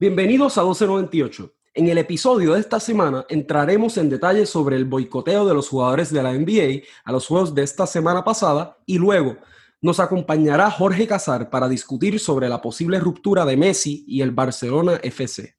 Bienvenidos 0.00 0.56
a 0.58 0.60
1298. 0.60 1.52
En 1.74 1.88
el 1.88 1.98
episodio 1.98 2.54
de 2.54 2.60
esta 2.60 2.78
semana 2.78 3.26
entraremos 3.28 3.96
en 3.96 4.08
detalle 4.08 4.46
sobre 4.46 4.76
el 4.76 4.84
boicoteo 4.84 5.44
de 5.44 5.54
los 5.54 5.68
jugadores 5.68 6.12
de 6.12 6.22
la 6.22 6.34
NBA 6.34 6.86
a 7.02 7.10
los 7.10 7.26
juegos 7.26 7.52
de 7.52 7.64
esta 7.64 7.84
semana 7.84 8.22
pasada 8.22 8.78
y 8.86 8.96
luego 8.96 9.38
nos 9.80 9.98
acompañará 9.98 10.70
Jorge 10.70 11.08
Casar 11.08 11.50
para 11.50 11.68
discutir 11.68 12.20
sobre 12.20 12.48
la 12.48 12.62
posible 12.62 13.00
ruptura 13.00 13.44
de 13.44 13.56
Messi 13.56 14.04
y 14.06 14.20
el 14.20 14.30
Barcelona 14.30 15.00
FC. 15.02 15.57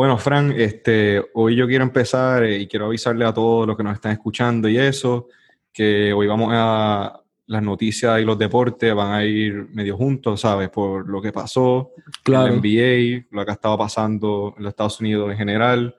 Bueno, 0.00 0.16
Fran, 0.16 0.54
este, 0.56 1.22
hoy 1.34 1.56
yo 1.56 1.66
quiero 1.66 1.84
empezar 1.84 2.42
eh, 2.44 2.60
y 2.60 2.66
quiero 2.66 2.86
avisarle 2.86 3.22
a 3.26 3.34
todos 3.34 3.66
los 3.66 3.76
que 3.76 3.82
nos 3.82 3.92
están 3.92 4.12
escuchando 4.12 4.66
y 4.66 4.78
eso, 4.78 5.28
que 5.70 6.10
hoy 6.14 6.26
vamos 6.26 6.48
a 6.54 7.20
las 7.44 7.62
noticias 7.62 8.18
y 8.18 8.24
los 8.24 8.38
deportes 8.38 8.94
van 8.94 9.12
a 9.12 9.22
ir 9.26 9.68
medio 9.74 9.98
juntos, 9.98 10.40
¿sabes? 10.40 10.70
Por 10.70 11.06
lo 11.06 11.20
que 11.20 11.32
pasó 11.32 11.90
claro. 12.22 12.46
en 12.46 12.54
la 12.54 12.60
NBA, 12.60 13.26
lo 13.30 13.44
que 13.44 13.50
ha 13.50 13.52
estado 13.52 13.76
pasando 13.76 14.54
en 14.56 14.62
los 14.62 14.70
Estados 14.70 14.98
Unidos 15.00 15.32
en 15.32 15.36
general 15.36 15.94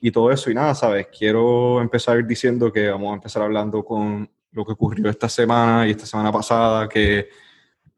y 0.00 0.10
todo 0.10 0.32
eso. 0.32 0.50
Y 0.50 0.54
nada, 0.54 0.74
¿sabes? 0.74 1.08
Quiero 1.08 1.82
empezar 1.82 2.26
diciendo 2.26 2.72
que 2.72 2.88
vamos 2.88 3.10
a 3.12 3.16
empezar 3.16 3.42
hablando 3.42 3.84
con 3.84 4.30
lo 4.52 4.64
que 4.64 4.72
ocurrió 4.72 5.10
esta 5.10 5.28
semana 5.28 5.86
y 5.86 5.90
esta 5.90 6.06
semana 6.06 6.32
pasada, 6.32 6.88
que 6.88 7.28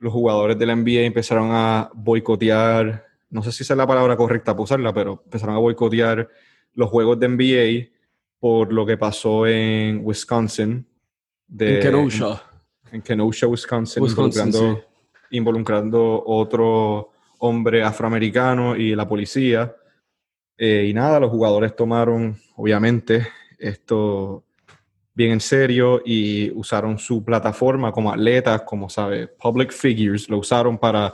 los 0.01 0.13
jugadores 0.13 0.59
de 0.59 0.67
la 0.67 0.75
NBA 0.75 1.03
empezaron 1.03 1.51
a 1.53 1.89
boicotear 1.95 3.08
no 3.31 3.43
sé 3.43 3.53
si 3.53 3.63
es 3.63 3.71
la 3.71 3.87
palabra 3.87 4.17
correcta 4.17 4.53
para 4.53 4.65
usarla, 4.65 4.93
pero 4.93 5.23
empezaron 5.25 5.55
a 5.55 5.59
boicotear 5.59 6.29
los 6.75 6.91
juegos 6.91 7.19
de 7.19 7.29
NBA 7.29 7.99
por 8.39 8.73
lo 8.73 8.87
que 8.87 8.97
pasó 8.97 9.47
en 9.47 10.01
Wisconsin. 10.03 10.87
en 11.59 11.81
Kenosha. 11.81 12.43
En, 12.93 13.03
Kenosha, 13.03 13.47
Wisconsin, 13.47 14.03
involucrando, 14.03 14.85
involucrando, 15.31 16.23
otro 16.27 17.11
hombre 17.39 17.83
afroamericano 17.83 18.77
y 18.77 18.95
la 18.95 19.09
policía. 19.09 19.75
Eh, 20.57 20.87
y 20.89 20.95
nada, 20.95 21.21
los 21.21 21.31
jugadores 21.31 21.77
tomaron, 21.77 22.37
obviamente, 22.57 23.29
esto 23.59 24.45
bien 25.15 25.33
en 25.33 25.41
serio 25.41 26.01
y 26.05 26.51
usaron 26.53 26.97
su 26.99 27.25
plataforma 27.25 27.91
como 27.91 28.13
atletas, 28.13 28.63
como, 28.63 28.89
sabe, 28.89 29.27
public 29.27 29.73
figures, 29.73 30.29
lo 30.29 30.39
usaron 30.39 30.79
para 30.79 31.13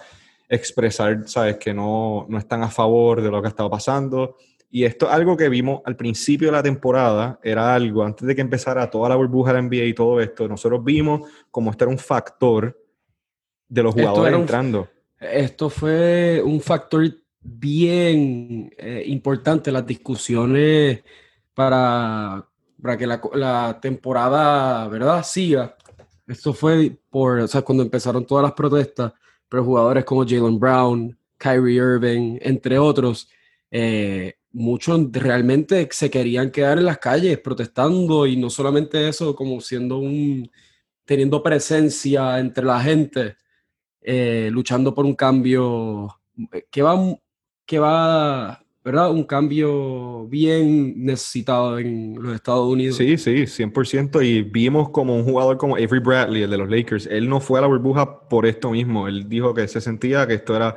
expresar, 0.49 1.27
sabes, 1.27 1.57
que 1.57 1.73
no, 1.73 2.27
no 2.29 2.39
están 2.39 2.63
a 2.63 2.71
favor 2.71 3.23
de 3.23 3.31
lo 3.31 3.41
que 3.41 3.49
ha 3.49 3.51
estado 3.51 3.71
pasando. 3.71 4.37
Y 4.71 4.85
esto 4.85 5.07
es 5.07 5.13
algo 5.13 5.37
que 5.37 5.49
vimos 5.49 5.83
al 5.85 5.97
principio 5.97 6.49
de 6.49 6.53
la 6.53 6.63
temporada, 6.63 7.39
era 7.45 7.75
algo, 7.75 8.03
antes 8.03 8.27
de 8.27 8.35
que 8.35 8.41
empezara 8.41 8.91
toda 8.91 9.09
la 9.09 9.15
burbuja 9.15 9.53
de 9.53 9.63
la 9.63 9.69
NBA 9.69 9.85
y 9.85 9.95
todo 9.95 10.21
esto, 10.21 10.49
nosotros 10.49 10.83
vimos 10.83 11.31
como 11.51 11.71
este 11.71 11.85
era 11.85 11.93
un 11.93 11.99
factor 11.99 12.77
de 13.69 13.83
los 13.83 13.95
jugadores 13.95 14.35
entrando. 14.35 14.89
Esto 15.21 15.71
fue 15.71 16.43
un 16.45 16.61
factor 16.61 17.09
bien 17.41 18.75
eh, 18.77 19.05
importante, 19.07 19.71
las 19.71 19.87
discusiones 19.87 21.05
para, 21.55 22.45
para 22.83 22.99
que 22.99 23.07
la, 23.07 23.21
la, 23.35 23.79
temporada, 23.81 24.89
¿verdad?, 24.89 25.23
siga. 25.23 25.77
Esto 26.27 26.53
fue 26.53 26.99
por, 27.11 27.39
o 27.39 27.47
sea, 27.49 27.63
cuando 27.63 27.85
empezaron 27.85 28.27
todas 28.27 28.43
las 28.43 28.55
protestas, 28.55 29.13
pero 29.55 29.63
jugadores 29.63 30.05
como 30.05 30.27
Jalen 30.27 30.59
Brown, 30.59 31.17
Kyrie 31.39 31.77
Irving, 31.77 32.39
entre 32.43 32.77
otros, 32.77 33.31
eh, 33.71 34.35
muchos 34.51 35.13
realmente 35.13 35.89
se 35.93 36.11
querían 36.11 36.51
quedar 36.51 36.79
en 36.79 36.87
las 36.87 36.99
calles 36.99 37.39
protestando 37.39 38.27
y 38.27 38.37
no 38.37 38.51
solamente 38.51 39.09
eso, 39.09 39.37
como 39.37 39.61
siendo 39.61 39.99
un, 39.99 40.51
teniendo 41.05 41.41
presencia 41.41 42.41
entre 42.41 42.65
la 42.65 42.81
gente, 42.81 43.37
eh, 44.01 44.49
luchando 44.51 44.93
por 44.93 45.05
un 45.05 45.15
cambio 45.15 46.09
eh, 46.53 46.67
que 46.69 46.83
va, 46.83 47.17
que 47.65 47.79
va 47.79 48.64
¿verdad? 48.85 49.11
Un 49.11 49.25
cambio 49.25 50.27
bien 50.27 51.07
necesitado 51.07 51.79
en 51.79 52.23
los 52.23 52.35
Estados 52.35 52.71
Unidos. 52.71 52.99
Sí, 52.99 53.17
sí, 53.17 53.47
100%. 53.47 54.23
Y 54.23 54.43
vimos 54.43 54.91
como 54.91 55.17
un 55.17 55.25
jugador 55.25 55.57
como 55.57 55.77
Avery 55.77 56.01
Bradley, 56.01 56.43
el 56.43 56.51
de 56.51 56.59
los 56.59 56.69
Lakers, 56.69 57.07
él 57.07 57.29
no 57.29 57.41
fue 57.41 57.59
a 57.59 57.63
la 57.63 57.69
burbuja 57.69 58.29
por 58.29 58.45
esto 58.45 58.71
mismo. 58.71 59.09
Él 59.09 59.27
dijo 59.27 59.55
que 59.55 59.67
se 59.69 59.81
sentía 59.81 60.27
que 60.27 60.35
esto 60.35 60.55
era 60.55 60.77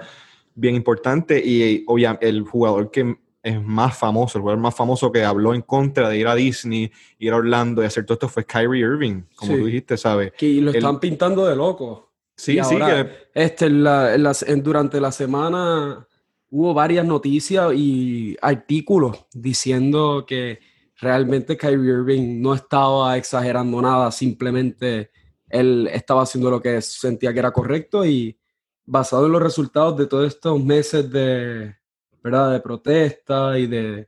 bien 0.56 0.76
importante 0.76 1.42
y 1.46 1.84
obviamente 1.86 2.30
el 2.30 2.44
jugador 2.44 2.90
que 2.90 3.18
es 3.44 3.62
más 3.62 3.98
famoso, 3.98 4.38
el 4.38 4.42
jugador 4.42 4.62
más 4.62 4.76
famoso 4.76 5.12
que 5.12 5.24
habló 5.24 5.54
en 5.54 5.62
contra 5.62 6.10
de 6.10 6.18
ir 6.18 6.28
a 6.28 6.36
Disney, 6.36 6.92
ir 7.20 7.34
a 7.34 7.36
Orlando 7.36 7.84
y 7.84 7.86
hacer 7.86 8.06
todo 8.06 8.14
esto 8.16 8.30
fue 8.30 8.46
Kyrie 8.46 8.82
Irving, 8.82 9.24
como 9.36 9.58
tú 9.58 9.66
dijiste, 9.66 9.98
¿sabes? 9.98 10.32
Que 10.38 10.62
lo 10.62 10.72
están 10.72 11.00
pintando 11.00 11.46
de 11.46 11.56
loco. 11.56 12.12
Sí, 12.36 12.58
sí. 12.64 12.76
que... 12.78 13.30
este, 13.34 13.70
la, 13.70 14.16
durante 14.58 15.02
la 15.02 15.12
semana 15.12 16.08
hubo 16.50 16.74
varias 16.74 17.06
noticias 17.06 17.74
y 17.76 18.38
artículos 18.42 19.26
diciendo 19.34 20.26
que 20.28 20.60
realmente 21.00 21.58
Kyrie 21.58 21.92
Irving 21.92 22.42
no 22.42 22.54
estaba 22.54 23.18
exagerando 23.18 23.82
nada, 23.82 24.12
simplemente 24.12 25.12
él 25.50 25.90
estaba 25.92 26.24
haciendo 26.24 26.50
lo 26.50 26.62
que 26.62 26.82
sentía 26.82 27.34
que 27.34 27.40
era 27.40 27.52
correcto 27.52 28.06
y 28.06 28.38
basado 28.86 29.26
en 29.26 29.34
los 29.34 29.44
resultados 29.44 29.98
de 29.98 30.08
todos 30.08 30.28
estos 30.28 30.64
meses 30.64 31.10
de, 31.12 31.76
¿verdad? 32.24 32.54
de 32.54 32.60
protesta 32.60 33.58
y 33.60 33.68
de, 33.68 34.08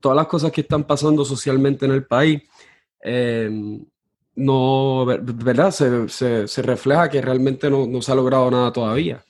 todas 0.00 0.16
las 0.16 0.26
cosas 0.26 0.52
que 0.52 0.60
están 0.60 0.84
pasando 0.84 1.24
socialmente 1.24 1.86
en 1.86 1.92
el 1.92 2.06
país, 2.06 2.42
em, 3.00 3.84
no, 4.34 5.04
¿verdad? 5.04 5.72
Se, 5.72 6.46
se, 6.46 6.62
refleja 6.62 7.08
que 7.08 7.20
realmente 7.20 7.68
no, 7.68 7.86
no 7.86 8.00
se 8.00 8.12
ha 8.12 8.14
logrado 8.14 8.48
nada 8.50 8.72
todavía. 8.72 9.24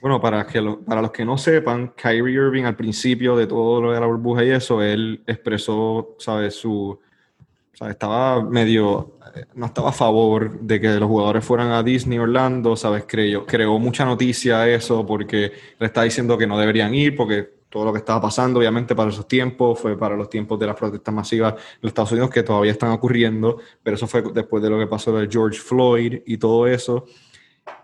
Bueno, 0.00 0.20
para, 0.20 0.46
que 0.46 0.62
para 0.86 1.02
los 1.02 1.10
que 1.10 1.24
no 1.24 1.36
sepan, 1.36 1.92
Kyrie 1.94 2.34
Irving 2.34 2.64
al 2.64 2.76
principio 2.76 3.36
de 3.36 3.46
todo 3.46 3.82
lo 3.82 3.92
de 3.92 4.00
la 4.00 4.06
burbuja 4.06 4.42
y 4.44 4.50
eso, 4.50 4.82
él 4.82 5.22
expresó, 5.26 6.16
¿sabes? 6.18 6.54
Su, 6.54 6.98
¿sabes? 7.74 7.92
Estaba 7.92 8.42
medio, 8.42 9.18
no 9.54 9.66
estaba 9.66 9.90
a 9.90 9.92
favor 9.92 10.58
de 10.60 10.80
que 10.80 10.88
los 10.94 11.08
jugadores 11.08 11.44
fueran 11.44 11.70
a 11.72 11.82
Disney 11.82 12.18
Orlando, 12.18 12.76
¿sabes? 12.76 13.04
Creó, 13.06 13.44
creó 13.44 13.78
mucha 13.78 14.06
noticia 14.06 14.66
eso 14.68 15.04
porque 15.04 15.52
le 15.78 15.86
está 15.86 16.02
diciendo 16.02 16.38
que 16.38 16.46
no 16.46 16.58
deberían 16.58 16.94
ir 16.94 17.14
porque 17.14 17.60
todo 17.68 17.84
lo 17.84 17.92
que 17.92 17.98
estaba 17.98 18.20
pasando, 18.20 18.58
obviamente, 18.58 18.94
para 18.94 19.10
esos 19.10 19.28
tiempos, 19.28 19.78
fue 19.78 19.98
para 19.98 20.16
los 20.16 20.28
tiempos 20.28 20.58
de 20.58 20.66
las 20.66 20.76
protestas 20.76 21.14
masivas 21.14 21.54
en 21.80 21.88
Estados 21.88 22.12
Unidos 22.12 22.30
que 22.30 22.42
todavía 22.42 22.72
están 22.72 22.90
ocurriendo, 22.90 23.58
pero 23.82 23.96
eso 23.96 24.06
fue 24.06 24.22
después 24.32 24.62
de 24.62 24.70
lo 24.70 24.78
que 24.78 24.86
pasó 24.86 25.16
de 25.16 25.28
George 25.30 25.58
Floyd 25.58 26.22
y 26.26 26.36
todo 26.38 26.66
eso. 26.66 27.04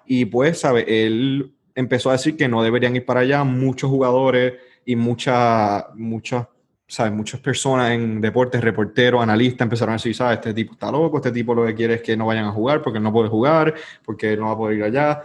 Y 0.07 0.25
pues, 0.25 0.61
¿sabes? 0.61 0.85
Él 0.89 1.56
empezó 1.77 2.09
a 2.09 2.15
decir 2.15 2.37
que 2.37 2.49
no 2.49 2.63
deberían 2.63 2.97
ir 2.97 3.05
para 3.05 3.21
allá 3.21 3.45
muchos 3.45 3.89
jugadores 3.91 4.55
y 4.85 4.97
muchas, 4.97 5.85
muchas, 5.95 6.49
¿sabes? 6.89 7.13
Muchas 7.13 7.39
personas 7.39 7.93
en 7.93 8.21
deportes, 8.21 8.63
reporteros, 8.63 9.23
analistas 9.23 9.67
empezaron 9.67 9.93
a 9.93 9.97
decir, 9.97 10.15
¿sabes? 10.15 10.39
Este 10.39 10.55
tipo 10.55 10.73
está 10.73 10.91
loco, 10.91 11.19
este 11.19 11.31
tipo 11.31 11.55
lo 11.55 11.67
que 11.67 11.75
quiere 11.75 11.95
es 11.95 12.03
que 12.03 12.17
no 12.17 12.27
vayan 12.27 12.47
a 12.47 12.51
jugar 12.51 12.83
porque 12.83 12.99
no 12.99 13.13
puede 13.13 13.29
jugar, 13.29 13.75
porque 14.05 14.37
no 14.37 14.47
va 14.47 14.53
a 14.53 14.57
poder 14.57 14.79
ir 14.79 14.85
allá. 14.85 15.23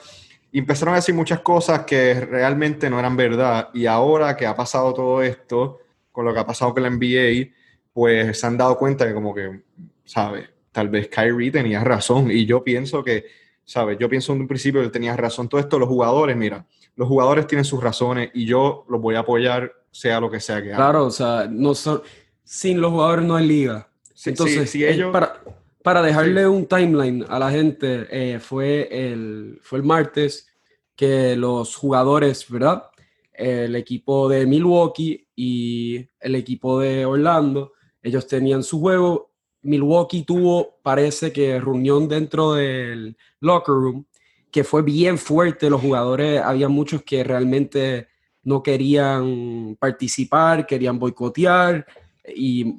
Empezaron 0.52 0.94
a 0.94 0.98
decir 0.98 1.16
muchas 1.16 1.40
cosas 1.40 1.86
que 1.86 2.14
realmente 2.16 2.90
no 2.90 3.00
eran 3.00 3.16
verdad. 3.16 3.70
Y 3.74 3.86
ahora 3.86 4.36
que 4.36 4.46
ha 4.46 4.56
pasado 4.56 4.94
todo 4.94 5.24
esto, 5.24 5.80
con 6.12 6.26
lo 6.26 6.34
que 6.34 6.42
ha 6.42 6.46
pasado 6.46 6.74
con 6.74 6.84
la 6.84 6.90
NBA, 6.90 7.50
pues 7.94 8.38
se 8.38 8.46
han 8.46 8.58
dado 8.58 8.78
cuenta 8.78 9.08
que 9.08 9.14
como 9.14 9.34
que, 9.34 9.62
¿sabes? 10.04 10.50
Tal 10.74 10.90
vez 10.90 11.08
Kyrie 11.08 11.52
tenía 11.52 11.82
razón. 11.82 12.30
Y 12.30 12.46
yo 12.46 12.62
pienso 12.62 13.02
que 13.02 13.24
¿sabes? 13.72 13.98
Yo 13.98 14.10
pienso 14.10 14.34
en 14.34 14.42
un 14.42 14.48
principio 14.48 14.82
que 14.82 14.90
tenías 14.90 15.16
razón. 15.16 15.48
Todo 15.48 15.62
esto, 15.62 15.80
los 15.80 15.88
jugadores, 15.88 16.36
mira, 16.36 16.68
los 16.96 17.08
jugadores 17.08 17.48
tienen 17.48 17.64
sus 17.64 17.82
razones 17.82 18.30
y 18.34 18.46
yo 18.46 18.86
los 18.90 19.00
voy 19.00 19.16
a 19.16 19.20
apoyar, 19.20 19.72
sea 19.92 20.20
lo 20.20 20.30
que 20.30 20.42
sea 20.42 20.62
que 20.62 20.74
haga. 20.74 20.76
Claro, 20.76 21.06
o 21.06 21.12
sea, 21.12 21.48
no 21.50 21.74
son, 21.74 22.02
sin 22.44 22.82
los 22.82 22.92
jugadores 22.92 23.24
no 23.24 23.38
hay 23.38 23.48
liga. 23.48 23.90
Entonces, 24.26 24.70
si 24.70 24.86
ellos... 24.86 25.14
para, 25.14 25.42
para 25.82 26.02
dejarle 26.02 26.46
un 26.48 26.66
timeline 26.66 27.26
a 27.30 27.40
la 27.40 27.50
gente, 27.50 28.08
eh, 28.12 28.40
fue, 28.40 28.90
el, 28.92 29.58
fue 29.62 29.80
el 29.80 29.86
martes 29.86 30.50
que 30.94 31.38
los 31.38 31.74
jugadores, 31.74 32.46
¿verdad? 32.50 32.84
El 33.32 33.78
equipo 33.78 34.28
de 34.28 34.46
Milwaukee 34.46 35.30
y 35.34 36.06
el 36.20 36.36
equipo 36.36 36.82
de 36.82 37.06
Orlando, 37.06 37.72
ellos 38.04 38.28
tenían 38.28 38.64
su 38.64 38.82
juego 38.82 39.31
Milwaukee 39.64 40.24
tuvo, 40.24 40.78
parece 40.82 41.32
que 41.32 41.60
reunión 41.60 42.08
dentro 42.08 42.54
del 42.54 43.18
locker 43.40 43.76
room, 43.76 44.06
que 44.52 44.64
fue 44.64 44.82
bien 44.82 45.18
fuerte. 45.18 45.70
Los 45.70 45.82
jugadores, 45.82 46.42
había 46.42 46.70
muchos 46.70 47.04
que 47.04 47.24
realmente 47.24 48.08
no 48.44 48.64
querían 48.64 49.78
participar, 49.80 50.66
querían 50.66 51.00
boicotear, 51.00 51.86
y 52.28 52.76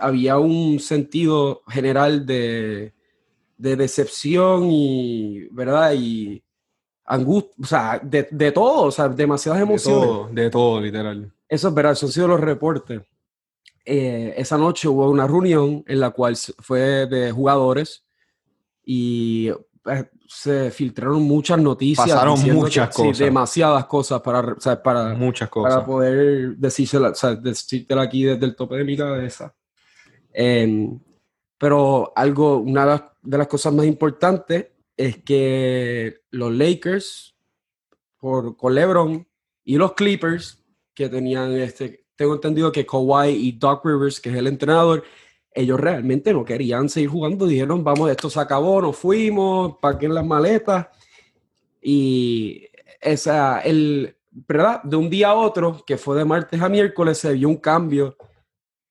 había 0.00 0.38
un 0.38 0.80
sentido 0.80 1.62
general 1.68 2.26
de, 2.26 2.92
decepción 3.56 4.70
y, 4.70 5.46
¿verdad? 5.50 5.92
Y 5.94 6.42
angustia, 7.04 7.54
o 7.60 7.66
sea, 7.66 8.00
de, 8.02 8.28
de, 8.30 8.52
todo, 8.52 8.86
o 8.86 8.90
sea, 8.90 9.08
demasiadas 9.08 9.60
emociones. 9.60 10.00
De 10.00 10.06
todo, 10.06 10.28
de 10.32 10.50
todo, 10.50 10.80
literal. 10.80 11.32
Eso 11.48 11.68
es 11.68 11.74
verdad, 11.74 11.92
eso 11.92 12.06
han 12.06 12.12
sido 12.12 12.28
los 12.28 12.40
reportes. 12.40 13.02
Eh, 13.84 14.34
esa 14.36 14.56
noche 14.56 14.88
hubo 14.88 15.10
una 15.10 15.26
reunión 15.26 15.84
en 15.86 16.00
la 16.00 16.10
cual 16.10 16.36
fue 16.36 17.06
de 17.06 17.32
jugadores 17.32 18.04
y 18.84 19.48
eh, 19.48 20.04
se 20.28 20.70
filtraron 20.70 21.22
muchas 21.22 21.58
noticias. 21.58 22.08
Pasaron 22.08 22.40
muchas 22.54 22.94
cosas. 22.94 23.18
demasiadas 23.18 23.86
cosas 23.86 24.20
para, 24.20 24.56
para, 24.82 25.14
muchas 25.14 25.48
cosas. 25.48 25.74
para 25.74 25.86
poder 25.86 26.56
decírsela, 26.56 27.10
o 27.10 27.14
sea, 27.14 27.34
decírtela 27.34 28.02
aquí 28.02 28.24
desde 28.24 28.46
el 28.46 28.54
tope 28.54 28.76
de 28.76 28.84
mi 28.84 28.96
cabeza. 28.96 29.54
Em, 30.32 30.98
pero 31.58 32.12
algo, 32.16 32.58
una 32.58 33.12
de 33.20 33.38
las 33.38 33.46
cosas 33.46 33.72
más 33.72 33.86
importantes 33.86 34.68
es 34.96 35.22
que 35.22 36.20
los 36.30 36.52
Lakers, 36.52 37.36
por, 38.18 38.56
con 38.56 38.74
LeBron 38.74 39.26
y 39.64 39.76
los 39.76 39.92
Clippers, 39.94 40.62
que 40.94 41.08
tenían 41.08 41.52
este, 41.52 42.01
tengo 42.16 42.34
entendido 42.34 42.72
que 42.72 42.86
Kawhi 42.86 43.30
y 43.30 43.52
Doc 43.52 43.84
Rivers, 43.84 44.20
que 44.20 44.30
es 44.30 44.36
el 44.36 44.46
entrenador, 44.46 45.04
ellos 45.54 45.78
realmente 45.78 46.32
no 46.32 46.44
querían 46.44 46.88
seguir 46.88 47.10
jugando, 47.10 47.46
dijeron, 47.46 47.84
vamos, 47.84 48.10
esto 48.10 48.30
se 48.30 48.40
acabó, 48.40 48.80
nos 48.80 48.96
fuimos, 48.96 49.76
paquen 49.80 50.14
las 50.14 50.24
maletas. 50.24 50.88
Y 51.80 52.68
esa, 53.00 53.60
el, 53.60 54.16
¿verdad? 54.30 54.82
De 54.82 54.96
un 54.96 55.10
día 55.10 55.30
a 55.30 55.34
otro, 55.34 55.82
que 55.86 55.98
fue 55.98 56.16
de 56.16 56.24
martes 56.24 56.60
a 56.60 56.68
miércoles, 56.68 57.18
se 57.18 57.32
vio 57.32 57.48
un 57.48 57.56
cambio. 57.56 58.16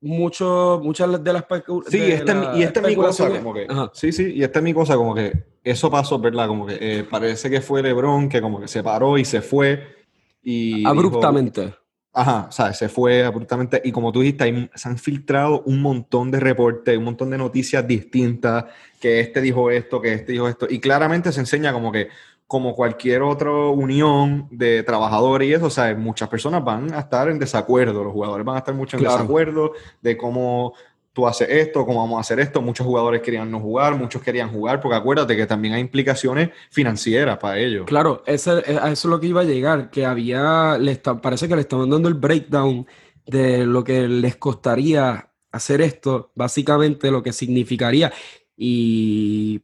Mucho, 0.03 0.81
muchas 0.83 1.23
de 1.23 1.33
las 1.33 1.45
Sí, 1.87 1.99
este, 1.99 2.33
y 2.55 2.63
esta 2.63 2.79
es 2.79 2.87
mi 2.87 2.95
cosa, 2.95 3.29
como 3.29 3.53
que. 3.53 3.67
Sí, 3.93 4.11
sí, 4.11 4.33
y 4.33 4.43
esta 4.43 4.57
es 4.57 4.63
mi 4.63 4.73
cosa, 4.73 4.95
como 4.95 5.13
que 5.13 5.31
eso 5.63 5.91
pasó, 5.91 6.17
¿verdad? 6.17 6.47
Como 6.47 6.65
que 6.65 6.77
eh, 6.79 7.03
parece 7.03 7.51
que 7.51 7.61
fue 7.61 7.83
LeBron 7.83 8.27
que 8.27 8.41
como 8.41 8.59
que 8.59 8.67
se 8.67 8.81
paró 8.81 9.19
y 9.19 9.25
se 9.25 9.41
fue. 9.41 9.95
Y 10.41 10.83
Abruptamente. 10.85 11.75
Ajá, 12.13 12.47
o 12.49 12.51
sea, 12.51 12.73
se 12.73 12.89
fue 12.89 13.23
abruptamente. 13.23 13.81
Y 13.85 13.91
como 13.91 14.11
tú 14.11 14.21
dijiste, 14.21 14.69
se 14.75 14.89
han 14.89 14.97
filtrado 14.97 15.63
un 15.65 15.81
montón 15.81 16.29
de 16.29 16.41
reportes, 16.41 16.97
un 16.97 17.05
montón 17.05 17.29
de 17.29 17.37
noticias 17.37 17.87
distintas, 17.87 18.65
que 18.99 19.21
este 19.21 19.39
dijo 19.39 19.71
esto, 19.71 20.01
que 20.01 20.13
este 20.13 20.33
dijo 20.33 20.47
esto, 20.49 20.67
y 20.69 20.79
claramente 20.79 21.31
se 21.31 21.39
enseña 21.39 21.71
como 21.71 21.91
que, 21.91 22.09
como 22.47 22.75
cualquier 22.75 23.21
otra 23.21 23.49
unión 23.51 24.49
de 24.51 24.83
trabajadores 24.83 25.47
y 25.47 25.53
eso, 25.53 25.67
o 25.67 25.69
sea, 25.69 25.95
muchas 25.95 26.27
personas 26.27 26.61
van 26.65 26.93
a 26.93 26.99
estar 26.99 27.29
en 27.29 27.39
desacuerdo, 27.39 28.03
los 28.03 28.11
jugadores 28.11 28.45
van 28.45 28.57
a 28.57 28.59
estar 28.59 28.75
mucho 28.75 28.97
en 28.97 29.03
desacuerdo 29.03 29.71
de 30.01 30.17
cómo 30.17 30.73
tú 31.13 31.27
haces 31.27 31.47
esto, 31.49 31.85
cómo 31.85 31.99
vamos 31.99 32.17
a 32.17 32.21
hacer 32.21 32.39
esto. 32.39 32.61
Muchos 32.61 32.85
jugadores 32.85 33.21
querían 33.21 33.51
no 33.51 33.59
jugar, 33.59 33.95
muchos 33.95 34.21
querían 34.21 34.49
jugar, 34.49 34.79
porque 34.79 34.97
acuérdate 34.97 35.35
que 35.35 35.45
también 35.45 35.73
hay 35.73 35.81
implicaciones 35.81 36.51
financieras 36.69 37.37
para 37.37 37.59
ellos. 37.59 37.85
Claro, 37.85 38.23
ese, 38.25 38.59
eh, 38.59 38.79
a 38.81 38.91
eso 38.91 39.07
es 39.07 39.11
lo 39.11 39.19
que 39.19 39.27
iba 39.27 39.41
a 39.41 39.45
llegar, 39.45 39.89
que 39.89 40.05
había, 40.05 40.77
le 40.77 40.95
parece 40.95 41.47
que 41.47 41.55
le 41.55 41.61
estaban 41.61 41.89
dando 41.89 42.07
el 42.07 42.15
breakdown 42.15 42.85
de 43.25 43.65
lo 43.65 43.83
que 43.83 44.07
les 44.07 44.37
costaría 44.37 45.29
hacer 45.51 45.81
esto, 45.81 46.31
básicamente 46.35 47.11
lo 47.11 47.21
que 47.21 47.33
significaría. 47.33 48.11
Y 48.55 49.61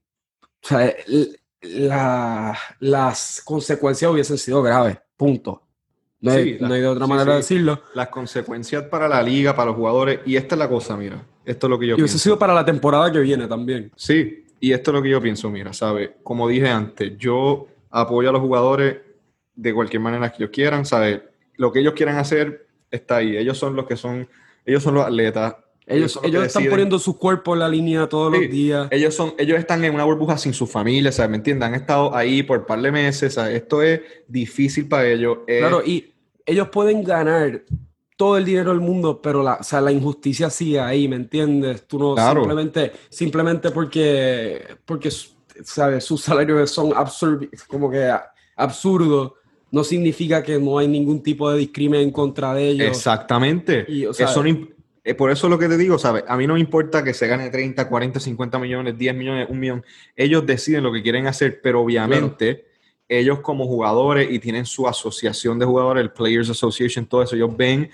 o 0.63 0.67
sea, 0.67 0.93
las 2.79 3.41
consecuencias 3.43 4.11
hubiesen 4.11 4.37
sido 4.37 4.61
graves, 4.61 4.97
punto. 5.15 5.63
No 6.19 6.31
hay, 6.31 6.57
de 6.57 6.87
otra 6.87 7.05
manera 7.05 7.33
de 7.33 7.37
decirlo. 7.37 7.83
Las 7.93 8.09
consecuencias 8.09 8.83
para 8.83 9.07
la 9.07 9.21
liga, 9.21 9.55
para 9.55 9.67
los 9.67 9.75
jugadores, 9.75 10.19
y 10.25 10.35
esta 10.35 10.55
es 10.55 10.59
la 10.59 10.67
cosa, 10.67 10.97
mira, 10.97 11.23
esto 11.47 11.67
es 11.67 11.71
lo 11.71 11.79
que 11.79 11.87
yo 11.87 11.93
y 11.93 11.97
pienso. 11.97 12.17
sido 12.17 12.37
para 12.37 12.53
la 12.53 12.65
temporada 12.65 13.11
que 13.11 13.19
viene 13.19 13.47
también. 13.47 13.89
Sí, 13.95 14.45
y 14.59 14.73
esto 14.73 14.91
es 14.91 14.95
lo 14.95 15.01
que 15.01 15.09
yo 15.09 15.21
pienso, 15.21 15.49
mira, 15.49 15.71
¿sabes? 15.71 16.11
Como 16.21 16.47
dije 16.47 16.69
antes, 16.69 17.17
yo 17.17 17.67
apoyo 17.89 18.29
a 18.29 18.33
los 18.33 18.41
jugadores 18.41 18.97
de 19.55 19.73
cualquier 19.73 20.01
manera 20.01 20.29
que 20.29 20.43
ellos 20.43 20.49
quieran, 20.51 20.85
¿sabes? 20.85 21.21
Lo 21.55 21.71
que 21.71 21.79
ellos 21.79 21.93
quieran 21.93 22.17
hacer 22.17 22.67
está 22.91 23.17
ahí. 23.17 23.37
Ellos 23.37 23.57
son 23.57 23.75
los 23.75 23.85
que 23.85 23.95
son, 23.95 24.27
ellos 24.65 24.83
son 24.83 24.95
los 24.95 25.05
atletas. 25.05 25.55
Ellos, 25.85 26.19
ellos, 26.21 26.45
están 26.45 26.65
poniendo 26.67 26.99
su 26.99 27.17
cuerpo 27.17 27.53
en 27.53 27.59
la 27.59 27.69
línea 27.69 28.09
todos 28.09 28.33
los 28.33 28.51
días. 28.51 28.89
Ellos, 28.91 29.15
son, 29.15 29.33
ellos 29.37 29.57
están 29.57 29.85
en 29.85 29.93
una 29.93 30.03
burbuja 30.03 30.37
sin 30.37 30.53
su 30.53 30.67
familia, 30.67 31.13
¿sabes? 31.13 31.31
¿Me 31.31 31.37
entiendes? 31.37 31.65
Han 31.65 31.75
estado 31.75 32.13
ahí 32.13 32.43
por 32.43 32.59
un 32.59 32.65
par 32.65 32.81
de 32.81 32.91
meses, 32.91 33.35
¿sabes? 33.35 33.55
Esto 33.55 33.81
es 33.81 34.01
difícil 34.27 34.89
para 34.89 35.07
ellos. 35.07 35.39
Claro, 35.47 35.81
y 35.85 36.13
ellos 36.45 36.67
pueden 36.69 37.05
ganar 37.05 37.63
todo 38.17 38.35
el 38.37 38.43
dinero 38.45 38.71
del 38.71 38.81
mundo, 38.81 39.21
pero 39.21 39.43
la, 39.43 39.53
o 39.55 39.63
sea, 39.63 39.79
la 39.79 39.91
injusticia 39.91 40.49
sigue 40.49 40.79
ahí, 40.79 41.07
¿me 41.07 41.15
entiendes? 41.15 41.87
Tú 41.87 41.99
no 41.99 42.15
simplemente, 42.17 42.91
simplemente 43.09 43.71
porque, 43.71 44.75
porque, 44.83 45.11
¿sabes? 45.63 46.03
Sus 46.03 46.21
salarios 46.23 46.71
son 46.71 46.91
como 47.67 47.91
que 47.91 48.11
absurdos, 48.55 49.33
no 49.69 49.83
significa 49.83 50.41
que 50.41 50.57
no 50.57 50.79
hay 50.79 50.87
ningún 50.87 51.21
tipo 51.21 51.49
de 51.51 51.59
discrimen 51.59 52.11
contra 52.11 52.55
de 52.55 52.69
ellos. 52.69 52.87
Exactamente. 52.87 53.85
eso 53.87 54.43
eh, 55.03 55.13
por 55.13 55.31
eso 55.31 55.47
lo 55.47 55.57
que 55.57 55.69
te 55.69 55.77
digo, 55.77 55.97
¿sabes? 55.97 56.25
A 56.27 56.35
mí 56.35 56.47
no 56.47 56.55
me 56.55 56.59
importa 56.59 57.01
que 57.01 57.13
se 57.13 57.27
gane 57.27 57.49
30, 57.49 57.87
40, 57.87 58.19
50 58.19 58.59
millones, 58.59 58.97
10 58.97 59.15
millones, 59.15 59.47
un 59.49 59.59
millón. 59.59 59.85
Ellos 60.15 60.45
deciden 60.45 60.83
lo 60.83 60.91
que 60.91 61.01
quieren 61.01 61.27
hacer, 61.27 61.61
pero 61.61 61.81
obviamente 61.81 62.65
ellos 63.07 63.39
como 63.39 63.65
jugadores 63.65 64.29
y 64.29 64.39
tienen 64.39 64.65
su 64.65 64.87
asociación 64.87 65.57
de 65.59 65.65
jugadores, 65.65 66.01
el 66.01 66.11
Players 66.11 66.49
Association, 66.49 67.05
todo 67.05 67.23
eso, 67.23 67.35
ellos 67.35 67.55
ven, 67.55 67.89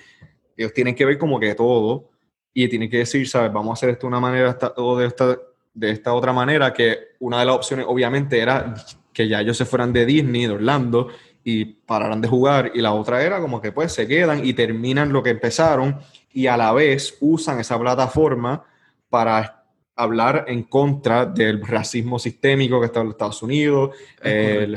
ellos 0.57 0.73
tienen 0.73 0.95
que 0.95 1.05
ver 1.05 1.17
como 1.17 1.39
que 1.39 1.53
todo 1.55 2.09
y 2.53 2.67
tienen 2.67 2.89
que 2.89 2.97
decir, 2.97 3.27
¿sabes? 3.27 3.51
Vamos 3.51 3.71
a 3.71 3.73
hacer 3.73 3.89
esto 3.89 4.07
de 4.07 4.09
una 4.09 4.19
manera 4.19 4.57
o 4.77 4.97
de 4.97 5.07
esta, 5.07 5.37
de 5.73 5.91
esta 5.91 6.13
otra 6.13 6.33
manera, 6.33 6.73
que 6.73 6.97
una 7.19 7.39
de 7.39 7.45
las 7.45 7.55
opciones 7.55 7.85
obviamente 7.87 8.39
era 8.39 8.73
que 9.11 9.27
ya 9.27 9.41
ellos 9.41 9.57
se 9.57 9.65
fueran 9.65 9.93
de 9.93 10.05
Disney, 10.05 10.47
de 10.47 10.53
Orlando, 10.53 11.09
y 11.43 11.65
pararan 11.65 12.21
de 12.21 12.27
jugar, 12.27 12.71
y 12.73 12.81
la 12.81 12.93
otra 12.93 13.21
era 13.21 13.41
como 13.41 13.61
que 13.61 13.71
pues 13.71 13.91
se 13.91 14.07
quedan 14.07 14.45
y 14.45 14.53
terminan 14.53 15.11
lo 15.11 15.21
que 15.21 15.29
empezaron 15.29 15.99
y 16.31 16.47
a 16.47 16.55
la 16.55 16.71
vez 16.71 17.17
usan 17.19 17.59
esa 17.59 17.77
plataforma 17.77 18.63
para 19.09 19.65
hablar 19.95 20.45
en 20.47 20.63
contra 20.63 21.25
del 21.25 21.61
racismo 21.61 22.17
sistémico 22.17 22.79
que 22.79 22.87
está 22.87 23.01
en 23.01 23.07
los 23.07 23.15
Estados 23.15 23.43
Unidos, 23.43 23.95
el, 24.21 24.75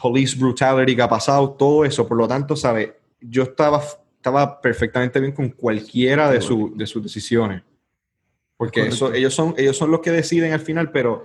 police 0.00 0.36
brutality 0.36 0.94
que 0.94 1.02
ha 1.02 1.08
pasado, 1.08 1.50
todo 1.50 1.84
eso. 1.84 2.06
Por 2.06 2.16
lo 2.16 2.28
tanto, 2.28 2.56
¿sabe? 2.56 2.96
Yo 3.20 3.42
estaba, 3.42 3.82
estaba 4.16 4.60
perfectamente 4.60 5.20
bien 5.20 5.32
con 5.32 5.50
cualquiera 5.50 6.30
de, 6.30 6.40
su, 6.40 6.72
de 6.76 6.86
sus 6.86 7.02
decisiones. 7.02 7.62
Porque 8.56 8.86
eso, 8.86 9.12
ellos, 9.12 9.34
son, 9.34 9.54
ellos 9.56 9.76
son 9.76 9.90
los 9.90 10.00
que 10.00 10.10
deciden 10.10 10.52
al 10.52 10.60
final, 10.60 10.90
pero, 10.90 11.24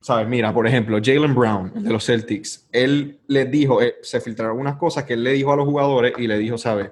¿sabes? 0.00 0.26
Mira, 0.26 0.52
por 0.52 0.66
ejemplo, 0.66 0.98
Jalen 1.02 1.34
Brown 1.34 1.72
de 1.74 1.90
los 1.90 2.06
Celtics, 2.06 2.66
él 2.72 3.20
les 3.26 3.50
dijo, 3.50 3.82
eh, 3.82 3.96
se 4.00 4.20
filtraron 4.20 4.58
unas 4.58 4.76
cosas 4.76 5.04
que 5.04 5.12
él 5.12 5.22
le 5.22 5.32
dijo 5.32 5.52
a 5.52 5.56
los 5.56 5.66
jugadores 5.66 6.14
y 6.16 6.26
le 6.26 6.38
dijo, 6.38 6.56
¿sabes? 6.56 6.90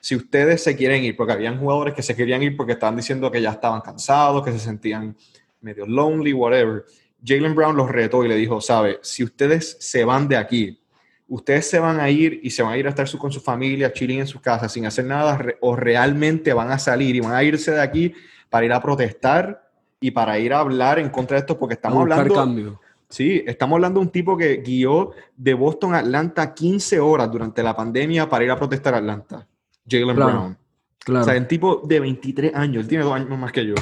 Si 0.00 0.16
ustedes 0.16 0.64
se 0.64 0.76
quieren 0.76 1.04
ir, 1.04 1.16
porque 1.16 1.34
habían 1.34 1.60
jugadores 1.60 1.94
que 1.94 2.02
se 2.02 2.16
querían 2.16 2.42
ir 2.42 2.56
porque 2.56 2.72
estaban 2.72 2.96
diciendo 2.96 3.30
que 3.30 3.40
ya 3.40 3.52
estaban 3.52 3.80
cansados, 3.80 4.44
que 4.44 4.50
se 4.50 4.58
sentían 4.58 5.16
medio 5.60 5.86
lonely, 5.86 6.32
whatever. 6.32 6.84
Jalen 7.24 7.54
Brown 7.54 7.76
los 7.76 7.90
retó 7.90 8.24
y 8.24 8.28
le 8.28 8.36
dijo, 8.36 8.60
sabe, 8.60 8.98
si 9.02 9.24
ustedes 9.24 9.76
se 9.80 10.04
van 10.04 10.28
de 10.28 10.36
aquí, 10.36 10.80
ustedes 11.28 11.68
se 11.68 11.78
van 11.78 12.00
a 12.00 12.10
ir 12.10 12.40
y 12.42 12.50
se 12.50 12.62
van 12.62 12.72
a 12.72 12.76
ir 12.78 12.86
a 12.86 12.90
estar 12.90 13.08
con 13.18 13.32
su 13.32 13.40
familia, 13.40 13.92
chilling 13.92 14.20
en 14.20 14.26
sus 14.26 14.40
casas 14.40 14.72
sin 14.72 14.86
hacer 14.86 15.04
nada, 15.04 15.40
o 15.60 15.76
realmente 15.76 16.52
van 16.52 16.70
a 16.70 16.78
salir 16.78 17.16
y 17.16 17.20
van 17.20 17.32
a 17.32 17.42
irse 17.42 17.70
de 17.70 17.80
aquí 17.80 18.12
para 18.50 18.66
ir 18.66 18.72
a 18.72 18.82
protestar 18.82 19.70
y 20.00 20.10
para 20.10 20.38
ir 20.38 20.52
a 20.52 20.60
hablar 20.60 20.98
en 20.98 21.08
contra 21.08 21.36
de 21.36 21.40
esto, 21.40 21.58
porque 21.58 21.74
estamos 21.74 22.02
hablando... 22.02 22.34
Cambio. 22.34 22.80
Sí, 23.08 23.44
estamos 23.46 23.76
hablando 23.76 24.00
de 24.00 24.06
un 24.06 24.12
tipo 24.12 24.38
que 24.38 24.56
guió 24.56 25.10
de 25.36 25.52
Boston 25.52 25.94
a 25.94 25.98
Atlanta 25.98 26.54
15 26.54 26.98
horas 26.98 27.30
durante 27.30 27.62
la 27.62 27.76
pandemia 27.76 28.26
para 28.26 28.42
ir 28.42 28.50
a 28.50 28.56
protestar 28.56 28.94
a 28.94 28.98
Atlanta. 28.98 29.46
Jalen 29.86 30.16
Brown. 30.16 30.58
Claro. 30.98 31.22
O 31.22 31.24
sea, 31.28 31.38
un 31.38 31.46
tipo 31.46 31.82
de 31.84 32.00
23 32.00 32.54
años, 32.54 32.82
él 32.84 32.88
tiene 32.88 33.04
dos 33.04 33.12
años 33.12 33.38
más 33.38 33.52
que 33.52 33.66
yo. 33.66 33.74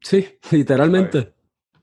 Sí, 0.00 0.38
literalmente. 0.50 1.34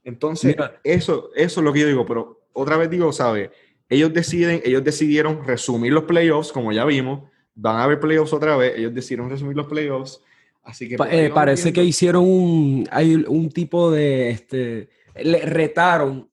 Entonces, 0.04 0.54
eso, 0.82 1.30
eso 1.34 1.60
es 1.60 1.64
lo 1.64 1.72
que 1.72 1.80
yo 1.80 1.86
digo, 1.88 2.06
pero 2.06 2.46
otra 2.52 2.76
vez 2.76 2.90
digo, 2.90 3.12
¿sabes? 3.12 3.50
Ellos 3.88 4.12
deciden, 4.12 4.60
ellos 4.64 4.84
decidieron 4.84 5.44
resumir 5.44 5.92
los 5.92 6.04
playoffs, 6.04 6.52
como 6.52 6.72
ya 6.72 6.84
vimos, 6.84 7.22
van 7.54 7.76
a 7.76 7.84
haber 7.84 8.00
playoffs 8.00 8.32
otra 8.32 8.56
vez, 8.56 8.74
ellos 8.76 8.94
decidieron 8.94 9.30
resumir 9.30 9.56
los 9.56 9.66
playoffs, 9.66 10.22
así 10.62 10.88
que... 10.88 10.96
Eh, 11.10 11.30
parece 11.32 11.72
que 11.72 11.82
hicieron 11.82 12.24
un, 12.24 12.88
hay 12.90 13.14
un 13.14 13.50
tipo 13.50 13.90
de, 13.90 14.30
este, 14.30 14.88
le 15.22 15.40
retaron 15.40 16.28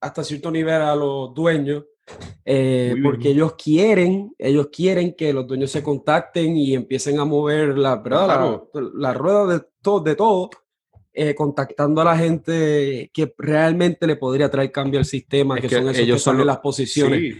hasta 0.00 0.24
cierto 0.24 0.50
nivel 0.50 0.82
a 0.82 0.94
los 0.94 1.34
dueños, 1.34 1.84
eh, 2.44 2.94
porque 3.02 3.30
ellos 3.30 3.54
quieren, 3.54 4.34
ellos 4.38 4.68
quieren 4.70 5.14
que 5.14 5.32
los 5.32 5.46
dueños 5.46 5.70
se 5.70 5.82
contacten 5.82 6.56
y 6.56 6.74
empiecen 6.74 7.18
a 7.18 7.24
mover 7.24 7.78
la, 7.78 7.96
¿verdad? 7.96 8.62
la, 8.94 9.14
rueda 9.14 9.46
de 9.46 9.64
todo, 9.80 10.00
de 10.00 10.14
todo 10.14 10.50
eh, 11.16 11.32
contactando 11.34 12.00
a 12.00 12.04
la 12.04 12.18
gente 12.18 13.08
que 13.14 13.32
realmente 13.38 14.04
le 14.06 14.16
podría 14.16 14.50
traer 14.50 14.72
cambio 14.72 14.98
al 14.98 15.04
sistema, 15.04 15.60
que, 15.60 15.68
son 15.68 15.88
esos 15.88 15.98
ellos 15.98 16.16
que 16.16 16.20
son 16.20 16.40
en 16.40 16.46
las 16.46 16.58
posiciones. 16.58 17.20
Sí, 17.20 17.38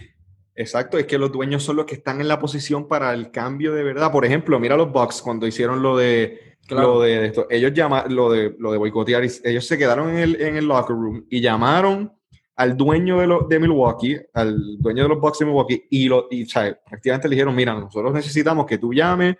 exacto, 0.55 0.97
es 0.97 1.05
que 1.05 1.17
los 1.17 1.29
dueños 1.29 1.63
son 1.63 1.75
los 1.75 1.85
que 1.85 1.95
están 1.95 2.21
en 2.21 2.29
la 2.29 2.39
posición 2.39 2.87
para 2.87 3.13
el 3.13 3.31
cambio 3.31 3.73
de 3.73 3.83
verdad. 3.83 4.13
Por 4.13 4.23
ejemplo, 4.23 4.59
mira 4.61 4.77
los 4.77 4.91
Bucks 4.93 5.21
cuando 5.21 5.45
hicieron 5.45 5.83
lo 5.83 5.97
de 5.97 6.57
Lo 6.69 7.01
de 7.01 7.25
esto. 7.25 7.47
Ellos 7.49 7.73
llamaron 7.73 8.15
lo 8.15 8.31
de, 8.31 8.55
lo 8.57 8.71
de 8.71 8.77
boicotear, 8.77 9.23
ellos 9.43 9.67
se 9.67 9.77
quedaron 9.77 10.11
en 10.11 10.17
el, 10.19 10.41
en 10.41 10.55
el 10.55 10.65
locker 10.65 10.95
room 10.95 11.25
y 11.29 11.41
llamaron 11.41 12.13
al 12.55 12.77
dueño 12.77 13.19
de, 13.19 13.37
de 13.49 13.59
Milwaukee, 13.59 14.17
al 14.33 14.77
dueño 14.79 15.03
de 15.03 15.09
los 15.09 15.19
Bucks 15.19 15.39
de 15.39 15.45
Milwaukee, 15.45 15.85
y, 15.89 16.07
lo, 16.07 16.27
y 16.31 16.45
prácticamente 16.45 17.27
le 17.27 17.35
dijeron, 17.35 17.53
mira, 17.53 17.73
nosotros 17.73 18.13
necesitamos 18.13 18.65
que 18.65 18.77
tú 18.77 18.93
llames 18.93 19.35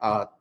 a 0.00 0.35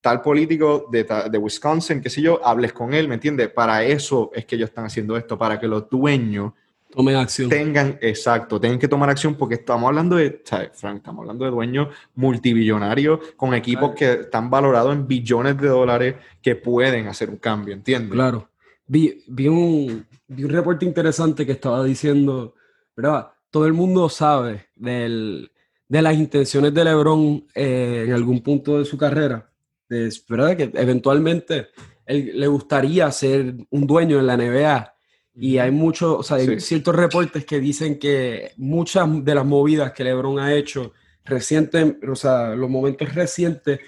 tal 0.00 0.22
político 0.22 0.86
de, 0.90 1.06
de, 1.30 1.38
Wisconsin, 1.38 2.00
qué 2.00 2.08
sé 2.08 2.22
yo, 2.22 2.44
hables 2.44 2.72
con 2.72 2.94
él, 2.94 3.08
¿me 3.08 3.14
entiendes? 3.14 3.48
Para 3.50 3.84
eso 3.84 4.30
es 4.34 4.46
que 4.46 4.56
ellos 4.56 4.70
están 4.70 4.86
haciendo 4.86 5.16
esto, 5.16 5.36
para 5.36 5.60
que 5.60 5.66
los 5.66 5.88
dueños 5.90 6.52
tomen 6.90 7.16
acción. 7.16 7.48
Tengan, 7.48 7.98
exacto, 8.00 8.60
tengan 8.60 8.78
que 8.78 8.88
tomar 8.88 9.10
acción 9.10 9.34
porque 9.34 9.56
estamos 9.56 9.88
hablando 9.88 10.16
de, 10.16 10.42
Frank, 10.72 10.96
estamos 10.96 11.20
hablando 11.20 11.44
de 11.44 11.50
dueños 11.50 11.88
multibillonarios 12.14 13.20
con 13.36 13.54
equipos 13.54 13.92
que 13.94 14.12
están 14.12 14.50
valorados 14.50 14.94
en 14.94 15.06
billones 15.06 15.58
de 15.58 15.68
dólares 15.68 16.16
que 16.42 16.56
pueden 16.56 17.06
hacer 17.06 17.30
un 17.30 17.36
cambio, 17.36 17.74
¿entiendes? 17.74 18.12
Claro. 18.12 18.48
Vi, 18.86 19.22
vi, 19.28 19.46
un, 19.46 20.06
vi 20.26 20.44
un 20.44 20.50
reporte 20.50 20.84
interesante 20.84 21.46
que 21.46 21.52
estaba 21.52 21.84
diciendo, 21.84 22.54
¿verdad? 22.96 23.28
Todo 23.50 23.66
el 23.66 23.72
mundo 23.72 24.08
sabe 24.08 24.66
del, 24.74 25.52
de 25.88 26.02
las 26.02 26.14
intenciones 26.14 26.72
de 26.72 26.84
LeBron 26.84 27.46
eh, 27.54 28.04
en 28.06 28.12
algún 28.14 28.40
punto 28.40 28.78
de 28.78 28.84
su 28.84 28.96
carrera. 28.96 29.49
Es 29.90 30.24
¿Verdad? 30.26 30.56
Que 30.56 30.70
eventualmente 30.74 31.68
él, 32.06 32.32
le 32.34 32.46
gustaría 32.46 33.10
ser 33.12 33.54
un 33.70 33.86
dueño 33.86 34.18
en 34.18 34.26
la 34.26 34.36
NBA 34.36 34.94
y 35.34 35.58
hay 35.58 35.70
muchos, 35.70 36.18
o 36.18 36.22
sea, 36.22 36.36
hay 36.36 36.60
ciertos 36.60 36.94
reportes 36.94 37.44
que 37.44 37.60
dicen 37.60 37.98
que 37.98 38.52
muchas 38.56 39.08
de 39.24 39.34
las 39.34 39.44
movidas 39.44 39.92
que 39.92 40.04
LeBron 40.04 40.38
ha 40.38 40.54
hecho 40.54 40.92
recientes, 41.24 41.96
o 42.08 42.14
sea, 42.14 42.54
los 42.54 42.68
momentos 42.68 43.14
recientes 43.14 43.80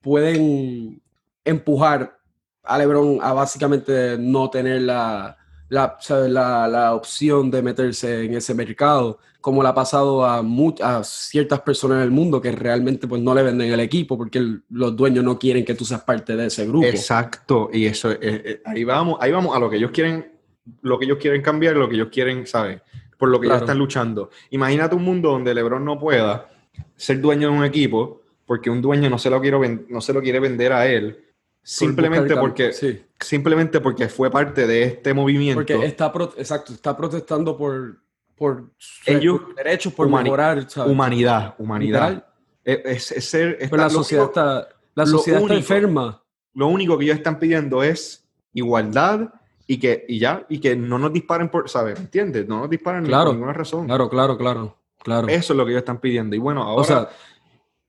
pueden 0.00 1.02
empujar 1.44 2.18
a 2.62 2.78
LeBron 2.78 3.18
a 3.22 3.32
básicamente 3.32 4.16
no 4.18 4.50
tener 4.50 4.82
la, 4.82 5.36
la, 5.68 5.98
la, 6.28 6.68
la 6.68 6.94
opción 6.94 7.50
de 7.50 7.62
meterse 7.62 8.24
en 8.24 8.34
ese 8.34 8.54
mercado, 8.54 9.18
como 9.40 9.62
le 9.62 9.68
ha 9.68 9.74
pasado 9.74 10.24
a, 10.24 10.42
a 10.82 11.04
ciertas 11.04 11.60
personas 11.60 11.98
en 11.98 12.04
el 12.04 12.10
mundo 12.10 12.40
que 12.40 12.52
realmente 12.52 13.06
pues, 13.06 13.20
no 13.22 13.34
le 13.34 13.42
venden 13.42 13.72
el 13.72 13.80
equipo 13.80 14.16
porque 14.16 14.44
los 14.70 14.96
dueños 14.96 15.24
no 15.24 15.38
quieren 15.38 15.64
que 15.64 15.74
tú 15.74 15.84
seas 15.84 16.02
parte 16.02 16.36
de 16.36 16.46
ese 16.46 16.66
grupo. 16.66 16.86
Exacto, 16.86 17.70
y 17.72 17.86
eso, 17.86 18.10
eh, 18.12 18.18
eh, 18.20 18.62
ahí, 18.64 18.84
vamos, 18.84 19.18
ahí 19.20 19.32
vamos 19.32 19.56
a 19.56 19.58
lo 19.58 19.70
que 19.70 19.76
ellos 19.76 19.90
quieren 19.90 20.36
lo 20.82 20.98
que 20.98 21.04
ellos 21.04 21.18
quieren 21.18 21.42
cambiar, 21.42 21.76
lo 21.76 21.88
que 21.88 21.94
ellos 21.94 22.08
quieren, 22.10 22.46
¿sabes? 22.46 22.80
Por 23.16 23.28
lo 23.28 23.40
que 23.40 23.46
ellos 23.46 23.60
están 23.60 23.78
luchando. 23.78 24.30
Imagínate 24.50 24.94
un 24.94 25.04
mundo 25.04 25.30
donde 25.30 25.54
LeBron 25.54 25.84
no 25.84 25.98
pueda 25.98 26.48
ser 26.96 27.20
dueño 27.20 27.50
de 27.50 27.56
un 27.56 27.64
equipo 27.64 28.22
porque 28.44 28.68
un 28.68 28.82
dueño 28.82 29.08
no 29.08 29.18
se 29.18 29.30
lo, 29.30 29.40
quiero 29.40 29.60
no 29.88 30.00
se 30.00 30.12
lo 30.12 30.20
quiere 30.20 30.40
vender 30.40 30.72
a 30.72 30.86
él 30.86 31.25
simplemente 31.66 32.36
porque 32.36 32.72
simplemente 33.18 33.80
porque 33.80 34.08
fue 34.08 34.30
parte 34.30 34.66
de 34.68 34.84
este 34.84 35.12
movimiento. 35.12 35.58
Porque 35.58 35.84
está 35.84 36.12
exacto, 36.36 36.72
está 36.72 36.96
protestando 36.96 37.56
por 37.56 37.98
por 38.36 38.70
ellos 39.06 39.40
derechos 39.56 39.92
por 39.92 40.08
mejorar 40.08 40.66
humanidad, 40.86 41.54
humanidad. 41.58 42.24
Es, 42.62 43.06
ser 43.06 43.58
la 43.72 43.90
sociedad 43.90 44.26
está 44.26 44.68
la 44.94 45.06
sociedad 45.06 45.40
está 45.42 45.54
enferma. 45.54 46.22
Lo 46.54 46.68
único 46.68 46.96
que 46.96 47.04
ellos 47.04 47.16
están 47.16 47.38
pidiendo 47.38 47.82
es 47.82 48.24
igualdad 48.52 49.34
y 49.66 49.78
que 49.78 50.04
y 50.08 50.20
ya 50.20 50.46
y 50.48 50.60
que 50.60 50.76
no 50.76 50.98
nos 51.00 51.12
disparen 51.12 51.48
por 51.48 51.68
sabes 51.68 51.98
entiendes 51.98 52.46
no 52.46 52.60
nos 52.60 52.70
disparen 52.70 53.04
por 53.04 53.32
ninguna 53.32 53.52
razón. 53.52 53.86
Claro 53.86 54.08
claro 54.08 54.38
claro 54.38 54.76
claro. 55.02 55.26
Eso 55.26 55.52
es 55.52 55.56
lo 55.56 55.64
que 55.64 55.72
ellos 55.72 55.80
están 55.80 56.00
pidiendo. 56.00 56.36
Y 56.36 56.38
bueno 56.38 56.62
ahora 56.62 57.10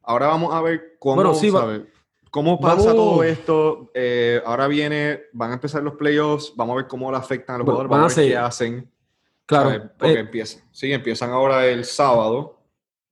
ahora 0.01 0.27
vamos 0.27 0.51
a 0.55 0.61
ver 0.61 0.95
cómo 0.97 1.21
cómo 2.37 2.59
pasa 2.59 2.91
todo 2.91 3.23
esto 3.23 3.89
eh, 3.95 4.39
ahora 4.45 4.67
viene 4.67 5.23
van 5.33 5.49
a 5.49 5.53
empezar 5.55 5.81
los 5.81 5.95
playoffs 5.95 6.53
vamos 6.55 6.73
a 6.73 6.77
ver 6.77 6.87
cómo 6.87 7.11
le 7.11 7.17
afectan 7.17 7.55
a 7.55 7.57
los 7.57 7.65
jugadores 7.65 7.89
vamos 7.89 8.15
a 8.15 8.21
ver 8.21 8.29
qué 8.29 8.37
hacen. 8.37 8.91
Claro 9.43 9.89
porque 9.97 10.13
eh, 10.13 10.19
empiezan 10.19 10.61
sí 10.71 10.93
empiezan 10.93 11.31
ahora 11.31 11.65
el 11.65 11.83
sábado 11.83 12.61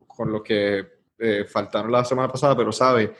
con 0.05 0.32
lo 0.32 0.44
que 0.44 0.88
eh, 1.17 1.44
faltaron 1.50 1.91
la 1.91 2.05
semana 2.05 2.32
pasada 2.32 2.55
pero 2.55 2.72
sabe 2.72 3.15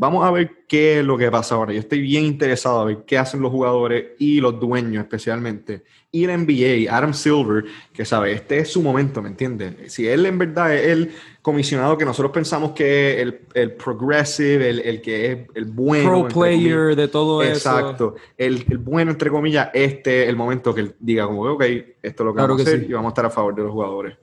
Vamos 0.00 0.24
a 0.24 0.30
ver 0.30 0.64
qué 0.68 1.00
es 1.00 1.04
lo 1.04 1.18
que 1.18 1.28
pasa 1.28 1.56
ahora. 1.56 1.72
Yo 1.72 1.80
estoy 1.80 2.00
bien 2.00 2.24
interesado 2.24 2.78
a 2.78 2.84
ver 2.84 2.98
qué 3.04 3.18
hacen 3.18 3.40
los 3.40 3.50
jugadores 3.50 4.12
y 4.20 4.40
los 4.40 4.60
dueños 4.60 5.02
especialmente. 5.02 5.82
Y 6.12 6.22
el 6.22 6.46
NBA, 6.46 6.96
Adam 6.96 7.12
Silver, 7.12 7.64
que 7.92 8.04
sabe, 8.04 8.30
este 8.30 8.58
es 8.58 8.72
su 8.72 8.80
momento, 8.80 9.20
¿me 9.20 9.28
entiendes? 9.28 9.92
Si 9.92 10.06
él 10.06 10.24
en 10.26 10.38
verdad 10.38 10.72
es 10.72 10.86
el 10.86 11.10
comisionado 11.42 11.98
que 11.98 12.04
nosotros 12.04 12.30
pensamos 12.30 12.70
que 12.72 13.10
es 13.10 13.22
el, 13.22 13.40
el 13.54 13.72
progressive, 13.72 14.70
el, 14.70 14.78
el, 14.78 15.02
que 15.02 15.32
es 15.32 15.38
el 15.56 15.64
bueno. 15.64 16.28
Pro 16.28 16.28
player 16.28 16.94
de 16.94 17.08
todo 17.08 17.42
eso. 17.42 17.54
Exacto. 17.54 18.14
El, 18.36 18.64
el, 18.70 18.78
bueno, 18.78 19.10
entre 19.10 19.30
comillas, 19.30 19.70
este 19.74 20.22
es 20.22 20.28
el 20.28 20.36
momento 20.36 20.72
que 20.72 20.82
él 20.82 20.94
diga 21.00 21.26
como, 21.26 21.42
ok, 21.42 21.64
esto 22.00 22.22
es 22.22 22.24
lo 22.24 22.32
que 22.32 22.40
vamos 22.40 22.60
a 22.60 22.62
hacer 22.62 22.86
y 22.88 22.92
vamos 22.92 23.10
a 23.10 23.12
estar 23.14 23.26
a 23.26 23.30
favor 23.30 23.52
de 23.56 23.62
los 23.64 23.72
jugadores. 23.72 24.16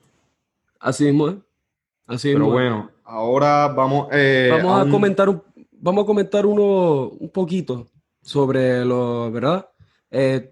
Así 0.79 1.03
mismo, 1.03 1.27
¿eh? 1.27 1.37
Así 2.07 2.31
Pero 2.31 2.45
bueno, 2.45 2.91
ahora 3.03 3.67
vamos... 3.67 4.07
Eh, 4.13 4.51
vamos 4.53 4.87
a 4.87 4.89
comentar 4.89 5.27
un 5.27 5.41
vamos 5.85 6.03
a 6.03 6.07
comentar 6.07 6.47
uno 6.47 7.09
un 7.09 7.29
poquito 7.29 7.87
sobre 8.19 8.83
lo, 8.83 9.31
¿verdad? 9.31 9.69
Eh, 10.09 10.51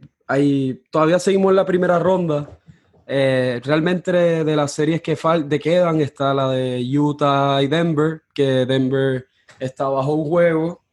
todavía 0.92 1.18
seguimos 1.18 1.50
en 1.50 1.56
la 1.56 1.66
primera 1.66 1.98
ronda. 1.98 2.60
Eh, 3.08 3.60
realmente 3.64 4.12
de 4.44 4.56
las 4.56 4.72
series 4.72 5.02
que 5.02 5.18
de 5.46 5.60
quedan 5.60 6.02
está 6.02 6.36
la 6.36 6.52
de 6.52 6.86
Utah 6.98 7.62
y 7.64 7.68
Denver, 7.68 8.22
que 8.34 8.66
Denver 8.68 9.26
está 9.60 9.90
bajo 9.90 10.14
un 10.14 10.30
juego, 10.30 10.84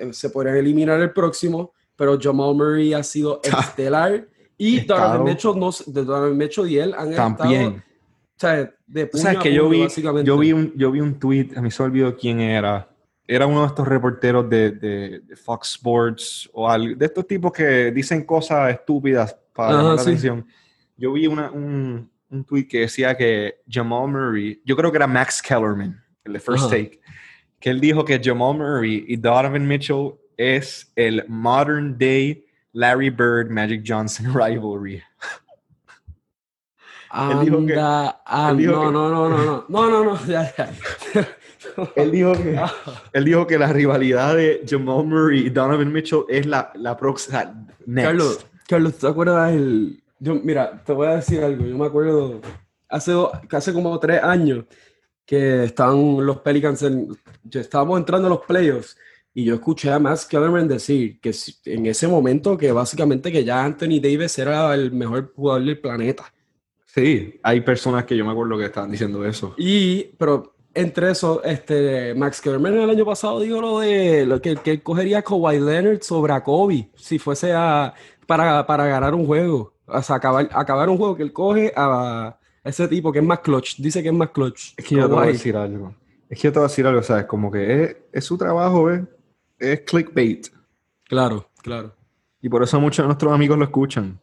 eh, 0.00 0.12
se 0.12 0.30
podrían 0.30 0.56
eliminar 0.56 0.98
el 1.00 1.12
próximo, 1.12 1.72
pero 1.94 2.18
Jamal 2.18 2.54
Murray 2.54 2.94
ha 2.94 3.02
sido 3.02 3.40
estelar 3.44 4.26
y 4.56 4.80
Donovan 4.80 5.24
Mitchell, 5.24 5.58
no, 5.58 6.30
Mitchell 6.34 6.68
y 6.70 6.78
él 6.78 6.94
han 6.96 7.14
También. 7.14 7.60
estado... 7.60 7.76
O 7.76 8.40
sea, 8.40 8.74
de 8.86 9.10
¿Sabes 9.12 9.38
que 9.40 9.52
yo 9.52 9.68
vi, 9.68 9.86
yo 10.24 10.38
vi 10.38 10.52
un, 10.54 10.72
yo 10.74 10.90
vi 10.90 11.00
un 11.00 11.18
tweet, 11.18 11.50
a 11.56 11.60
mí 11.60 11.70
se 11.70 11.82
olvidó 11.82 12.16
quién 12.16 12.40
era, 12.40 12.89
era 13.30 13.46
uno 13.46 13.60
de 13.60 13.68
estos 13.68 13.86
reporteros 13.86 14.50
de, 14.50 14.72
de, 14.72 15.20
de 15.20 15.36
Fox 15.36 15.70
Sports 15.70 16.50
o 16.52 16.68
de 16.76 17.06
estos 17.06 17.24
tipos 17.28 17.52
que 17.52 17.92
dicen 17.92 18.24
cosas 18.24 18.72
estúpidas 18.72 19.36
para 19.54 19.80
la 19.80 19.96
sí. 19.98 20.02
atención. 20.02 20.44
Yo 20.96 21.12
vi 21.12 21.28
una, 21.28 21.48
un, 21.52 22.10
un, 22.28 22.44
tweet 22.44 22.66
que 22.66 22.80
decía 22.80 23.16
que 23.16 23.60
Jamal 23.68 24.08
Murray, 24.08 24.60
yo 24.64 24.74
creo 24.74 24.90
que 24.90 24.96
era 24.96 25.06
Max 25.06 25.40
Kellerman, 25.40 26.02
el 26.24 26.32
de 26.32 26.40
First 26.40 26.64
Ajá. 26.64 26.70
Take, 26.70 27.00
que 27.60 27.70
él 27.70 27.80
dijo 27.80 28.04
que 28.04 28.20
Jamal 28.22 28.58
Murray 28.58 29.04
y 29.06 29.16
Donovan 29.16 29.66
Mitchell 29.66 30.14
es 30.36 30.92
el 30.96 31.24
modern 31.28 31.96
day 31.96 32.44
Larry 32.72 33.10
Bird 33.10 33.48
Magic 33.48 33.84
Johnson 33.86 34.26
rivalry. 34.34 35.04
Anda, 37.10 37.40
él 37.40 37.44
dijo 37.44 37.66
que, 37.66 37.76
ah, 37.78 38.48
él 38.50 38.56
dijo 38.56 38.72
no, 38.72 38.86
que, 38.86 38.92
no, 38.92 39.08
no, 39.08 39.28
no, 39.28 39.38
no, 39.38 39.64
no, 39.68 39.90
no, 39.90 40.04
no, 40.04 40.26
ya, 40.26 40.52
ya 40.56 40.72
él, 41.96 42.10
dijo 42.10 42.32
que, 42.32 42.58
él 43.12 43.24
dijo 43.24 43.46
que 43.46 43.58
la 43.58 43.72
rivalidad 43.72 44.36
de 44.36 44.64
Jamal 44.68 45.04
Murray 45.06 45.46
y 45.46 45.50
Donovan 45.50 45.92
Mitchell 45.92 46.24
es 46.28 46.46
la, 46.46 46.72
la 46.74 46.96
próxima. 46.96 47.66
Carlos, 47.94 48.46
Carlos, 48.68 48.98
¿te 48.98 49.06
acuerdas 49.06 49.52
el.? 49.52 50.02
Yo, 50.18 50.34
mira, 50.34 50.82
te 50.84 50.92
voy 50.92 51.06
a 51.06 51.16
decir 51.16 51.42
algo. 51.42 51.64
Yo 51.64 51.76
me 51.78 51.86
acuerdo 51.86 52.40
hace, 52.88 53.12
hace 53.50 53.72
como 53.72 53.98
tres 53.98 54.22
años 54.22 54.64
que 55.24 55.64
estaban 55.64 56.26
los 56.26 56.40
Pelicans, 56.40 56.82
en, 56.82 57.16
estábamos 57.50 57.98
entrando 57.98 58.26
a 58.26 58.30
los 58.30 58.40
playoffs 58.40 58.96
y 59.32 59.44
yo 59.44 59.54
escuché 59.54 59.90
a 59.90 59.98
Max 59.98 60.26
Kellerman 60.26 60.66
decir 60.66 61.20
que 61.20 61.32
en 61.66 61.86
ese 61.86 62.08
momento 62.08 62.58
que 62.58 62.72
básicamente 62.72 63.30
que 63.30 63.44
ya 63.44 63.64
Anthony 63.64 64.00
Davis 64.02 64.36
era 64.38 64.74
el 64.74 64.90
mejor 64.90 65.32
jugador 65.34 65.64
del 65.64 65.80
planeta. 65.80 66.34
Sí, 66.84 67.38
hay 67.44 67.60
personas 67.60 68.04
que 68.04 68.16
yo 68.16 68.24
me 68.24 68.32
acuerdo 68.32 68.58
que 68.58 68.64
estaban 68.64 68.90
diciendo 68.90 69.24
eso. 69.24 69.54
Y, 69.56 70.06
pero 70.18 70.56
entre 70.74 71.10
eso, 71.10 71.42
este, 71.42 72.14
Max 72.14 72.40
Kellerman 72.40 72.76
el 72.78 72.90
año 72.90 73.04
pasado 73.04 73.40
dijo 73.40 73.60
lo 73.60 73.80
de 73.80 74.24
lo 74.26 74.40
que, 74.40 74.56
que 74.56 74.72
él 74.72 74.82
cogería 74.82 75.18
a 75.18 75.22
Kawhi 75.22 75.58
Leonard 75.58 76.02
sobre 76.02 76.32
a 76.32 76.42
Kobe 76.42 76.90
si 76.94 77.18
fuese 77.18 77.52
a, 77.52 77.94
para, 78.26 78.66
para 78.66 78.86
ganar 78.86 79.14
un 79.14 79.26
juego. 79.26 79.74
O 79.86 80.02
sea, 80.02 80.16
acabar, 80.16 80.48
acabar 80.52 80.88
un 80.88 80.96
juego 80.96 81.16
que 81.16 81.24
él 81.24 81.32
coge 81.32 81.72
a 81.74 82.38
ese 82.62 82.86
tipo 82.88 83.10
que 83.12 83.18
es 83.18 83.24
más 83.24 83.40
clutch. 83.40 83.76
Dice 83.78 84.02
que 84.02 84.08
es 84.08 84.14
más 84.14 84.30
clutch. 84.30 84.74
Es 84.76 84.84
que 84.84 84.94
yo 84.94 85.08
te 85.08 85.14
voy 85.14 85.24
a 85.24 85.32
decir 85.32 85.56
algo. 85.56 85.94
Es 86.28 86.38
que 86.38 86.48
yo 86.48 86.52
te 86.52 86.58
voy 86.60 86.66
a 86.66 86.68
decir 86.68 86.86
algo, 86.86 87.02
¿sabes? 87.02 87.24
Como 87.24 87.50
que 87.50 87.82
es, 87.82 87.96
es 88.12 88.24
su 88.24 88.38
trabajo. 88.38 88.88
Es 89.58 89.80
clickbait. 89.80 90.48
Claro, 91.04 91.48
claro. 91.62 91.92
Y 92.40 92.48
por 92.48 92.62
eso 92.62 92.80
muchos 92.80 93.02
de 93.02 93.08
nuestros 93.08 93.32
amigos 93.32 93.58
lo 93.58 93.64
escuchan. 93.64 94.20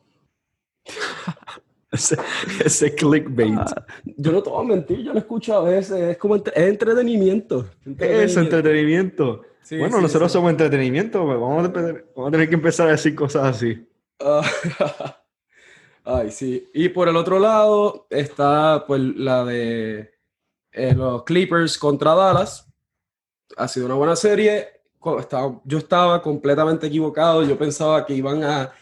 ese, 2.66 2.96
clickbait. 2.96 3.58
Ah, 3.58 3.86
yo 4.18 4.32
no 4.32 4.44
te 4.44 4.50
voy 4.50 4.66
a 4.66 4.68
mentir, 4.68 5.00
yo 5.04 5.14
lo 5.14 5.20
escucho 5.20 5.56
a 5.56 5.64
veces, 5.64 6.02
es 6.02 6.18
como 6.18 6.36
entretenimiento. 6.36 7.66
Es 8.00 8.36
entretenimiento. 8.36 9.44
bueno, 9.72 10.02
nosotros 10.02 10.32
somos 10.32 10.52
entretenimiento, 10.52 11.26
pues, 11.26 11.40
vamos 11.40 11.70
a, 11.70 12.32
tener 12.32 12.50
que 12.50 12.56
empezar 12.56 12.90
a 12.90 12.92
decir 12.92 13.16
cosas 13.16 13.56
así. 13.56 13.88
Ah, 14.20 14.42
ay, 16.04 16.32
sí. 16.32 16.68
Y 16.74 16.90
por 16.90 17.08
el 17.08 17.16
otro 17.16 17.40
lado 17.40 18.08
está 18.10 18.84
pues 18.86 19.00
la 19.02 19.46
de 19.46 20.12
eh, 20.74 20.94
los 20.94 21.24
Clippers 21.24 21.78
contra 21.78 22.16
Dallas. 22.16 22.68
Ha 23.56 23.68
sido 23.68 23.86
una 23.86 23.96
buena 23.96 24.16
serie. 24.16 24.68
yo 25.64 25.78
estaba 25.78 26.22
completamente 26.22 26.88
equivocado. 26.88 27.44
Yo 27.44 27.58
pensaba 27.58 28.06
que 28.06 28.14
iban 28.14 28.44
a 28.44 28.74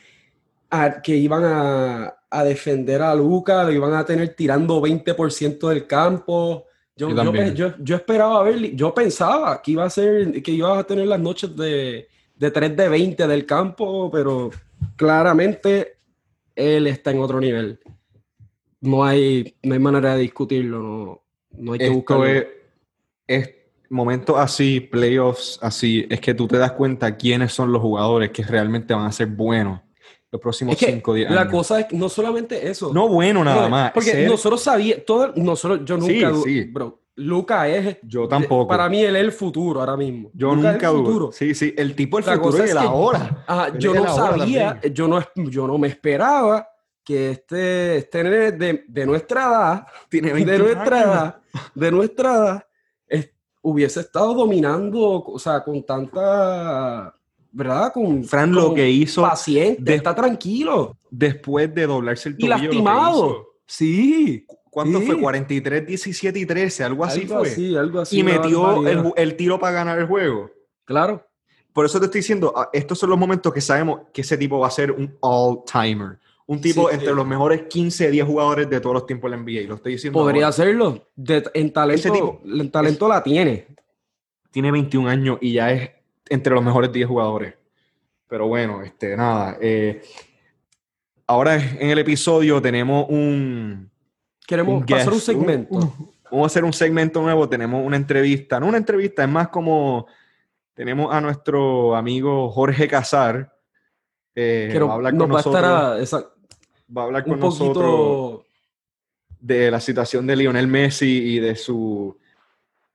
que 1.03 1.15
iban 1.15 1.43
a, 1.43 2.15
a, 2.29 2.43
defender 2.43 3.01
a 3.01 3.15
Luca, 3.15 3.63
lo 3.63 3.72
iban 3.72 3.93
a 3.93 4.05
tener 4.05 4.36
tirando 4.36 4.81
20% 4.81 5.69
del 5.69 5.88
campo. 5.88 6.65
Yo, 6.95 7.10
yo, 7.53 7.74
yo, 7.79 7.95
esperaba 7.95 8.43
ver, 8.43 8.75
yo 8.75 8.93
pensaba 8.93 9.62
que 9.62 9.72
iba 9.72 9.84
a 9.84 9.89
ser, 9.89 10.41
que 10.41 10.51
iba 10.51 10.77
a 10.79 10.84
tener 10.84 11.07
las 11.07 11.19
noches 11.19 11.55
de, 11.55 12.07
de 12.36 12.51
3 12.51 12.75
de 12.75 12.89
20 12.89 13.27
del 13.27 13.45
campo, 13.45 14.10
pero 14.12 14.50
claramente 14.95 15.98
él 16.55 16.88
está 16.88 17.12
en 17.12 17.19
otro 17.19 17.39
nivel. 17.39 17.79
No 18.81 19.03
hay, 19.03 19.55
no 19.63 19.74
hay 19.74 19.79
manera 19.79 20.15
de 20.15 20.22
discutirlo, 20.22 20.79
no, 20.79 21.22
no 21.51 21.74
hay 21.74 21.79
que 21.79 21.89
buscarlo. 21.89 22.25
Es, 22.25 22.45
es 23.27 23.50
momentos 23.89 24.38
así, 24.38 24.79
playoffs 24.79 25.60
así, 25.62 26.05
es 26.10 26.19
que 26.22 26.34
tú 26.34 26.48
te 26.48 26.57
das 26.57 26.72
cuenta 26.74 27.17
quiénes 27.17 27.51
son 27.53 27.72
los 27.72 27.81
jugadores 27.81 28.31
que 28.31 28.43
realmente 28.43 28.93
van 28.93 29.05
a 29.05 29.12
ser 29.12 29.27
buenos 29.27 29.81
los 30.32 30.41
próximos 30.41 30.75
5 30.77 31.13
días. 31.13 31.32
La 31.32 31.50
cosa 31.50 31.82
es 31.82 31.94
no 31.94 32.10
solamente 32.10 32.67
eso. 32.67 32.94
No 32.94 33.08
bueno 33.08 33.44
nada 33.44 33.70
más. 33.70 33.91
Porque 33.91 34.27
nosotros 34.27 34.62
sabíamos, 34.62 35.05
todo, 35.05 35.34
nosotros, 35.36 35.82
yo 35.86 35.98
nunca, 35.98 36.34
sí, 36.44 36.63
bro, 36.65 37.01
Luca 37.15 37.67
es. 37.70 37.98
Yo 38.03 38.27
tampoco. 38.27 38.67
Para 38.67 38.89
mí, 38.89 39.01
él 39.01 39.15
es 39.15 39.22
el 39.22 39.32
futuro 39.32 39.79
ahora 39.79 39.96
mismo. 39.96 40.32
Yo 40.34 40.55
nunca 40.55 40.89
dudo. 40.89 41.32
Sí, 41.32 41.55
sí, 41.55 41.74
el 41.77 41.96
tipo 41.96 42.17
el 42.17 42.24
futuro 42.24 42.63
es 42.63 42.74
la 42.74 42.91
hora. 42.91 43.46
yo 43.77 43.94
no 43.94 44.08
sabía, 44.13 44.82
yo 44.94 45.08
no, 45.08 45.22
yo 45.36 45.67
no 45.67 45.77
me 45.77 45.88
esperaba 45.88 46.67
que 47.03 47.32
este, 47.32 47.98
este 47.98 48.24
de, 48.24 48.84
de 48.88 49.05
nuestra 49.05 49.46
edad, 49.46 49.88
Tiene 50.10 50.34
de 50.34 50.58
nuestra 50.58 51.01
edad, 51.03 51.41
de 51.75 51.91
nuestra 51.91 52.36
edad, 52.36 52.67
hubiese 53.62 54.01
estado 54.01 54.34
dominando, 54.36 55.24
o 55.24 55.39
sea, 55.39 55.63
con 55.63 55.84
tanta, 55.84 57.15
¿verdad? 57.55 57.93
Con 57.93 58.24
Fran 58.25 58.51
lo 58.51 58.74
que 58.74 58.89
hizo 58.89 59.21
paciente, 59.21 59.95
está 59.95 60.13
tranquilo. 60.13 60.97
Después 61.09 61.74
de 61.74 61.88
doblarse 61.88 62.29
el 62.29 62.38
tobillo. 62.38 62.55
Y 62.55 62.62
lastimado. 62.62 63.47
Sí. 63.65 64.45
¿Cuánto 64.69 65.00
fue? 65.01 65.17
43, 65.17 65.88
17 65.88 66.38
y 66.38 66.45
13, 66.45 66.83
algo 66.83 67.05
así 67.05 67.21
algo 67.21 67.39
fue. 67.39 67.50
Así, 67.50 67.77
algo 67.77 68.01
así. 68.01 68.19
Y 68.19 68.24
metió 68.24 68.85
el, 68.85 69.13
el, 69.15 69.38
tiro 69.38 69.57
para 69.57 69.71
ganar 69.71 69.97
el 70.00 70.05
juego. 70.05 70.51
Claro. 70.83 71.25
Por 71.71 71.85
eso 71.85 71.97
te 72.00 72.05
estoy 72.05 72.19
diciendo, 72.19 72.53
ah, 72.55 72.69
estos 72.74 73.00
son 73.00 73.09
los 73.09 73.17
momentos 73.17 73.53
que 73.53 73.62
sabemos 73.62 74.01
que 74.13 74.21
ese 74.21 74.38
tipo 74.38 74.59
va 74.59 74.67
a 74.67 74.71
ser 74.71 74.91
un 74.91 75.15
all-timer. 75.21 76.19
Un 76.47 76.59
tipo 76.59 76.91
entre 76.91 77.15
los 77.15 77.25
mejores 77.25 77.63
15, 77.69 78.12
10 78.12 78.25
jugadores 78.25 78.69
de 78.69 78.81
todos 78.81 78.93
los 78.93 79.05
tiempos 79.05 79.31
de 79.31 79.38
la 79.38 79.43
NBA. 79.43 79.67
Lo 79.69 79.75
estoy 79.75 79.93
diciendo. 79.93 80.19
Podría 80.19 80.50
hacerlo. 80.50 81.07
en 81.15 81.71
talento, 81.71 82.12
tipo, 82.12 82.41
en 82.45 82.69
talento 82.69 83.07
la 83.07 83.24
tiene. 83.24 83.67
Tiene 84.51 84.71
21 84.71 85.09
años 85.09 85.38
y 85.41 85.53
ya 85.53 85.71
es 85.71 85.89
entre 86.29 86.53
los 86.53 86.63
mejores 86.63 86.91
10 86.91 87.08
jugadores. 87.08 87.55
Pero 88.27 88.48
bueno, 88.48 88.82
este, 88.82 89.15
nada. 89.15 89.58
Eh, 89.62 90.01
ahora 91.27 91.55
en 91.55 91.89
el 91.89 92.00
episodio 92.00 92.62
tenemos 92.62 93.05
un. 93.10 93.91
Queremos 94.48 94.84
hacer 94.91 95.13
un 95.13 95.20
segmento. 95.20 95.94
vamos 96.32 96.44
a 96.44 96.48
hacer 96.48 96.63
un 96.63 96.74
segmento 96.74 97.22
nuevo. 97.22 97.48
Tenemos 97.48 97.86
una 97.86 97.96
entrevista. 97.96 98.60
No 98.60 98.67
una 98.67 98.77
entrevista, 98.77 99.24
es 99.24 99.29
más 99.29 99.50
como. 99.50 100.08
Tenemos 100.74 101.13
a 101.13 101.22
nuestro 101.22 101.96
amigo 101.96 102.50
Jorge 102.50 102.88
Casar. 102.88 103.53
Eh, 104.36 104.77
va 104.77 104.91
a 104.91 104.96
hablar 104.96 105.15
con 105.15 105.29
nosotros 105.29 106.25
va 106.96 107.01
a 107.01 107.05
hablar 107.05 107.24
con 107.24 107.39
nosotros 107.39 108.41
de 109.39 109.72
la 109.72 109.79
situación 109.79 110.27
de 110.27 110.36
Lionel 110.36 110.67
Messi 110.67 111.36
y 111.36 111.39
de 111.39 111.55
su, 111.55 112.17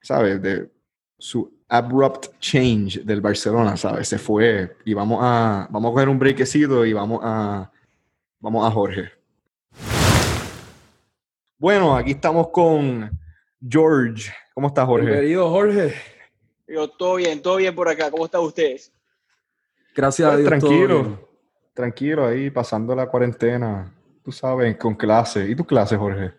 ¿sabes? 0.00 0.42
De 0.42 0.70
su 1.18 1.59
abrupt 1.70 2.38
change 2.40 3.00
del 3.04 3.20
Barcelona, 3.20 3.76
¿sabes? 3.76 4.08
Se 4.08 4.18
fue 4.18 4.76
y 4.84 4.92
vamos 4.92 5.20
a, 5.22 5.66
vamos 5.70 5.90
a 5.90 5.92
coger 5.94 6.08
un 6.08 6.18
brequecito 6.18 6.84
y 6.84 6.92
vamos 6.92 7.20
a, 7.22 7.70
vamos 8.40 8.66
a 8.66 8.70
Jorge. 8.70 9.10
Bueno, 11.56 11.96
aquí 11.96 12.12
estamos 12.12 12.48
con 12.48 13.10
George. 13.66 14.30
¿Cómo 14.52 14.68
estás, 14.68 14.86
Jorge? 14.86 15.06
Bienvenido, 15.06 15.48
Jorge. 15.48 15.94
Yo, 16.66 16.88
todo 16.88 17.16
bien, 17.16 17.40
todo 17.40 17.56
bien 17.56 17.74
por 17.74 17.88
acá. 17.88 18.10
¿Cómo 18.10 18.26
están 18.26 18.42
ustedes? 18.42 18.92
Gracias 19.94 20.28
a 20.28 20.32
pues, 20.32 20.40
Dios. 20.40 20.48
Tranquilo 20.48 21.30
tranquilo 21.80 22.26
ahí, 22.26 22.50
pasando 22.50 22.94
la 22.94 23.06
cuarentena, 23.06 23.92
tú 24.22 24.30
sabes, 24.30 24.76
con 24.76 24.94
clase. 24.94 25.48
¿Y 25.48 25.54
tu 25.54 25.64
clase, 25.64 25.96
Jorge? 25.96 26.32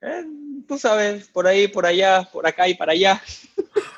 Eh, 0.00 0.24
tú 0.66 0.76
sabes, 0.78 1.28
por 1.28 1.46
ahí, 1.46 1.68
por 1.68 1.86
allá, 1.86 2.28
por 2.32 2.46
acá 2.46 2.68
y 2.68 2.74
para 2.74 2.92
allá. 2.92 3.22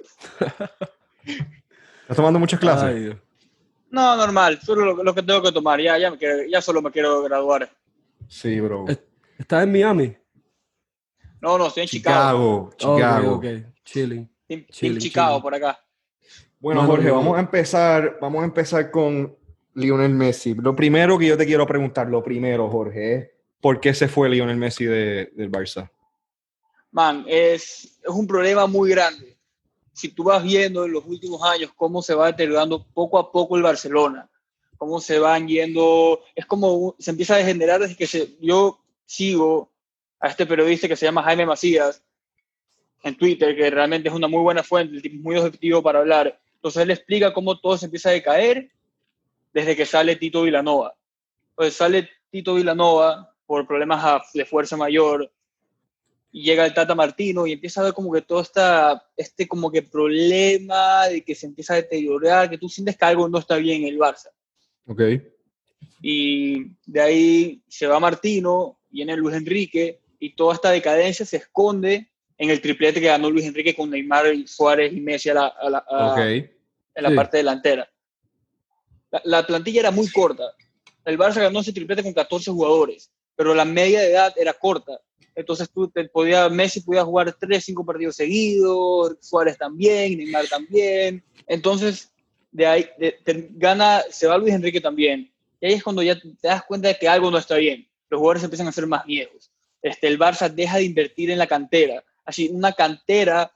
¿Estás 2.02 2.16
tomando 2.16 2.38
muchas 2.38 2.60
clases? 2.60 3.16
no, 3.90 4.16
normal, 4.16 4.60
solo 4.62 5.02
lo, 5.02 5.14
que 5.14 5.22
tengo 5.22 5.42
que 5.42 5.52
tomar. 5.52 5.80
Ya, 5.80 5.98
ya, 5.98 6.12
ya 6.48 6.60
solo 6.60 6.82
me 6.82 6.90
quiero 6.90 7.22
graduar. 7.22 7.70
Sí, 8.28 8.60
bro. 8.60 8.86
¿Estás 9.38 9.64
en 9.64 9.72
Miami? 9.72 10.16
No, 11.40 11.58
no, 11.58 11.66
estoy 11.68 11.82
en 11.82 11.88
Chicago. 11.88 12.70
Chicago, 12.76 12.96
Chicago. 12.96 13.34
Ok, 13.36 13.46
Chilling. 13.84 14.30
En 14.48 14.66
Chicago, 14.98 15.42
por 15.42 15.54
acá. 15.54 15.78
Bueno, 16.58 16.84
Jorge, 16.84 17.10
vamos 17.10 17.36
a 17.36 17.40
empezar, 17.40 18.18
vamos 18.20 18.42
a 18.42 18.46
empezar 18.46 18.90
con 18.90 19.36
Lionel 19.74 20.14
Messi. 20.14 20.54
Lo 20.54 20.74
primero 20.74 21.18
que 21.18 21.26
yo 21.26 21.36
te 21.36 21.46
quiero 21.46 21.66
preguntar, 21.66 22.08
lo 22.08 22.22
primero, 22.22 22.68
Jorge, 22.68 23.14
es 23.14 23.30
¿por 23.60 23.80
qué 23.80 23.92
se 23.94 24.08
fue 24.08 24.28
Lionel 24.28 24.56
Messi 24.56 24.84
de, 24.86 25.30
del 25.34 25.50
Barça? 25.50 25.90
Man, 26.90 27.24
es, 27.28 27.98
es 28.02 28.08
un 28.08 28.26
problema 28.26 28.66
muy 28.66 28.90
grande. 28.90 29.35
Si 29.96 30.10
tú 30.10 30.24
vas 30.24 30.44
viendo 30.44 30.84
en 30.84 30.92
los 30.92 31.06
últimos 31.06 31.42
años 31.42 31.72
cómo 31.74 32.02
se 32.02 32.14
va 32.14 32.26
deteriorando 32.26 32.84
poco 32.84 33.18
a 33.18 33.32
poco 33.32 33.56
el 33.56 33.62
Barcelona, 33.62 34.28
cómo 34.76 35.00
se 35.00 35.18
van 35.18 35.48
yendo, 35.48 36.22
es 36.34 36.44
como 36.44 36.94
se 36.98 37.12
empieza 37.12 37.34
a 37.34 37.38
degenerar 37.38 37.80
desde 37.80 37.96
que 37.96 38.06
se, 38.06 38.36
yo 38.38 38.78
sigo 39.06 39.70
a 40.20 40.28
este 40.28 40.44
periodista 40.44 40.86
que 40.86 40.96
se 40.96 41.06
llama 41.06 41.22
Jaime 41.22 41.46
Macías 41.46 42.02
en 43.04 43.16
Twitter, 43.16 43.56
que 43.56 43.70
realmente 43.70 44.10
es 44.10 44.14
una 44.14 44.28
muy 44.28 44.42
buena 44.42 44.62
fuente, 44.62 45.00
es 45.02 45.14
muy 45.14 45.38
objetivo 45.38 45.82
para 45.82 46.00
hablar. 46.00 46.38
Entonces 46.56 46.82
él 46.82 46.90
explica 46.90 47.32
cómo 47.32 47.58
todo 47.58 47.78
se 47.78 47.86
empieza 47.86 48.10
a 48.10 48.12
decaer 48.12 48.70
desde 49.54 49.74
que 49.74 49.86
sale 49.86 50.16
Tito 50.16 50.42
Vilanova. 50.42 50.94
Pues 51.54 51.72
sale 51.72 52.10
Tito 52.30 52.52
Vilanova 52.52 53.32
por 53.46 53.66
problemas 53.66 54.22
de 54.34 54.44
fuerza 54.44 54.76
mayor 54.76 55.32
y 56.36 56.42
llega 56.42 56.66
el 56.66 56.74
Tata 56.74 56.94
Martino 56.94 57.46
y 57.46 57.52
empieza 57.52 57.80
a 57.80 57.84
ver 57.84 57.94
como 57.94 58.12
que 58.12 58.20
todo 58.20 58.42
está, 58.42 59.02
este 59.16 59.48
como 59.48 59.70
que 59.70 59.80
problema 59.80 61.08
de 61.08 61.24
que 61.24 61.34
se 61.34 61.46
empieza 61.46 61.72
a 61.72 61.76
deteriorar, 61.76 62.50
que 62.50 62.58
tú 62.58 62.68
sientes 62.68 62.94
que 62.98 63.06
algo 63.06 63.26
no 63.26 63.38
está 63.38 63.56
bien 63.56 63.84
en 63.84 63.88
el 63.88 63.98
Barça. 63.98 64.28
Ok. 64.86 65.00
Y 66.02 66.72
de 66.84 67.00
ahí 67.00 67.62
se 67.68 67.86
va 67.86 67.98
Martino, 67.98 68.78
viene 68.90 69.16
Luis 69.16 69.34
Enrique 69.34 70.00
y 70.20 70.36
toda 70.36 70.52
esta 70.52 70.70
decadencia 70.70 71.24
se 71.24 71.38
esconde 71.38 72.10
en 72.36 72.50
el 72.50 72.60
triplete 72.60 73.00
que 73.00 73.06
ganó 73.06 73.30
Luis 73.30 73.46
Enrique 73.46 73.74
con 73.74 73.88
Neymar, 73.88 74.26
Suárez 74.44 74.92
y 74.92 75.00
Messi 75.00 75.30
a 75.30 75.34
la, 75.34 75.54
en 76.94 77.02
la 77.02 77.14
parte 77.14 77.38
delantera 77.38 77.88
la, 79.24 79.46
plantilla 79.46 79.80
era 79.80 79.90
muy 79.90 80.10
corta. 80.10 80.54
El 81.04 81.18
Barça 81.18 81.40
ganó 81.40 81.60
ese 81.60 81.72
triplete 81.72 82.02
con 82.02 82.12
14 82.12 82.50
jugadores, 82.50 83.10
pero 83.36 83.54
la 83.54 83.64
media 83.64 84.00
de 84.00 84.10
edad 84.10 84.34
era 84.36 84.52
corta. 84.54 85.00
Entonces 85.34 85.70
tú 85.70 85.88
te 85.88 86.08
podía, 86.08 86.48
Messi 86.48 86.80
podía 86.80 87.04
jugar 87.04 87.36
3, 87.38 87.62
5 87.62 87.84
partidos 87.84 88.16
seguidos, 88.16 89.16
Suárez 89.20 89.58
también, 89.58 90.16
Neymar 90.16 90.48
también. 90.48 91.22
Entonces, 91.46 92.10
de 92.50 92.66
ahí 92.66 92.88
gana, 93.50 94.02
se 94.10 94.26
va 94.26 94.38
Luis 94.38 94.54
Enrique 94.54 94.80
también. 94.80 95.30
Y 95.60 95.66
ahí 95.66 95.72
es 95.74 95.82
cuando 95.82 96.02
ya 96.02 96.18
te 96.18 96.32
das 96.42 96.64
cuenta 96.64 96.88
de 96.88 96.96
que 96.96 97.08
algo 97.08 97.30
no 97.30 97.38
está 97.38 97.56
bien. 97.56 97.86
Los 98.08 98.18
jugadores 98.18 98.44
empiezan 98.44 98.68
a 98.68 98.72
ser 98.72 98.86
más 98.86 99.04
viejos. 99.04 99.50
Este, 99.82 100.08
el 100.08 100.18
Barça 100.18 100.50
deja 100.50 100.78
de 100.78 100.84
invertir 100.84 101.30
en 101.30 101.38
la 101.38 101.46
cantera. 101.46 102.02
Así, 102.24 102.48
una 102.48 102.72
cantera 102.72 103.52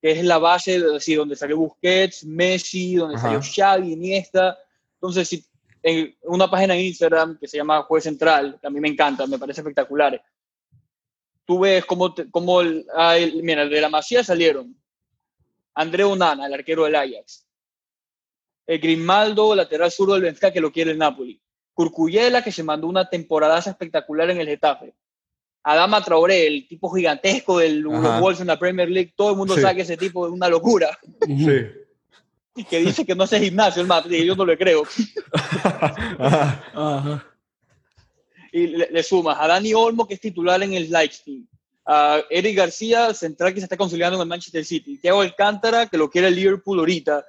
que 0.00 0.12
es 0.12 0.24
la 0.24 0.38
base, 0.38 0.80
así, 0.96 1.16
donde 1.16 1.34
salió 1.34 1.56
Busquets, 1.56 2.24
Messi, 2.24 2.94
donde 2.94 3.18
salió 3.18 3.40
Xavi, 3.42 3.92
Iniesta, 3.92 4.56
entonces, 5.00 5.28
si 5.28 5.44
en 5.88 6.14
una 6.22 6.50
página 6.50 6.74
en 6.74 6.84
Instagram 6.86 7.38
que 7.38 7.48
se 7.48 7.56
llama 7.56 7.82
Juez 7.82 8.04
Central, 8.04 8.58
que 8.60 8.66
a 8.66 8.70
mí 8.70 8.80
me 8.80 8.88
encanta, 8.88 9.26
me 9.26 9.38
parece 9.38 9.60
espectacular, 9.60 10.22
tú 11.44 11.60
ves 11.60 11.84
cómo, 11.84 12.14
cómo 12.30 12.62
mira, 12.62 13.66
de 13.66 13.80
la 13.80 13.88
Masía 13.88 14.22
salieron. 14.22 14.76
André 15.74 16.04
Onana, 16.04 16.46
el 16.46 16.54
arquero 16.54 16.84
del 16.84 16.96
Ajax, 16.96 17.46
el 18.66 18.80
Grimaldo, 18.80 19.54
lateral 19.54 19.90
zurdo 19.92 20.14
del 20.14 20.24
Benfica, 20.24 20.52
que 20.52 20.60
lo 20.60 20.72
quiere 20.72 20.90
el 20.90 20.98
Napoli, 20.98 21.40
Curcuyela, 21.72 22.42
que 22.42 22.50
se 22.50 22.64
mandó 22.64 22.88
una 22.88 23.08
temporada 23.08 23.58
espectacular 23.58 24.30
en 24.30 24.40
el 24.40 24.48
Getafe, 24.48 24.94
Adama 25.62 26.02
Traoré, 26.02 26.46
el 26.46 26.66
tipo 26.66 26.90
gigantesco 26.90 27.58
del 27.58 27.86
Wolves 27.86 28.40
en 28.40 28.48
la 28.48 28.58
Premier 28.58 28.90
League, 28.90 29.12
todo 29.14 29.30
el 29.30 29.36
mundo 29.36 29.56
sabe 29.56 29.76
que 29.76 29.82
ese 29.82 29.96
tipo 29.96 30.26
es 30.26 30.32
una 30.32 30.48
locura. 30.48 30.98
Sí 31.26 31.60
que 32.64 32.80
dice 32.80 33.04
que 33.04 33.14
no 33.14 33.24
hace 33.24 33.40
gimnasio 33.40 33.82
el 33.82 34.14
y 34.14 34.26
yo 34.26 34.34
no 34.36 34.44
le 34.44 34.56
creo. 34.58 34.82
Y 38.52 38.66
le, 38.68 39.02
sumas 39.02 39.36
a 39.40 39.46
Dani 39.46 39.74
Olmo, 39.74 40.06
que 40.08 40.14
es 40.14 40.20
titular 40.20 40.62
en 40.62 40.72
el 40.72 40.90
Leipzig, 40.90 41.42
a 41.86 42.20
Eric 42.30 42.56
García, 42.56 43.12
central 43.14 43.52
que 43.52 43.60
se 43.60 43.64
está 43.66 43.76
conciliando 43.76 44.16
en 44.16 44.22
el 44.22 44.28
Manchester 44.28 44.64
City, 44.64 44.98
Thiago 44.98 45.20
Alcántara, 45.20 45.86
que 45.86 45.98
lo 45.98 46.08
quiere 46.10 46.28
el 46.28 46.34
Liverpool 46.34 46.78
ahorita. 46.78 47.24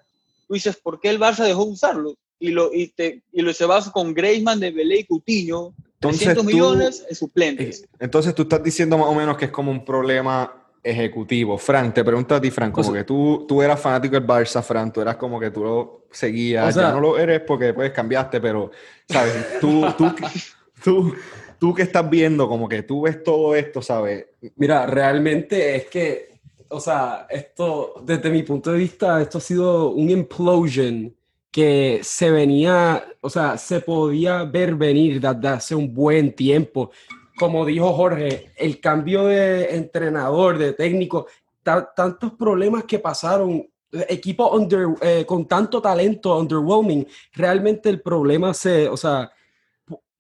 Tú 0.47 0.53
dices, 0.53 0.77
¿por 0.77 0.99
qué 0.99 1.09
el 1.09 1.19
Barça 1.19 1.43
dejó 1.43 1.65
de 1.65 1.71
usarlo? 1.71 2.15
y 2.39 2.51
lo, 2.51 2.73
y 2.73 2.87
te, 2.87 3.21
y 3.33 3.41
lo 3.41 3.51
llevas 3.51 3.89
con 3.89 4.13
Griezmann, 4.13 4.61
Dembélé 4.61 4.99
y 4.99 5.03
Coutinho, 5.03 5.73
Entonces 5.95 6.23
300 6.23 6.45
tú- 6.45 6.49
millones 6.49 7.05
en 7.09 7.15
suplentes. 7.15 7.85
Entonces 7.99 8.33
tú 8.33 8.43
estás 8.43 8.63
diciendo 8.63 8.97
más 8.97 9.07
o 9.07 9.13
menos 9.13 9.37
que 9.37 9.45
es 9.45 9.51
como 9.51 9.71
un 9.71 9.83
problema 9.83 10.53
ejecutivo. 10.83 11.57
Fran, 11.57 11.93
te 11.93 12.03
pregunto 12.03 12.35
a 12.35 12.41
ti, 12.41 12.51
Fran, 12.51 12.71
como 12.71 12.89
O 12.89 12.91
sea- 12.91 13.01
que 13.01 13.05
tú, 13.05 13.45
tú 13.47 13.61
eras 13.61 13.79
fanático 13.79 14.15
del 14.15 14.25
Barça, 14.27 14.61
Fran, 14.63 14.91
tú 14.93 15.01
eras 15.01 15.15
como 15.17 15.39
que 15.39 15.51
tú 15.51 15.63
lo 15.63 16.05
seguías, 16.11 16.69
O 16.69 16.71
sea- 16.79 16.89
ya 16.89 16.93
no 16.93 16.99
lo 17.01 17.17
eres 17.17 17.41
porque 17.41 17.65
después 17.65 17.91
cambiaste, 17.91 18.39
pero, 18.39 18.71
¿sabes? 19.07 19.59
Tú, 19.59 19.85
tú, 19.97 20.05
tú, 20.83 21.15
tú 21.59 21.73
que 21.73 21.81
estás 21.83 22.09
viendo, 22.09 22.47
como 22.47 22.67
que 22.69 22.83
tú 22.83 23.01
ves 23.01 23.21
todo 23.23 23.55
esto, 23.55 23.81
¿sabes? 23.81 24.25
Mira, 24.55 24.85
realmente 24.85 25.75
es 25.75 25.85
que, 25.87 26.29
o 26.69 26.79
sea, 26.79 27.27
esto, 27.29 27.95
desde 28.05 28.29
mi 28.29 28.43
punto 28.43 28.71
de 28.71 28.77
vista, 28.77 29.21
esto 29.21 29.37
ha 29.39 29.41
sido 29.41 29.89
un 29.91 30.09
implosion 30.09 31.13
que 31.51 31.99
se 32.03 32.29
venía, 32.29 33.03
o 33.21 33.29
sea, 33.29 33.57
se 33.57 33.79
podía 33.79 34.43
ver 34.43 34.75
venir 34.75 35.19
desde 35.19 35.47
hace 35.47 35.73
un 35.75 35.91
buen 35.93 36.31
tiempo. 36.33 36.91
Como 37.39 37.65
dijo 37.65 37.93
Jorge, 37.93 38.52
el 38.58 38.80
cambio 38.82 39.25
de 39.25 39.75
entrenador, 39.75 40.58
de 40.58 40.73
técnico, 40.73 41.28
ta- 41.63 41.91
tantos 41.95 42.34
problemas 42.34 42.84
que 42.84 42.99
pasaron, 42.99 43.65
equipo 44.10 44.52
under, 44.52 44.88
eh, 45.02 45.25
con 45.25 45.47
tanto 45.47 45.82
talento, 45.82 46.38
underwhelming, 46.38 47.08
realmente 47.34 47.89
el 47.89 48.02
problema 48.02 48.54
se, 48.54 48.88
o 48.89 48.97
sea, 48.97 49.32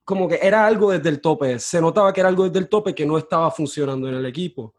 como 0.03 0.27
que 0.27 0.39
era 0.41 0.65
algo 0.65 0.91
desde 0.91 1.09
el 1.09 1.21
tope, 1.21 1.59
se 1.59 1.79
notaba 1.79 2.11
que 2.13 2.21
era 2.21 2.29
algo 2.29 2.45
desde 2.45 2.57
el 2.59 2.67
tope 2.69 2.95
que 2.95 3.05
no 3.05 3.17
estaba 3.17 3.51
funcionando 3.51 4.07
en 4.07 4.15
el 4.15 4.25
equipo. 4.25 4.73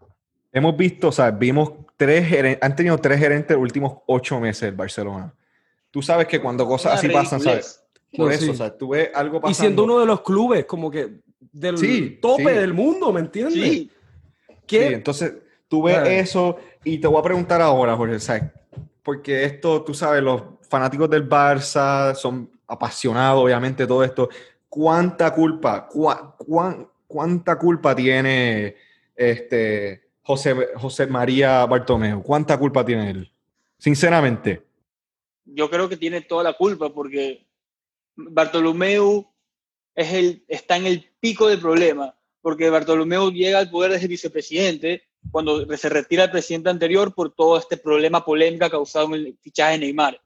Hemos 0.52 0.76
visto, 0.76 1.08
o 1.08 1.12
sea, 1.12 1.30
vimos 1.30 1.70
tres 1.96 2.58
han 2.60 2.74
tenido 2.74 2.98
tres 2.98 3.20
gerentes 3.20 3.54
los 3.56 3.62
últimos 3.62 3.98
ocho 4.06 4.40
meses 4.40 4.64
el 4.64 4.74
Barcelona. 4.74 5.32
Tú 5.92 6.02
sabes 6.02 6.26
que 6.26 6.40
cuando 6.40 6.66
cosas 6.66 6.92
Una 6.92 6.98
así 6.98 7.08
pasan, 7.10 7.38
ridiculez. 7.40 7.66
¿sabes? 7.66 7.84
Por 8.16 8.26
No, 8.26 8.30
eso, 8.32 8.44
sí. 8.46 8.50
o 8.50 8.54
sea, 8.54 8.76
tú 8.76 8.88
ves 8.88 9.10
algo 9.14 9.40
pasando. 9.40 9.50
Y 9.52 9.54
siendo 9.54 9.84
uno 9.84 10.00
de 10.00 10.06
los 10.06 10.22
clubes 10.22 10.64
como 10.64 10.90
que 10.90 11.20
del 11.40 11.78
Sí, 11.78 12.18
tope 12.20 12.44
sí. 12.52 12.58
del 12.58 12.74
mundo, 12.74 13.12
¿me 13.12 13.20
entiendes? 13.20 13.54
Sí, 13.54 13.90
¿Qué? 14.66 14.88
Sí, 14.88 14.94
entonces 14.94 15.34
tú 15.68 15.82
ves 15.82 15.94
Claro. 15.96 16.10
eso 16.10 16.56
y 16.84 16.98
te 16.98 17.06
voy 17.06 17.18
a 17.18 17.22
preguntar 17.22 17.60
ahora, 17.62 17.96
Jorge, 17.96 18.20
¿sabes? 18.20 18.44
porque 19.02 19.44
esto, 19.44 19.82
tú 19.82 19.94
sabes, 19.94 20.22
los 20.22 20.42
fanáticos 20.68 21.08
del 21.10 21.26
Barça 21.28 22.14
son 22.14 22.50
apasionados, 22.66 23.42
obviamente, 23.42 23.86
todo 23.86 24.04
esto. 24.04 24.28
¿Cuánta 24.68 25.34
culpa, 25.34 25.88
cua- 25.88 26.88
cuánta 27.08 27.58
culpa 27.58 27.96
tiene 27.96 28.76
este 29.16 30.02
José, 30.22 30.54
José 30.76 31.06
María 31.06 31.64
Bartomeu? 31.66 32.22
¿Cuánta 32.22 32.56
culpa 32.58 32.84
tiene 32.84 33.10
él? 33.10 33.32
Sinceramente. 33.78 34.62
yo 35.46 35.68
creo 35.70 35.88
que 35.88 35.96
tiene 35.96 36.20
toda 36.20 36.44
la 36.44 36.52
culpa 36.52 36.92
porque 36.92 37.44
Bartolomeu 38.14 39.26
es 39.94 40.12
el, 40.12 40.44
está 40.46 40.76
en 40.76 40.86
el 40.86 41.09
pico 41.20 41.48
del 41.48 41.60
problema, 41.60 42.14
porque 42.42 42.70
Bartolomeu 42.70 43.30
llega 43.30 43.58
al 43.58 43.70
poder 43.70 43.98
de 43.98 44.06
vicepresidente 44.06 45.02
cuando 45.30 45.66
se 45.76 45.88
retira 45.88 46.24
el 46.24 46.30
presidente 46.30 46.70
anterior 46.70 47.14
por 47.14 47.32
todo 47.34 47.58
este 47.58 47.76
problema 47.76 48.24
polémica 48.24 48.70
causado 48.70 49.06
en 49.14 49.26
el 49.26 49.36
fichaje 49.40 49.72
de 49.72 49.78
Neymar. 49.80 50.20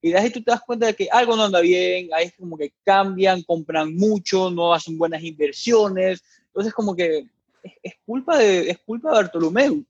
Y 0.00 0.10
de 0.10 0.18
ahí 0.18 0.30
tú 0.30 0.42
te 0.42 0.50
das 0.50 0.62
cuenta 0.62 0.86
de 0.86 0.94
que 0.94 1.08
algo 1.10 1.36
no 1.36 1.44
anda 1.44 1.60
bien, 1.60 2.08
ahí 2.14 2.26
es 2.26 2.34
como 2.38 2.56
que 2.56 2.72
cambian, 2.84 3.42
compran 3.42 3.94
mucho, 3.94 4.48
no 4.50 4.72
hacen 4.72 4.96
buenas 4.96 5.22
inversiones. 5.22 6.22
Entonces 6.46 6.72
como 6.72 6.94
que 6.96 7.26
es, 7.62 7.72
es 7.82 7.94
culpa, 8.06 8.38
de, 8.38 8.70
es 8.70 8.78
culpa 8.78 9.10
de 9.10 9.16
Bartolomeu. 9.16 9.84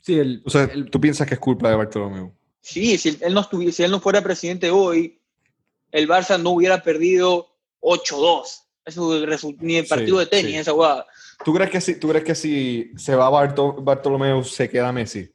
Sí, 0.00 0.18
el, 0.18 0.42
O 0.44 0.50
sea, 0.50 0.64
el- 0.64 0.88
¿tú 0.90 1.00
piensas 1.00 1.26
que 1.26 1.34
es 1.34 1.40
culpa 1.40 1.68
de 1.70 1.76
Bartolomeu? 1.76 2.32
Sí, 2.60 2.98
si 2.98 3.16
él 3.20 3.32
no, 3.34 3.40
estuviera, 3.40 3.72
si 3.72 3.82
él 3.82 3.90
no 3.90 3.98
fuera 4.00 4.22
presidente 4.22 4.70
hoy, 4.70 5.20
el 5.90 6.08
Barça 6.08 6.40
no 6.40 6.50
hubiera 6.50 6.82
perdido 6.82 7.48
8-2. 7.80 8.65
Eso 8.86 9.52
ni 9.60 9.76
el 9.76 9.86
partido 9.86 10.18
Sí, 10.18 10.24
de 10.24 10.30
tenis, 10.30 10.52
sí. 10.52 10.58
esa 10.58 10.72
jugada. 10.72 11.06
¿Tú 11.44 11.52
crees 11.52 11.70
que 11.70 11.80
si, 11.80 11.98
tú 11.98 12.08
crees 12.08 12.24
que 12.24 12.34
si 12.34 12.92
se 12.96 13.14
va 13.16 13.28
Barto- 13.28 13.74
Bartolomeu 13.82 14.42
se 14.44 14.68
queda 14.70 14.92
Messi? 14.92 15.28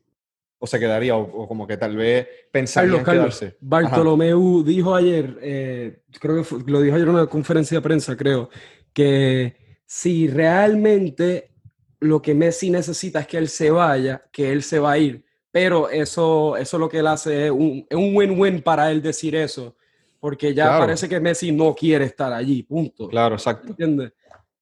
¿O 0.57 0.65
se 0.67 0.79
quedaría? 0.79 1.15
¿O, 1.17 1.21
o 1.21 1.47
como 1.47 1.67
que 1.67 1.75
tal 1.75 1.95
vez 1.97 2.27
pensaría 2.51 2.87
Carlos, 2.91 2.99
en 2.99 3.05
Carlos, 3.05 3.39
quedarse? 3.39 3.57
Bartolomeu 3.61 4.63
dijo 4.63 4.95
ayer, 4.95 5.37
eh, 5.41 6.01
creo 6.19 6.37
que 6.37 6.43
fue- 6.43 6.59
lo 6.65 6.81
dijo 6.81 6.95
ayer 6.95 7.07
en 7.07 7.13
una 7.15 7.27
conferencia 7.27 7.77
de 7.77 7.81
prensa, 7.81 8.15
creo, 8.15 8.49
que 8.93 9.79
si 9.85 10.27
realmente 10.27 11.51
lo 11.99 12.21
que 12.21 12.33
Messi 12.33 12.69
necesita 12.69 13.19
es 13.21 13.27
que 13.27 13.37
él 13.37 13.49
se 13.49 13.69
vaya, 13.71 14.23
que 14.31 14.51
él 14.51 14.63
se 14.63 14.79
va 14.79 14.93
a 14.93 14.97
ir, 14.97 15.25
pero 15.51 15.89
eso, 15.89 16.55
eso 16.57 16.77
lo 16.79 16.87
que 16.89 16.99
él 16.99 17.07
hace 17.07 17.45
es 17.47 17.51
un 17.51 17.85
es 17.89 17.97
un 17.97 18.15
win-win 18.15 18.61
para 18.61 18.89
él 18.91 19.01
decir 19.01 19.35
eso, 19.35 19.75
porque 20.21 20.53
ya 20.53 20.65
Claro. 20.67 20.85
parece 20.85 21.09
que 21.09 21.19
Messi 21.19 21.51
no 21.51 21.75
quiere 21.75 22.05
estar 22.05 22.31
allí, 22.31 22.63
punto. 22.63 23.09
Claro, 23.09 23.35
exacto. 23.35 23.67
¿Entiendes? 23.69 24.13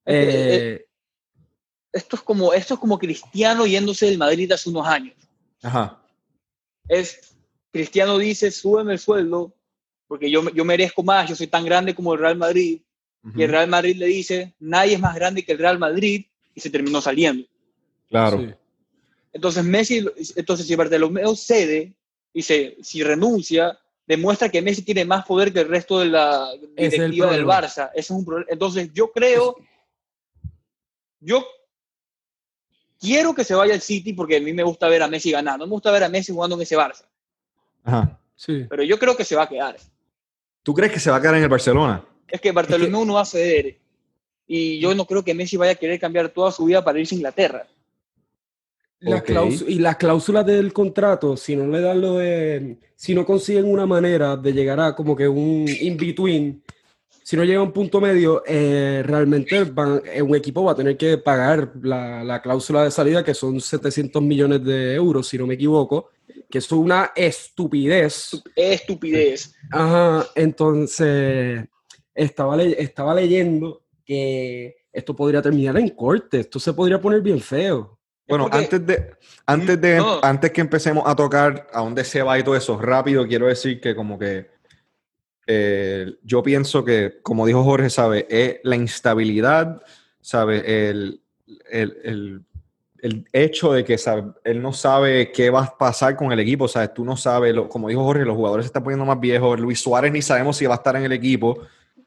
Es 0.06 0.26
que, 0.26 0.66
Eh, 0.74 0.86
Esto 1.92 2.16
es, 2.16 2.22
como, 2.24 2.54
esto 2.54 2.74
es 2.76 2.80
como 2.80 2.98
Cristiano 2.98 3.66
yéndose 3.68 4.06
del 4.08 4.18
Madrid 4.18 4.52
hace 4.52 4.70
unos 4.70 4.88
años. 4.88 5.16
Ajá. 5.62 6.02
Es, 6.88 7.36
Cristiano 7.72 8.18
dice, 8.18 8.50
súbeme 8.52 8.94
el 8.94 9.00
sueldo, 9.00 9.54
porque 10.08 10.32
yo, 10.32 10.50
yo 10.52 10.64
merezco 10.66 11.04
más, 11.04 11.30
yo 11.30 11.36
soy 11.36 11.48
tan 11.48 11.66
grande 11.66 11.94
como 11.94 12.14
el 12.14 12.20
Real 12.20 12.38
Madrid. 12.38 12.82
Y 13.36 13.44
el. 13.44 13.50
Real 13.52 13.68
Madrid 13.68 13.98
le 13.98 14.06
dice, 14.06 14.56
nadie 14.60 14.94
es 14.94 15.00
más 15.00 15.14
grande 15.14 15.44
que 15.44 15.52
el 15.52 15.58
Real 15.60 15.78
Madrid, 15.78 16.26
y 16.56 16.62
se 16.62 16.70
terminó 16.70 17.02
saliendo. 17.02 17.46
Claro. 18.10 18.40
sí. 18.40 18.50
Entonces 19.34 19.64
Messi, 19.64 20.06
entonces 20.38 20.66
si 20.66 20.76
Bartolomeo 20.76 21.36
cede 21.36 21.94
y 22.34 22.42
se, 22.42 22.78
si 22.82 23.04
renuncia, 23.04 23.78
demuestra 24.10 24.50
que 24.50 24.62
Messi 24.64 24.82
tiene 24.82 25.06
más 25.06 25.24
poder 25.24 25.54
que 25.54 25.60
el 25.60 25.68
resto 25.68 26.00
de 26.00 26.08
la 26.08 26.52
es 26.76 26.92
directiva 26.92 27.32
del. 27.32 27.46
Barça. 27.46 27.92
Ese 27.94 28.00
es 28.00 28.10
un 28.10 28.26
problema. 28.26 28.52
Entonces 28.52 28.90
yo 28.92 29.12
creo, 29.12 29.56
yo 31.20 31.46
quiero 33.00 33.36
que 33.36 33.44
se 33.44 33.54
vaya 33.54 33.76
al 33.76 33.82
City 33.82 34.14
porque 34.14 34.38
a 34.38 34.42
mí 34.42 34.52
me 34.52 34.64
gusta 34.64 34.90
ver 34.90 35.04
a 35.04 35.08
Messi 35.08 35.30
ganar. 35.30 35.60
No 35.60 35.68
me 35.68 35.72
gusta 35.74 35.92
ver 35.92 36.04
a 36.04 36.10
Messi 36.10 36.34
jugando 36.34 36.56
en 36.56 36.64
ese 36.64 36.76
Barça, 36.76 37.06
Ajá. 37.84 38.20
Sí. 38.36 38.66
pero 38.68 38.82
yo 38.82 38.98
creo 38.98 39.16
que 39.16 39.24
se 39.24 39.36
va 39.36 39.44
a 39.44 39.50
quedar. 39.50 39.78
¿Tú 40.64 40.74
crees 40.74 40.92
que 40.92 41.00
se 41.00 41.12
va 41.12 41.18
a 41.18 41.22
quedar 41.22 41.36
en 41.36 41.44
el 41.44 41.50
Barcelona? 41.50 42.04
Es 42.28 42.42
que 42.42 42.52
Bartolomeo 42.52 43.06
no 43.06 43.14
va 43.14 43.22
a 43.22 43.26
ceder. 43.26 43.78
Y 44.48 44.80
yo 44.80 44.96
no 44.96 45.06
creo 45.06 45.24
que 45.24 45.36
Messi 45.36 45.56
vaya 45.56 45.74
a 45.74 45.76
querer 45.76 46.00
cambiar 46.00 46.30
toda 46.30 46.52
su 46.52 46.66
vida 46.66 46.84
para 46.84 47.00
irse 47.00 47.14
a 47.14 47.18
Inglaterra. 47.18 47.68
La 49.02 49.24
y 49.68 49.80
las 49.80 49.96
cláusulas 49.98 50.46
del 50.46 50.74
contrato, 50.74 51.38
si 51.38 51.56
no 51.56 51.68
le 51.68 51.80
dan 51.80 52.02
lo 52.02 52.16
de, 52.16 52.78
si 52.96 53.16
no 53.16 53.26
consiguen 53.26 53.66
una 53.66 53.86
manera 53.86 54.36
de 54.36 54.52
llegar 54.52 54.80
a 54.80 54.94
como 54.96 55.16
que 55.16 55.28
un 55.28 55.66
in-between, 55.68 56.62
si 57.24 57.38
no 57.38 57.44
llega 57.46 57.60
a 57.60 57.64
un 57.64 57.72
punto 57.72 58.02
medio, 58.02 58.44
eh, 58.46 59.02
realmente 59.06 59.64
van- 59.66 60.02
eh, 60.12 60.22
un 60.22 60.36
equipo 60.36 60.64
va 60.64 60.72
a 60.74 60.76
tener 60.76 60.98
que 60.98 61.18
pagar 61.18 61.72
la, 61.82 62.24
la 62.24 62.42
cláusula 62.42 62.84
de 62.84 62.92
salida, 62.92 63.24
que 63.24 63.34
son 63.34 63.62
700 63.62 64.22
millones 64.22 64.64
de 64.66 64.96
euros, 64.96 65.28
si 65.28 65.38
no 65.38 65.46
me 65.48 65.54
equivoco, 65.54 66.10
que 66.50 66.58
es 66.58 66.72
una 66.72 67.12
estupidez. 67.16 68.32
Es 68.56 68.82
estupidez. 68.82 69.54
Ajá, 69.72 70.28
entonces 70.36 71.66
estaba, 72.14 72.58
le- 72.58 72.82
estaba 72.82 73.14
leyendo 73.14 73.84
que 74.04 74.76
esto 74.92 75.16
podría 75.16 75.42
terminar 75.42 75.78
en 75.78 75.90
corte, 75.90 76.40
esto 76.42 76.60
se 76.60 76.74
podría 76.74 77.00
poner 77.00 77.22
bien 77.22 77.40
feo. 77.40 77.99
Bueno, 78.30 78.46
porque- 78.46 78.58
antes 78.58 78.86
de, 78.86 79.12
antes 79.46 79.82
de, 79.82 79.98
No. 79.98 80.20
antes 80.24 80.52
que 80.52 80.62
empecemos 80.62 81.04
a 81.08 81.16
tocar 81.16 81.68
a 81.74 81.80
dónde 81.82 82.04
se 82.04 82.22
va 82.22 82.38
y 82.40 82.44
todo 82.44 82.56
eso, 82.56 82.80
rápido 82.80 83.28
quiero 83.28 83.48
decir 83.48 83.82
que 83.82 83.96
como 83.96 84.18
que 84.20 84.50
eh, 85.48 86.14
yo 86.24 86.44
pienso 86.44 86.86
que, 86.86 87.20
como 87.24 87.46
dijo 87.46 87.64
Jorge, 87.64 87.90
¿sabe? 87.90 88.28
Es 88.30 88.60
la 88.64 88.76
instabilidad, 88.76 89.82
¿sabe? 90.22 90.90
El, 90.90 91.22
el, 91.72 91.98
el- 92.04 92.42
el 93.02 93.26
hecho 93.32 93.72
de 93.72 93.86
que 93.86 93.98
¿sabe? 93.98 94.26
él 94.44 94.62
no 94.62 94.74
sabe 94.74 95.32
qué 95.32 95.50
va 95.50 95.64
a 95.64 95.78
pasar 95.78 96.18
con 96.18 96.34
el 96.34 96.40
equipo, 96.42 96.68
¿sabes? 96.68 96.94
Tú 96.94 97.06
no 97.06 97.16
sabes, 97.16 97.56
lo- 97.56 97.70
como 97.70 97.88
dijo 97.88 98.04
Jorge, 98.04 98.26
los 98.26 98.36
jugadores 98.36 98.66
se 98.66 98.68
están 98.68 98.84
poniendo 98.84 99.06
más 99.06 99.20
viejos, 99.22 99.58
Luis 99.58 99.80
Suárez 99.80 100.12
ni 100.12 100.22
sabemos 100.22 100.58
si 100.58 100.66
va 100.66 100.74
a 100.74 100.78
estar 100.78 100.98
en 100.98 101.04
el 101.06 101.14
equipo 101.14 101.62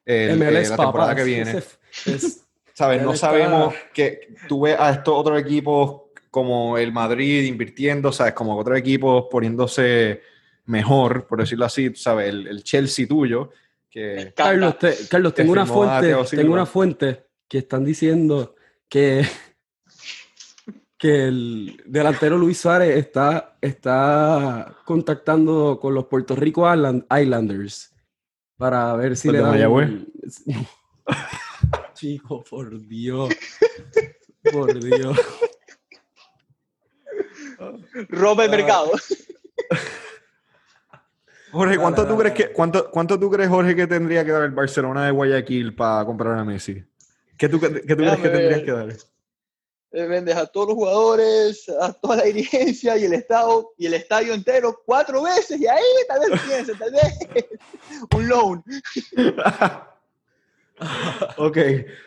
el- 0.04 0.36
MLS, 0.38 0.66
eh, 0.66 0.70
la 0.70 0.76
temporada 0.76 1.14
que 1.14 1.24
viene. 1.24 1.50
es- 2.06 2.44
¿Sabes? 2.74 3.02
No 3.02 3.14
está- 3.14 3.28
sabemos 3.28 3.74
que 3.94 4.34
tú 4.48 4.60
ves 4.62 4.76
a 4.78 4.90
estos 4.90 5.14
otros 5.16 5.40
equipos 5.40 6.01
como 6.32 6.78
el 6.78 6.92
Madrid 6.92 7.44
invirtiendo, 7.44 8.10
¿sabes? 8.10 8.32
Como 8.32 8.56
otros 8.56 8.78
equipos 8.78 9.26
poniéndose 9.30 10.22
mejor, 10.64 11.26
por 11.26 11.40
decirlo 11.40 11.66
así, 11.66 11.94
¿sabes? 11.94 12.30
El, 12.30 12.46
el 12.46 12.64
Chelsea 12.64 13.06
tuyo, 13.06 13.50
que... 13.90 14.32
Carlos, 14.34 14.78
te- 14.78 14.96
Carlos, 15.10 15.34
tengo 15.34 15.52
una 15.52 15.66
fuente, 15.66 16.14
tengo 16.34 16.54
una 16.54 16.64
fuente 16.64 17.26
que 17.46 17.58
están 17.58 17.84
diciendo 17.84 18.54
que, 18.88 19.26
que 20.96 21.24
el 21.26 21.82
delantero 21.84 22.38
Luis 22.38 22.58
Suárez 22.58 22.96
está, 22.96 23.58
está 23.60 24.74
contactando 24.86 25.78
con 25.78 25.92
los 25.92 26.06
Puerto 26.06 26.34
Rico 26.34 26.62
Island- 26.62 27.04
Islanders 27.14 27.92
para 28.56 28.94
ver 28.96 29.18
si 29.18 29.28
¿Los 29.28 29.36
le 29.36 29.40
dan... 29.42 30.06
Chico, 31.94 32.42
por 32.48 32.80
Dios. 32.86 33.28
Por 34.50 34.82
Dios. 34.82 35.18
Roba 38.08 38.44
el 38.44 38.50
Ah. 38.52 38.56
mercado. 38.56 38.92
Jorge, 41.52 41.76
¿cuánto, 41.76 42.02
Dale, 42.04 42.14
tú 42.14 42.18
crees 42.20 42.34
que, 42.34 42.52
cuánto, 42.52 42.90
¿cuánto 42.90 43.20
tú 43.20 43.30
crees, 43.30 43.50
Jorge, 43.50 43.76
que 43.76 43.86
tendría 43.86 44.24
que 44.24 44.30
dar 44.32 44.44
el 44.44 44.52
Barcelona 44.52 45.04
de 45.04 45.10
Guayaquil 45.10 45.74
para 45.74 46.04
comprar 46.06 46.38
a 46.38 46.44
Messi? 46.44 46.82
¿Qué 47.36 47.48
tú, 47.48 47.60
qué 47.60 47.68
tú 47.68 47.96
crees 47.96 48.16
que 48.16 48.28
tendrías 48.28 48.56
ver. 48.56 48.64
que 48.64 48.72
dar? 48.72 48.88
Eh, 49.94 50.06
vendes 50.06 50.34
a 50.36 50.46
todos 50.46 50.68
los 50.68 50.76
jugadores, 50.76 51.68
a 51.78 51.92
toda 51.92 52.16
la 52.16 52.22
dirigencia 52.22 52.96
y 52.96 53.04
el 53.04 53.12
estado 53.12 53.74
y 53.76 53.84
el 53.84 53.92
estadio 53.92 54.32
entero 54.32 54.80
cuatro 54.86 55.22
veces 55.22 55.60
y 55.60 55.66
ahí 55.66 55.82
tal 56.08 56.30
vez 56.30 56.40
piense, 56.40 56.74
tal 56.74 56.92
vez 56.92 57.18
un 58.16 58.26
loan. 58.28 58.64
ok, 61.36 61.58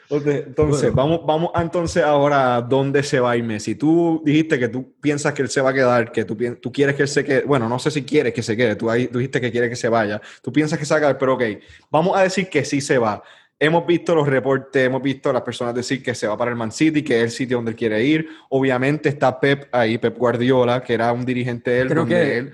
ok, 0.09 0.25
entonces 0.27 0.93
vamos, 0.93 1.21
vamos 1.25 1.51
a 1.53 1.61
entonces 1.61 2.03
ahora 2.03 2.55
a 2.55 2.61
dónde 2.61 3.03
se 3.03 3.19
va 3.19 3.31
a 3.31 3.37
ir 3.37 3.43
Messi. 3.43 3.75
Tú 3.75 4.21
dijiste 4.25 4.59
que 4.59 4.67
tú 4.67 4.93
piensas 5.01 5.33
que 5.33 5.41
él 5.41 5.49
se 5.49 5.61
va 5.61 5.69
a 5.71 5.73
quedar, 5.73 6.11
que 6.11 6.25
tú, 6.25 6.37
tú 6.61 6.71
quieres 6.71 6.95
que 6.95 7.03
él 7.03 7.07
se 7.07 7.23
quede, 7.23 7.41
bueno, 7.43 7.67
no 7.69 7.79
sé 7.79 7.91
si 7.91 8.03
quieres 8.03 8.33
que 8.33 8.43
se 8.43 8.55
quede, 8.57 8.75
tú, 8.75 8.89
ahí, 8.89 9.07
tú 9.07 9.19
dijiste 9.19 9.41
que 9.41 9.51
quieres 9.51 9.69
que 9.69 9.75
se 9.75 9.89
vaya, 9.89 10.21
tú 10.41 10.51
piensas 10.51 10.77
que 10.79 10.85
se 10.85 10.93
va 10.93 10.97
a 10.97 11.01
quedar, 11.01 11.17
pero 11.17 11.33
ok, 11.35 11.43
vamos 11.89 12.17
a 12.17 12.21
decir 12.23 12.49
que 12.49 12.63
sí 12.65 12.81
se 12.81 12.97
va. 12.97 13.21
Hemos 13.57 13.87
visto 13.87 14.13
los 14.13 14.27
reportes, 14.27 14.85
hemos 14.85 15.01
visto 15.01 15.29
a 15.29 15.33
las 15.33 15.41
personas 15.41 15.73
decir 15.73 16.03
que 16.03 16.13
se 16.13 16.27
va 16.27 16.37
para 16.37 16.51
el 16.51 16.57
Man 16.57 16.73
City, 16.73 17.01
que 17.03 17.19
es 17.19 17.23
el 17.23 17.31
sitio 17.31 17.57
donde 17.57 17.71
él 17.71 17.77
quiere 17.77 18.03
ir. 18.03 18.27
Obviamente 18.49 19.07
está 19.07 19.39
Pep 19.39 19.69
ahí, 19.71 19.97
Pep 19.97 20.17
Guardiola, 20.17 20.83
que 20.83 20.93
era 20.93 21.13
un 21.13 21.23
dirigente 21.25 21.71
de 21.71 21.79
él. 21.81 21.87
Creo 21.87 22.01
donde 22.01 22.15
que 22.15 22.37
él, 22.37 22.51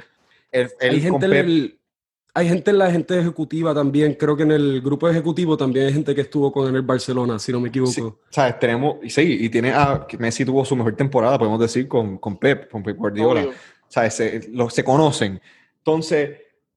él- 0.52 0.70
él 0.80 0.92
hay, 0.92 1.02
gente 1.02 1.26
en 1.26 1.32
Pep- 1.32 1.46
el- 1.46 1.80
hay 2.34 2.48
gente 2.48 2.72
en 2.72 2.78
la 2.78 2.90
gente 2.92 3.20
ejecutiva 3.20 3.74
también. 3.74 4.14
Creo 4.14 4.38
que 4.38 4.44
en 4.44 4.52
el 4.52 4.82
grupo 4.82 5.10
ejecutivo 5.10 5.58
también 5.58 5.88
hay 5.88 5.94
gente 5.94 6.16
que 6.16 6.22
estuvo 6.22 6.52
con 6.52 6.64
él 6.64 6.70
en 6.70 6.76
el 6.78 6.82
Barcelona, 6.84 7.38
si 7.40 7.52
no 7.52 7.60
me 7.60 7.70
equivoco. 7.70 7.92
Sí, 7.92 8.04
¿sabes? 8.30 8.60
Tenemos, 8.60 8.98
y 9.04 9.10
sí, 9.10 9.38
y 9.42 9.50
tiene 9.50 9.72
a, 9.72 10.06
Messi 10.20 10.46
tuvo 10.46 10.64
su 10.64 10.76
mejor 10.76 10.96
temporada, 10.96 11.38
podemos 11.38 11.60
decir, 11.60 11.88
con, 11.88 12.18
con 12.18 12.38
Pep, 12.38 12.70
con 12.72 12.84
Pep 12.84 12.98
Guardiola. 12.98 13.42
Obvio. 13.42 13.54
¿Sabes? 13.88 14.14
Se, 14.14 14.50
lo- 14.54 14.70
se 14.70 14.84
conocen. 14.84 15.42
Entonces, 15.80 16.30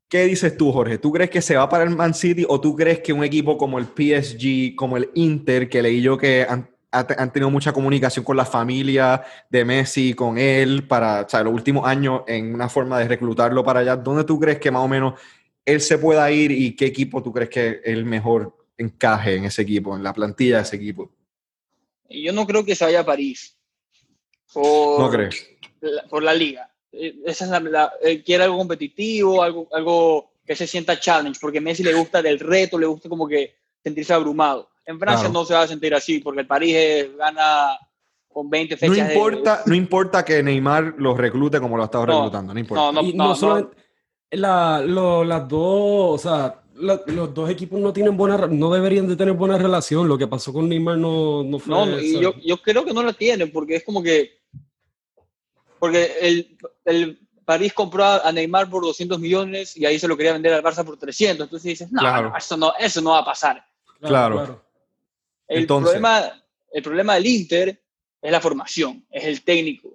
¿qué 0.09 0.25
dices 0.25 0.57
tú, 0.57 0.73
Jorge? 0.73 0.99
¿Tú 0.99 1.13
crees 1.13 1.31
que 1.31 1.41
se 1.43 1.57
va 1.57 1.69
para 1.69 1.85
el 1.85 1.91
Man 1.91 2.15
City 2.15 2.45
o 2.49 2.61
tú 2.61 2.75
crees 2.75 3.01
que 3.01 3.13
un 3.13 3.23
equipo 3.23 3.57
como 3.57 3.79
el 3.79 3.87
PSG, 3.87 4.75
como 4.75 4.97
el 4.97 5.11
Inter, 5.15 5.69
que 5.69 5.83
leí 5.83 6.01
yo 6.03 6.19
que 6.19 6.45
han, 6.49 6.69
ha- 6.91 7.07
han 7.17 7.33
tenido 7.33 7.51
mucha 7.51 7.73
comunicación 7.73 8.25
con 8.25 8.37
la 8.37 8.45
familia 8.45 9.23
de 9.51 9.65
Messi, 9.65 10.15
con 10.15 10.39
él, 10.39 10.87
para 10.89 11.23
o 11.23 11.29
sea, 11.29 11.43
los 11.45 11.53
últimos 11.55 11.87
años 11.87 12.23
en 12.27 12.53
una 12.55 12.69
forma 12.69 12.99
de 12.99 13.07
reclutarlo 13.09 13.63
para 13.63 13.81
allá, 13.81 13.95
¿dónde 13.97 14.25
tú 14.25 14.41
crees 14.41 14.59
que 14.59 14.71
más 14.73 14.83
o 14.83 14.89
menos 14.89 15.15
él 15.65 15.81
se 15.81 15.99
pueda 15.99 16.31
ir 16.31 16.51
y 16.51 16.77
qué 16.77 16.87
equipo 16.87 17.23
tú 17.23 17.33
crees 17.33 17.51
que 17.51 17.81
el 17.85 18.05
mejor 18.05 18.57
encaje 18.77 19.37
en 19.37 19.45
ese 19.45 19.63
equipo, 19.63 19.97
en 19.97 20.03
la 20.03 20.13
plantilla 20.13 20.57
de 20.57 20.63
ese 20.63 20.77
equipo? 20.77 21.11
Yo 22.11 22.33
no 22.33 22.47
creo 22.47 22.65
que 22.65 22.75
se 22.75 22.85
vaya 22.85 23.01
a 23.01 23.05
París. 23.07 23.57
Por, 24.53 25.01
¿No 25.01 25.11
crees? 25.11 25.49
la- 25.81 26.05
por 26.05 26.23
la 26.23 26.35
liga. 26.35 26.71
Eh, 26.93 27.15
Esa 27.27 27.45
es 27.47 27.51
la, 27.51 27.61
la- 27.61 27.93
él 28.03 28.23
quiere 28.23 28.45
algo 28.45 28.59
competitivo, 28.59 29.43
algo, 29.43 29.69
algo 29.73 30.31
que 30.47 30.55
se 30.55 30.67
sienta 30.67 31.01
challenge, 31.01 31.39
porque 31.41 31.59
a 31.59 31.61
Messi 31.61 31.83
le 31.83 31.95
gusta 31.95 32.21
del 32.23 32.39
reto, 32.39 32.79
le 32.79 32.87
gusta 32.87 33.09
como 33.09 33.27
que 33.27 33.55
sentirse 33.83 34.13
abrumado. 34.13 34.71
En 34.87 34.99
Francia 34.99 35.25
Claro. 35.29 35.33
no 35.41 35.45
se 35.47 35.55
va 35.55 35.63
a 35.63 35.67
sentir 35.69 35.95
así, 35.95 36.19
porque 36.19 36.41
el 36.43 36.47
París 36.47 36.75
es- 36.77 37.17
gana 37.17 37.71
con 38.29 38.51
20 38.51 38.75
No 38.75 38.79
fechas. 38.79 39.09
de- 39.09 39.15
importa, 39.15 39.63
no 39.67 39.75
importa 39.75 40.25
que 40.25 40.43
Neymar 40.43 40.95
los 40.99 41.17
reclute 41.17 41.59
como 41.61 41.77
lo 41.77 41.83
ha 41.85 41.87
estado 41.87 42.07
No, 42.07 42.13
reclutando, 42.17 42.53
no 42.53 42.61
importa. 42.61 42.83
No, 42.83 42.93
no, 42.93 43.03
y 43.03 43.13
no, 43.15 43.25
no, 43.25 43.29
no. 43.31 43.35
solamente 43.37 43.77
la- 44.37 44.81
lo- 44.81 45.25
las 45.25 45.49
dos, 45.49 46.15
o 46.15 46.19
sea, 46.19 46.61
la- 46.77 47.01
los 47.07 47.33
dos 47.35 47.49
equipos 47.51 47.79
no 47.81 47.93
tienen 47.93 48.17
buena, 48.17 48.47
no 48.47 48.71
deberían 48.73 49.07
de 49.09 49.17
tener 49.17 49.35
buena 49.35 49.57
relación. 49.59 50.09
Lo 50.09 50.19
que 50.19 50.27
pasó 50.27 50.53
con 50.53 50.69
Neymar 50.69 50.99
no, 50.99 51.43
no 51.45 51.59
fue. 51.59 51.71
No, 51.75 51.87
no, 51.87 52.01
y 52.01 52.21
yo, 52.21 52.35
yo 52.45 52.57
creo 52.59 52.85
que 52.85 52.93
no 52.95 53.03
la 53.03 53.13
tienen, 53.13 53.51
porque 53.53 53.77
es 53.77 53.85
como 53.85 54.03
que. 54.03 54.39
Porque 55.79 56.13
el, 56.21 56.57
el 56.85 57.19
París 57.45 57.73
compró 57.75 58.05
a 58.05 58.33
Neymar 58.33 58.71
por 58.71 58.83
200 58.83 59.19
millones 59.19 59.77
y 59.77 59.85
ahí 59.85 59.99
se 59.99 60.09
lo 60.09 60.17
quería 60.17 60.33
vender 60.33 60.55
al 60.55 60.63
Barça 60.63 60.85
por 60.85 60.97
300. 60.99 61.45
Entonces 61.47 61.69
dices, 61.69 61.93
no, 61.93 62.01
Claro. 62.01 62.31
no, 62.31 62.37
eso, 62.37 62.57
no 62.57 62.73
eso 62.79 63.01
no 63.03 63.11
va 63.11 63.19
a 63.19 63.25
pasar. 63.25 63.63
claro. 64.01 64.63
El, 65.47 65.61
Entonces- 65.61 65.91
problema, 65.93 66.43
el 66.73 66.83
problema 66.83 67.15
del 67.15 67.27
Inter 67.27 67.83
es 68.23 68.33
la 68.33 68.41
formación, 68.41 69.05
es 69.11 69.25
el 69.25 69.45
técnico. 69.45 69.95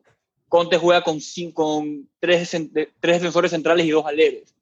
Conte 0.49 0.77
juega 0.77 1.03
con, 1.03 1.19
con 1.53 2.09
tres, 2.19 2.51
defensores 3.01 3.51
centrales 3.51 3.85
y 3.85 3.91
dos 3.91 4.05
aleros 4.05 4.53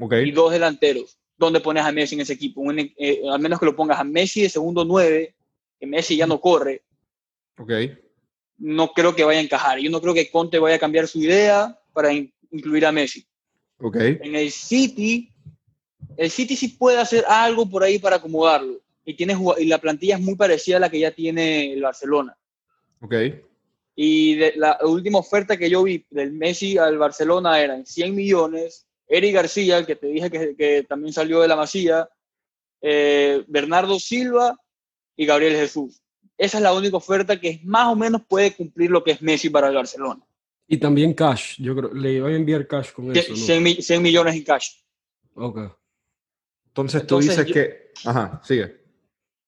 Ok, 0.00 0.14
y 0.24 0.30
dos 0.30 0.52
delanteros. 0.52 1.18
¿Dónde 1.36 1.60
pones 1.60 1.84
a 1.84 1.92
Messi 1.92 2.14
en 2.14 2.22
ese 2.22 2.32
equipo? 2.32 2.60
Un- 2.60 2.78
eh, 2.78 3.20
al 3.30 3.40
menos 3.40 3.58
que 3.60 3.66
lo 3.66 3.76
pongas 3.76 3.98
a 4.00 4.04
Messi 4.04 4.42
de 4.42 4.48
segundo 4.48 4.84
9, 4.84 5.34
que 5.78 5.86
Messi 5.86 6.16
ya 6.16 6.26
no 6.26 6.40
corre, 6.40 6.82
ok. 7.58 7.72
no 8.58 8.92
creo 8.92 9.14
que 9.14 9.24
vaya 9.24 9.38
a 9.40 9.42
encajar. 9.42 9.78
Yo 9.78 9.90
no 9.90 10.00
creo 10.00 10.14
que 10.14 10.30
Conte 10.30 10.58
vaya 10.58 10.76
a 10.76 10.80
cambiar 10.80 11.06
su 11.06 11.20
idea 11.20 11.78
para 11.92 12.12
in- 12.12 12.32
incluir 12.50 12.86
a 12.86 12.92
Messi. 12.92 13.24
Ok, 13.80 13.96
En 13.96 14.34
el 14.34 14.50
City, 14.50 15.32
el 16.16 16.30
City 16.30 16.56
sí 16.56 16.68
puede 16.68 16.98
hacer 16.98 17.24
algo 17.28 17.68
por 17.68 17.82
ahí 17.84 17.98
para 17.98 18.16
acomodarlo. 18.16 18.80
Y, 19.04 19.14
tiene, 19.14 19.36
y 19.58 19.66
la 19.66 19.78
plantilla 19.78 20.16
es 20.16 20.20
muy 20.20 20.34
parecida 20.34 20.76
a 20.76 20.80
la 20.80 20.90
que 20.90 20.98
ya 21.00 21.10
tiene 21.12 21.72
el 21.72 21.82
Barcelona. 21.82 22.36
ok. 23.00 23.14
Y 24.00 24.36
de 24.36 24.52
la 24.54 24.78
última 24.82 25.18
oferta 25.18 25.56
que 25.56 25.68
yo 25.68 25.82
vi 25.82 26.06
del 26.10 26.30
Messi 26.32 26.78
al 26.78 26.98
Barcelona 26.98 27.60
eran 27.60 27.84
100 27.84 28.14
millones. 28.14 28.86
Eric 29.08 29.34
García, 29.34 29.76
el 29.78 29.86
que 29.86 29.96
te 29.96 30.06
dije 30.06 30.30
que, 30.30 30.54
que 30.54 30.84
también 30.88 31.12
salió 31.12 31.40
de 31.40 31.48
la 31.48 31.56
Masía, 31.56 32.08
eh, 32.80 33.42
Bernardo 33.48 33.98
Silva 33.98 34.56
y 35.16 35.26
Gabriel 35.26 35.56
Jesús. 35.56 36.00
Esa 36.36 36.58
es 36.58 36.62
la 36.62 36.72
única 36.74 36.96
oferta 36.96 37.40
que 37.40 37.60
más 37.64 37.88
o 37.88 37.96
menos 37.96 38.22
puede 38.28 38.54
cumplir 38.54 38.88
lo 38.88 39.02
que 39.02 39.10
es 39.10 39.20
Messi 39.20 39.50
para 39.50 39.66
el 39.68 39.74
Barcelona. 39.74 40.22
Y 40.68 40.76
también 40.76 41.12
cash. 41.12 41.56
Yo 41.60 41.74
creo 41.74 41.92
le 41.92 42.12
iba 42.12 42.28
a 42.28 42.32
enviar 42.36 42.68
cash 42.68 42.92
con 42.92 43.10
eso. 43.16 43.34
100, 43.34 43.60
mi- 43.64 43.82
100 43.82 44.00
millones 44.00 44.36
en 44.36 44.44
cash. 44.44 44.68
¿no? 45.34 45.46
Ok. 45.46 45.58
Entonces 46.68 47.04
tú 47.04 47.18
Entonces, 47.18 47.36
dices 47.44 47.46
yo- 47.48 47.54
que... 47.54 47.90
Ajá, 48.08 48.40
sigue. 48.44 48.80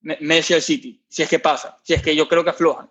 Me- 0.01 0.19
Messi 0.23 0.55
al 0.55 0.63
City, 0.63 1.01
si 1.09 1.23
es 1.23 1.29
que 1.29 1.39
pasa, 1.39 1.79
si 1.85 1.95
es 1.95 2.03
que 2.03 2.17
yo 2.17 2.27
creo 2.27 2.43
que 2.43 2.51
aflojan. 2.51 2.91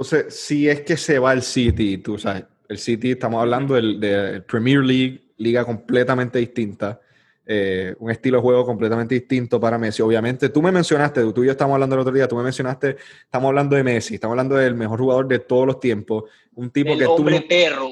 Entonces, 0.00 0.34
si 0.34 0.66
es 0.66 0.80
que 0.80 0.96
se 0.96 1.18
va 1.18 1.34
el 1.34 1.42
City, 1.42 1.98
tú 1.98 2.16
sabes, 2.16 2.44
el 2.70 2.78
City, 2.78 3.10
estamos 3.10 3.38
hablando 3.42 3.74
del, 3.74 4.00
del 4.00 4.42
Premier 4.44 4.78
League, 4.80 5.20
liga 5.36 5.62
completamente 5.62 6.38
distinta, 6.38 6.98
eh, 7.44 7.94
un 7.98 8.10
estilo 8.10 8.38
de 8.38 8.42
juego 8.42 8.64
completamente 8.64 9.14
distinto 9.14 9.60
para 9.60 9.76
Messi. 9.76 10.00
Obviamente, 10.00 10.48
tú 10.48 10.62
me 10.62 10.72
mencionaste, 10.72 11.20
tú 11.34 11.42
y 11.42 11.46
yo 11.48 11.52
estamos 11.52 11.74
hablando 11.74 11.96
el 11.96 12.00
otro 12.00 12.14
día, 12.14 12.26
tú 12.26 12.34
me 12.36 12.42
mencionaste, 12.42 12.96
estamos 13.24 13.48
hablando 13.48 13.76
de 13.76 13.84
Messi, 13.84 14.14
estamos 14.14 14.32
hablando 14.32 14.54
del 14.56 14.74
mejor 14.74 15.00
jugador 15.00 15.28
de 15.28 15.38
todos 15.40 15.66
los 15.66 15.80
tiempos, 15.80 16.24
un 16.54 16.70
tipo 16.70 16.92
El 16.94 16.98
que 17.00 17.04
tú, 17.04 17.26
perro. 17.46 17.90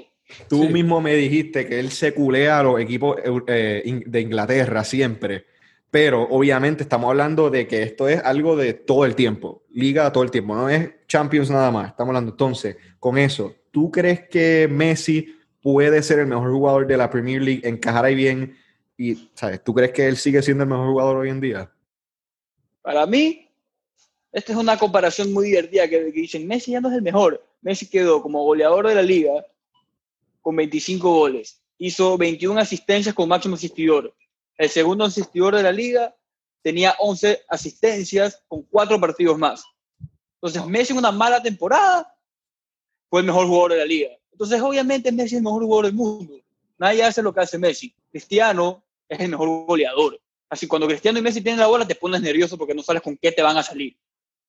tú 0.48 0.62
Sí. 0.62 0.68
mismo 0.72 1.02
me 1.02 1.14
dijiste 1.14 1.66
que 1.66 1.78
él 1.78 1.90
se 1.90 2.14
culea 2.14 2.60
a 2.60 2.62
los 2.62 2.80
equipos 2.80 3.16
eh, 3.48 3.82
in- 3.84 4.04
de 4.06 4.20
Inglaterra 4.22 4.82
siempre. 4.82 5.44
Pero 5.90 6.22
obviamente 6.22 6.84
estamos 6.84 7.10
hablando 7.10 7.50
de 7.50 7.66
que 7.66 7.82
esto 7.82 8.08
es 8.08 8.22
algo 8.24 8.56
de 8.56 8.72
todo 8.72 9.04
el 9.04 9.14
tiempo, 9.14 9.64
liga 9.74 10.10
todo 10.10 10.24
el 10.24 10.30
tiempo, 10.30 10.54
no 10.54 10.70
es 10.70 10.90
Champions 11.08 11.50
nada 11.50 11.70
más. 11.70 11.90
Estamos 11.90 12.10
hablando 12.10 12.32
entonces, 12.32 12.76
con 13.00 13.18
eso, 13.18 13.54
¿tú 13.72 13.90
crees 13.90 14.28
que 14.28 14.68
Messi 14.70 15.34
puede 15.60 16.02
ser 16.02 16.20
el 16.20 16.26
mejor 16.26 16.52
jugador 16.52 16.86
de 16.86 16.96
la 16.96 17.10
Premier 17.10 17.42
League, 17.42 17.66
encajar 17.66 18.04
ahí 18.04 18.14
bien? 18.14 18.56
Y, 18.96 19.30
¿sabes? 19.34 19.64
¿Tú 19.64 19.74
crees 19.74 19.92
que 19.92 20.06
él 20.06 20.16
sigue 20.16 20.42
siendo 20.42 20.64
el 20.64 20.70
mejor 20.70 20.88
jugador 20.88 21.16
hoy 21.16 21.30
en 21.30 21.40
día? 21.40 21.72
Para 22.82 23.06
mí, 23.06 23.50
esta 24.32 24.52
es 24.52 24.58
una 24.58 24.76
comparación 24.76 25.32
muy 25.32 25.46
divertida 25.46 25.88
que, 25.88 26.12
que 26.12 26.20
dicen, 26.20 26.46
Messi 26.46 26.72
ya 26.72 26.80
no 26.80 26.88
es 26.90 26.94
el 26.94 27.02
mejor. 27.02 27.42
Messi 27.62 27.88
quedó 27.88 28.22
como 28.22 28.44
goleador 28.44 28.86
de 28.86 28.94
la 28.94 29.02
liga 29.02 29.44
con 30.42 30.54
25 30.56 31.10
goles. 31.10 31.62
Hizo 31.78 32.18
21 32.18 32.60
asistencias 32.60 33.14
con 33.14 33.28
máximo 33.28 33.54
asistidor. 33.54 34.14
El 34.56 34.68
segundo 34.68 35.04
asistidor 35.04 35.56
de 35.56 35.62
la 35.62 35.72
liga 35.72 36.14
tenía 36.62 36.94
11 36.98 37.44
asistencias 37.48 38.42
con 38.48 38.62
4 38.64 39.00
partidos 39.00 39.38
más. 39.38 39.64
Entonces, 40.40 40.64
Messi 40.66 40.92
en 40.92 40.98
una 40.98 41.12
mala 41.12 41.42
temporada 41.42 42.14
fue 43.10 43.20
el 43.20 43.26
mejor 43.26 43.46
jugador 43.46 43.72
de 43.72 43.78
la 43.78 43.84
liga. 43.84 44.10
Entonces, 44.32 44.60
obviamente, 44.60 45.10
Messi 45.10 45.34
es 45.34 45.38
el 45.38 45.42
mejor 45.42 45.62
jugador 45.64 45.86
del 45.86 45.94
mundo. 45.94 46.34
Nadie 46.78 47.02
hace 47.02 47.22
lo 47.22 47.34
que 47.34 47.40
hace 47.40 47.58
Messi. 47.58 47.94
Cristiano 48.10 48.84
es 49.08 49.18
el 49.18 49.30
mejor 49.30 49.66
goleador. 49.66 50.20
Así 50.48 50.66
cuando 50.66 50.86
Cristiano 50.86 51.18
y 51.18 51.22
Messi 51.22 51.40
tienen 51.40 51.60
la 51.60 51.66
bola, 51.66 51.86
te 51.86 51.94
pones 51.94 52.22
nervioso 52.22 52.56
porque 52.56 52.74
no 52.74 52.82
sabes 52.82 53.02
con 53.02 53.16
qué 53.16 53.32
te 53.32 53.42
van 53.42 53.56
a 53.56 53.62
salir. 53.62 53.96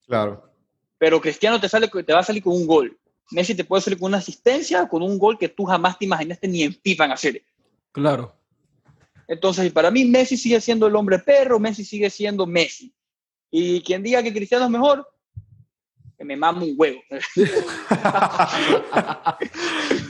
Claro. 0.06 0.50
Pero 0.98 1.20
Cristiano 1.20 1.60
te, 1.60 1.68
sale, 1.68 1.88
te 1.88 2.14
va 2.14 2.20
a 2.20 2.24
salir 2.24 2.44
con 2.44 2.54
un 2.54 2.68
gol. 2.68 2.98
Messi 3.32 3.56
te 3.56 3.64
puede 3.64 3.82
salir 3.82 4.00
con 4.00 4.08
una 4.08 4.18
asistencia, 4.18 4.88
con 4.88 5.02
un 5.02 5.18
gol 5.18 5.38
que 5.38 5.50
tú 5.50 5.66
jamás 5.66 5.98
te 5.98 6.06
imaginaste 6.06 6.48
ni 6.48 6.64
en 6.64 6.74
FIFA 6.74 7.06
en 7.06 7.12
hacer. 7.12 7.44
Claro. 7.92 8.36
Entonces, 9.28 9.72
para 9.72 9.92
mí, 9.92 10.06
Messi 10.06 10.38
sigue 10.38 10.60
siendo 10.60 10.88
el 10.88 10.96
hombre 10.96 11.20
perro, 11.20 11.60
Messi 11.60 11.84
sigue 11.84 12.10
siendo 12.10 12.46
Messi. 12.46 12.94
Y 13.52 13.82
quien 13.82 14.02
diga 14.02 14.24
que 14.24 14.34
Cristiano 14.34 14.66
es 14.66 14.72
mejor, 14.72 15.08
que 16.20 16.26
me 16.26 16.36
mame 16.36 16.66
un 16.66 16.74
huevo. 16.78 17.00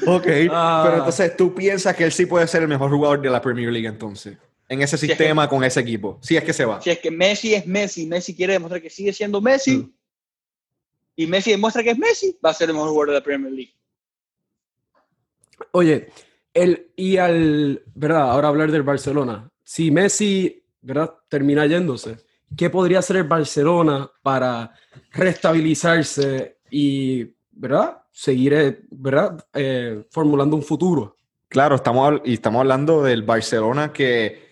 ok, 0.08 0.28
Ah. 0.52 0.82
pero 0.84 0.98
entonces 0.98 1.38
tú 1.38 1.54
piensas 1.54 1.96
que 1.96 2.04
él 2.04 2.12
sí 2.12 2.26
puede 2.26 2.48
ser 2.48 2.64
el 2.64 2.68
mejor 2.68 2.90
jugador 2.90 3.22
de 3.22 3.30
la 3.30 3.40
Premier 3.42 3.72
League 3.72 3.88
entonces, 3.88 4.38
en 4.68 4.82
ese 4.82 4.96
es 4.96 5.02
que- 5.02 5.08
sistema, 5.08 5.48
con 5.48 5.64
ese 5.64 5.80
equipo, 5.80 6.18
si 6.22 6.36
es 6.36 6.44
que 6.44 6.52
se 6.54 6.66
va. 6.66 6.82
Si 6.82 6.90
es 6.90 6.98
que 7.00 7.12
Messi 7.12 7.54
es 7.54 7.68
Messi, 7.68 8.08
Messi 8.08 8.36
quiere 8.36 8.54
demostrar 8.54 8.82
que 8.82 8.90
sigue 8.90 9.14
siendo 9.14 9.40
Messi, 9.40 9.78
Mm. 9.78 9.94
y 11.16 11.28
Messi 11.28 11.52
demuestra 11.52 11.84
que 11.84 11.92
es 11.92 11.98
Messi, 11.98 12.38
va 12.44 12.50
a 12.50 12.54
ser 12.56 12.70
el 12.70 12.74
mejor 12.76 12.90
jugador 12.90 13.10
de 13.10 13.14
la 13.20 13.24
Premier 13.24 13.52
League. 13.54 13.74
Oye, 15.72 16.10
El, 16.52 16.92
y 16.96 17.18
al, 17.18 17.84
¿verdad? 17.94 18.32
Ahora 18.32 18.48
hablar 18.48 18.72
del 18.72 18.82
Barcelona. 18.82 19.52
Si 19.64 19.92
Messi, 19.92 20.64
¿verdad? 20.82 21.14
Termina 21.30 21.68
yéndose, 21.68 22.18
¿qué 22.58 22.70
podría 22.70 23.00
hacer 23.00 23.18
el 23.18 23.24
Barcelona 23.24 24.10
para 24.22 24.74
restabilizarse 25.12 26.58
y, 26.70 27.26
¿verdad? 27.52 28.04
Seguir, 28.12 28.54
eh, 28.54 28.82
¿verdad? 28.92 29.46
Eh, 29.54 30.06
formulando 30.12 30.56
un 30.56 30.64
futuro. 30.64 31.16
Claro, 31.48 31.76
estamos, 31.76 32.22
y 32.26 32.34
estamos 32.34 32.60
hablando 32.60 33.02
del 33.04 33.24
Barcelona 33.24 33.92
que 33.92 34.48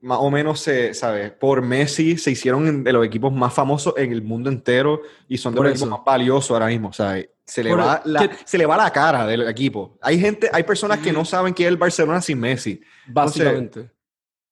más 0.00 0.18
o 0.20 0.30
menos 0.30 0.60
se, 0.60 0.94
¿sabes? 0.94 1.30
Por 1.32 1.62
Messi 1.62 2.16
se 2.16 2.30
hicieron 2.30 2.82
de 2.82 2.92
los 2.92 3.04
equipos 3.06 3.32
más 3.32 3.52
famosos 3.52 3.94
en 3.98 4.12
el 4.12 4.22
mundo 4.22 4.48
entero 4.50 5.02
y 5.28 5.36
son 5.38 5.52
de 5.52 5.58
Por 5.58 5.66
los 5.66 5.74
eso. 5.74 5.84
equipos 5.84 5.98
más 5.98 6.04
valiosos 6.06 6.50
ahora 6.52 6.66
mismo, 6.66 6.92
¿sabes? 6.92 7.28
Se 7.44 7.62
le, 7.62 7.70
Por- 7.70 7.80
va 7.80 8.00
la, 8.04 8.20
¿qué- 8.28 8.36
se 8.44 8.56
le 8.58 8.64
va 8.66 8.76
la 8.76 8.90
cara 8.92 9.26
del 9.26 9.46
equipo. 9.48 9.98
Hay 10.00 10.18
gente, 10.18 10.48
hay 10.52 10.62
personas 10.62 10.98
que 11.00 11.12
no 11.12 11.24
saben 11.24 11.52
qué 11.52 11.64
es 11.64 11.68
el 11.68 11.76
Barcelona 11.76 12.20
sin 12.22 12.40
Messi. 12.40 12.80
Básicamente. 13.08 13.90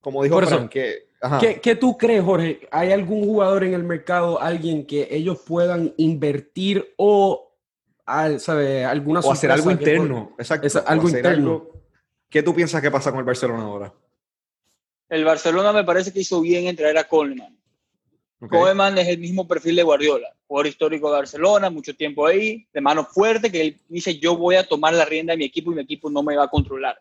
Como 0.00 0.22
dijo 0.22 0.34
Por 0.34 0.44
eso, 0.44 0.54
Fran, 0.56 0.68
que... 0.68 1.07
¿Qué, 1.40 1.61
qué 1.61 1.74
tú 1.74 1.96
crees, 1.98 2.22
Jorge? 2.22 2.68
¿Hay 2.70 2.92
algún 2.92 3.24
jugador 3.24 3.64
en 3.64 3.74
el 3.74 3.83
mercado, 3.83 4.40
alguien 4.40 4.87
que 4.87 5.09
ellos 5.11 5.40
puedan 5.46 5.92
invertir 5.96 6.94
o, 6.96 7.52
al- 8.07 8.38
¿sabe? 8.40 8.85
alguna 8.85 9.20
o 9.20 9.33
hacer 9.33 9.50
algo 9.50 9.70
interno. 9.70 10.35
Exacto. 10.38 10.66
Esa- 10.66 10.81
o 10.81 10.87
algo 10.87 11.07
hacer 11.09 11.18
interno. 11.18 11.50
algo- 11.52 11.72
¿Qué 12.31 12.42
tú 12.42 12.54
piensas 12.54 12.81
que 12.83 12.90
pasa 12.90 13.11
con 13.11 13.18
el 13.20 13.24
Barcelona 13.26 13.62
ahora? 13.64 13.92
El 15.09 15.24
Barcelona 15.24 15.72
me 15.72 15.83
parece 15.85 16.12
que 16.12 16.20
hizo 16.20 16.40
bien 16.40 16.66
en 16.66 16.76
traer 16.76 16.98
a 16.98 17.04
Coleman. 17.09 17.57
Ok. 18.40 18.50
Koeman 18.50 18.96
es 18.98 19.09
el 19.09 19.18
mismo 19.18 19.48
perfil 19.48 19.74
de 19.74 19.83
Guardiola, 19.83 20.28
jugador 20.46 20.66
histórico 20.68 21.11
de 21.11 21.16
Barcelona, 21.18 21.70
mucho 21.70 21.96
tiempo 21.96 22.26
ahí, 22.26 22.68
de 22.72 22.81
mano 22.81 23.04
fuerte, 23.04 23.50
que 23.50 23.61
él 23.61 23.81
dice 23.88 24.16
yo 24.20 24.37
voy 24.37 24.54
a 24.54 24.68
tomar 24.68 24.94
la 24.94 25.04
rienda 25.04 25.33
de 25.33 25.38
mi 25.38 25.44
equipo 25.46 25.72
y 25.72 25.74
mi 25.74 25.81
equipo 25.83 26.09
no 26.09 26.22
me 26.22 26.37
va 26.37 26.44
a 26.44 26.48
controlar. 26.48 26.96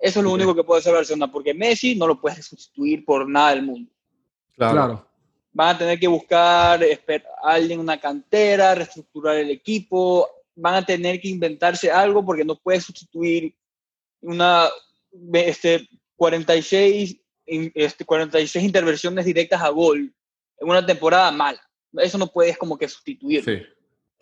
Eso 0.00 0.20
es 0.20 0.24
lo 0.24 0.32
único 0.32 0.54
que 0.54 0.64
puede 0.64 0.80
hacer 0.80 0.94
Barcelona, 0.94 1.30
porque 1.30 1.52
Messi 1.52 1.94
no 1.94 2.06
lo 2.06 2.20
puedes 2.20 2.46
sustituir 2.46 3.04
por 3.04 3.28
nada 3.28 3.50
del 3.50 3.62
mundo. 3.64 3.90
Claro. 4.56 4.72
Claro. 4.74 5.06
Van 5.52 5.74
a 5.74 5.78
tener 5.78 5.98
que 5.98 6.06
buscar 6.08 6.80
a 6.82 7.50
alguien 7.52 7.72
en 7.72 7.80
una 7.80 8.00
cantera, 8.00 8.74
reestructurar 8.74 9.36
el 9.36 9.50
equipo, 9.50 10.28
van 10.54 10.74
a 10.76 10.86
tener 10.86 11.20
que 11.20 11.28
inventarse 11.28 11.90
algo 11.90 12.24
porque 12.24 12.44
no 12.44 12.56
puedes 12.56 12.84
sustituir 12.84 13.54
una 14.22 14.68
este, 15.32 15.88
46, 16.16 17.16
in- 17.46 17.72
este, 17.74 18.04
46 18.04 18.64
intervenciones 18.64 19.24
directas 19.24 19.60
a 19.60 19.68
gol 19.70 20.14
en 20.58 20.68
una 20.68 20.84
temporada 20.86 21.30
mala. 21.32 21.60
Eso 21.94 22.16
no 22.16 22.28
puedes 22.28 22.56
como 22.56 22.78
que 22.78 22.88
sustituir. 22.88 23.44
Sí, 23.44 23.56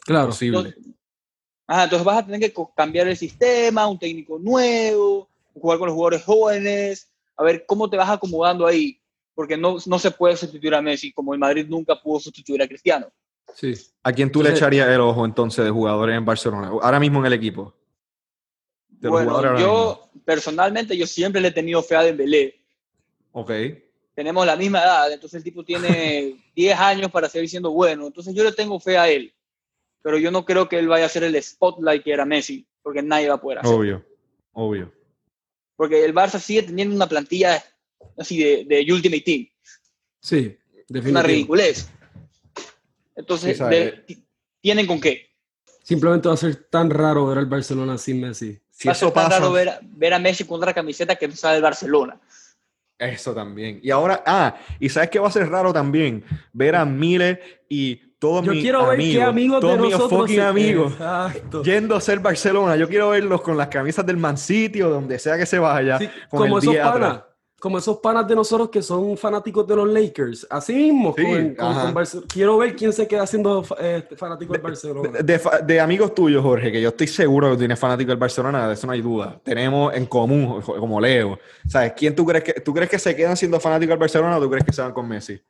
Claro. 0.06 0.28
posible. 0.28 0.58
Entonces, 0.58 0.94
ajá, 1.66 1.84
entonces 1.84 2.04
vas 2.06 2.18
a 2.18 2.24
tener 2.26 2.40
que 2.40 2.54
cambiar 2.74 3.06
el 3.08 3.16
sistema, 3.16 3.86
un 3.86 3.98
técnico 3.98 4.38
nuevo, 4.38 5.28
jugar 5.58 5.78
con 5.78 5.86
los 5.88 5.94
jugadores 5.94 6.24
jóvenes, 6.24 7.10
a 7.36 7.42
ver 7.44 7.64
cómo 7.66 7.88
te 7.88 7.96
vas 7.96 8.10
acomodando 8.10 8.66
ahí, 8.66 9.00
porque 9.34 9.56
no, 9.56 9.76
no 9.86 9.98
se 9.98 10.10
puede 10.10 10.36
sustituir 10.36 10.74
a 10.74 10.82
Messi, 10.82 11.12
como 11.12 11.32
el 11.32 11.38
Madrid 11.40 11.66
nunca 11.68 12.00
pudo 12.00 12.20
sustituir 12.20 12.62
a 12.62 12.68
Cristiano. 12.68 13.08
Sí. 13.54 13.72
¿A 14.02 14.12
quién 14.12 14.30
tú 14.30 14.40
le 14.42 14.48
Entonces- 14.50 14.62
echarías 14.62 14.88
el 14.88 15.00
ojo 15.00 15.24
entonces 15.24 15.64
de 15.64 15.70
jugadores 15.70 16.16
en 16.16 16.24
Barcelona? 16.24 16.68
Ahora 16.68 17.00
mismo 17.00 17.20
en 17.20 17.26
el 17.26 17.32
equipo. 17.32 17.74
De 18.88 19.08
Bueno, 19.08 19.58
yo 19.58 20.10
personalmente 20.24 20.96
yo 20.96 21.06
siempre 21.06 21.40
le 21.40 21.48
he 21.48 21.52
tenido 21.52 21.82
fe 21.82 21.96
a 21.96 22.02
Dembélé. 22.02 22.60
Ok. 23.32 23.52
Tenemos 24.14 24.44
la 24.44 24.56
misma 24.56 24.80
edad, 24.82 25.12
entonces 25.12 25.38
el 25.38 25.44
tipo 25.44 25.64
tiene 25.64 26.34
10 26.56 26.78
años 26.78 27.10
para 27.10 27.28
seguir 27.28 27.48
siendo 27.48 27.70
bueno, 27.70 28.08
entonces 28.08 28.34
yo 28.34 28.42
le 28.42 28.52
tengo 28.52 28.80
fe 28.80 28.98
a 28.98 29.08
él, 29.08 29.32
pero 30.02 30.18
yo 30.18 30.32
no 30.32 30.44
creo 30.44 30.68
que 30.68 30.78
él 30.80 30.88
vaya 30.88 31.06
a 31.06 31.08
ser 31.08 31.22
el 31.22 31.40
spotlight 31.40 32.02
que 32.02 32.12
era 32.12 32.24
Messi, 32.24 32.66
porque 32.82 33.00
nadie 33.02 33.28
va 33.28 33.36
a 33.36 33.40
poder 33.40 33.60
hacer. 33.60 33.72
Obvio. 33.72 34.04
Obvio. 34.52 34.92
Porque 35.78 36.04
el 36.04 36.12
Barça 36.12 36.40
sigue 36.40 36.64
teniendo 36.64 36.96
una 36.96 37.06
plantilla 37.08 37.62
así 38.18 38.36
de, 38.42 38.64
de 38.68 38.92
Ultimate 38.92 39.22
Team. 39.22 39.46
Sí, 40.20 40.36
una 40.38 40.84
definitivamente. 40.88 41.28
ridiculez. 41.28 41.88
Entonces, 43.14 43.58
de- 43.60 43.92
ti- 44.06 44.24
¿tienen 44.60 44.86
con 44.88 45.00
qué? 45.00 45.28
Simplemente 45.84 46.26
va 46.28 46.34
a 46.34 46.36
ser 46.36 46.56
tan 46.68 46.90
raro 46.90 47.26
ver 47.26 47.38
al 47.38 47.46
Barcelona 47.46 47.96
sin 47.96 48.20
Messi. 48.20 48.58
Si 48.70 48.88
Va 48.88 48.92
a 48.92 48.94
ser 48.96 49.12
tan 49.12 49.24
pasa. 49.28 49.38
raro 49.38 49.52
ver, 49.52 49.68
a- 49.68 49.80
ver 49.82 50.14
a 50.14 50.18
Messi 50.18 50.42
con 50.44 50.58
otra 50.58 50.74
camiseta 50.74 51.14
que 51.14 51.28
no 51.28 51.36
sabe 51.36 51.56
el 51.58 51.62
Barcelona. 51.62 52.20
Eso 52.98 53.32
también. 53.32 53.78
Y 53.80 53.90
ahora, 53.92 54.24
ah, 54.26 54.58
y 54.80 54.88
sabes 54.88 55.10
que 55.10 55.20
va 55.20 55.28
a 55.28 55.32
ser 55.32 55.48
raro 55.48 55.72
también 55.72 56.24
ver 56.52 56.74
a 56.74 56.84
Miles 56.84 57.38
y 57.68 58.00
todos 58.18 58.44
Yo 58.44 58.52
mis 58.52 58.62
quiero 58.62 58.86
ver 58.88 58.98
qué 58.98 59.22
amigos 59.22 59.60
todos 59.60 59.76
de 59.76 59.80
mis 59.82 59.92
nosotros 59.92 60.20
fucking 60.22 60.40
amigos 60.40 60.92
Exacto. 60.92 61.62
yendo 61.62 61.94
a 61.96 62.00
ser 62.00 62.18
Barcelona. 62.18 62.76
Yo 62.76 62.88
quiero 62.88 63.10
verlos 63.10 63.42
con 63.42 63.56
las 63.56 63.68
camisas 63.68 64.04
del 64.04 64.16
Man 64.16 64.36
City 64.38 64.82
o 64.82 64.90
donde 64.90 65.18
sea 65.18 65.36
que 65.38 65.46
se 65.46 65.58
vaya. 65.58 65.98
Sí, 65.98 66.08
con 66.30 66.40
como 66.40 66.56
el 66.58 66.62
esos 66.62 66.72
10 66.74 66.84
atrás. 66.84 67.00
panas, 67.10 67.22
como 67.60 67.78
esos 67.78 67.96
panas 67.98 68.26
de 68.28 68.34
nosotros 68.36 68.70
que 68.70 68.82
son 68.82 69.16
fanáticos 69.16 69.66
de 69.66 69.74
los 69.76 69.88
Lakers. 69.88 70.46
Así 70.50 70.74
mismo, 70.74 71.14
Sí, 71.16 71.24
con- 71.24 71.54
con- 71.54 72.04
quiero 72.28 72.56
ver 72.58 72.74
quién 72.76 72.92
se 72.92 73.06
queda 73.08 73.26
siendo 73.26 73.64
eh, 73.80 74.04
fanático 74.16 74.52
del 74.52 74.62
Barcelona. 74.62 75.10
De, 75.10 75.22
de 75.24 75.38
fa- 75.38 75.58
de 75.58 75.80
amigos 75.80 76.14
tuyos, 76.14 76.42
Jorge, 76.42 76.70
que 76.72 76.80
yo 76.80 76.88
estoy 76.90 77.06
seguro 77.08 77.48
que 77.48 77.52
tú 77.54 77.58
tienes 77.60 77.78
fanático 77.78 78.10
del 78.10 78.18
Barcelona, 78.18 78.68
de 78.68 78.74
eso 78.74 78.86
no 78.86 78.92
hay 78.92 79.00
duda. 79.02 79.40
Tenemos 79.44 79.92
en 79.94 80.06
común, 80.06 80.60
como 80.62 81.00
Leo. 81.00 81.38
¿Sabes? 81.68 81.92
¿Quién 81.96 82.14
tú 82.16 82.24
crees 82.26 82.44
que 82.44 82.52
tú 82.60 82.72
crees 82.74 82.90
que 82.90 82.98
se 82.98 83.14
quedan 83.16 83.36
siendo 83.36 83.58
fanáticos 83.60 83.90
del 83.90 83.98
Barcelona 83.98 84.38
o 84.38 84.40
tú 84.40 84.50
crees 84.50 84.64
que 84.64 84.72
se 84.72 84.82
van 84.82 84.92
con 84.92 85.08
Messi? 85.08 85.40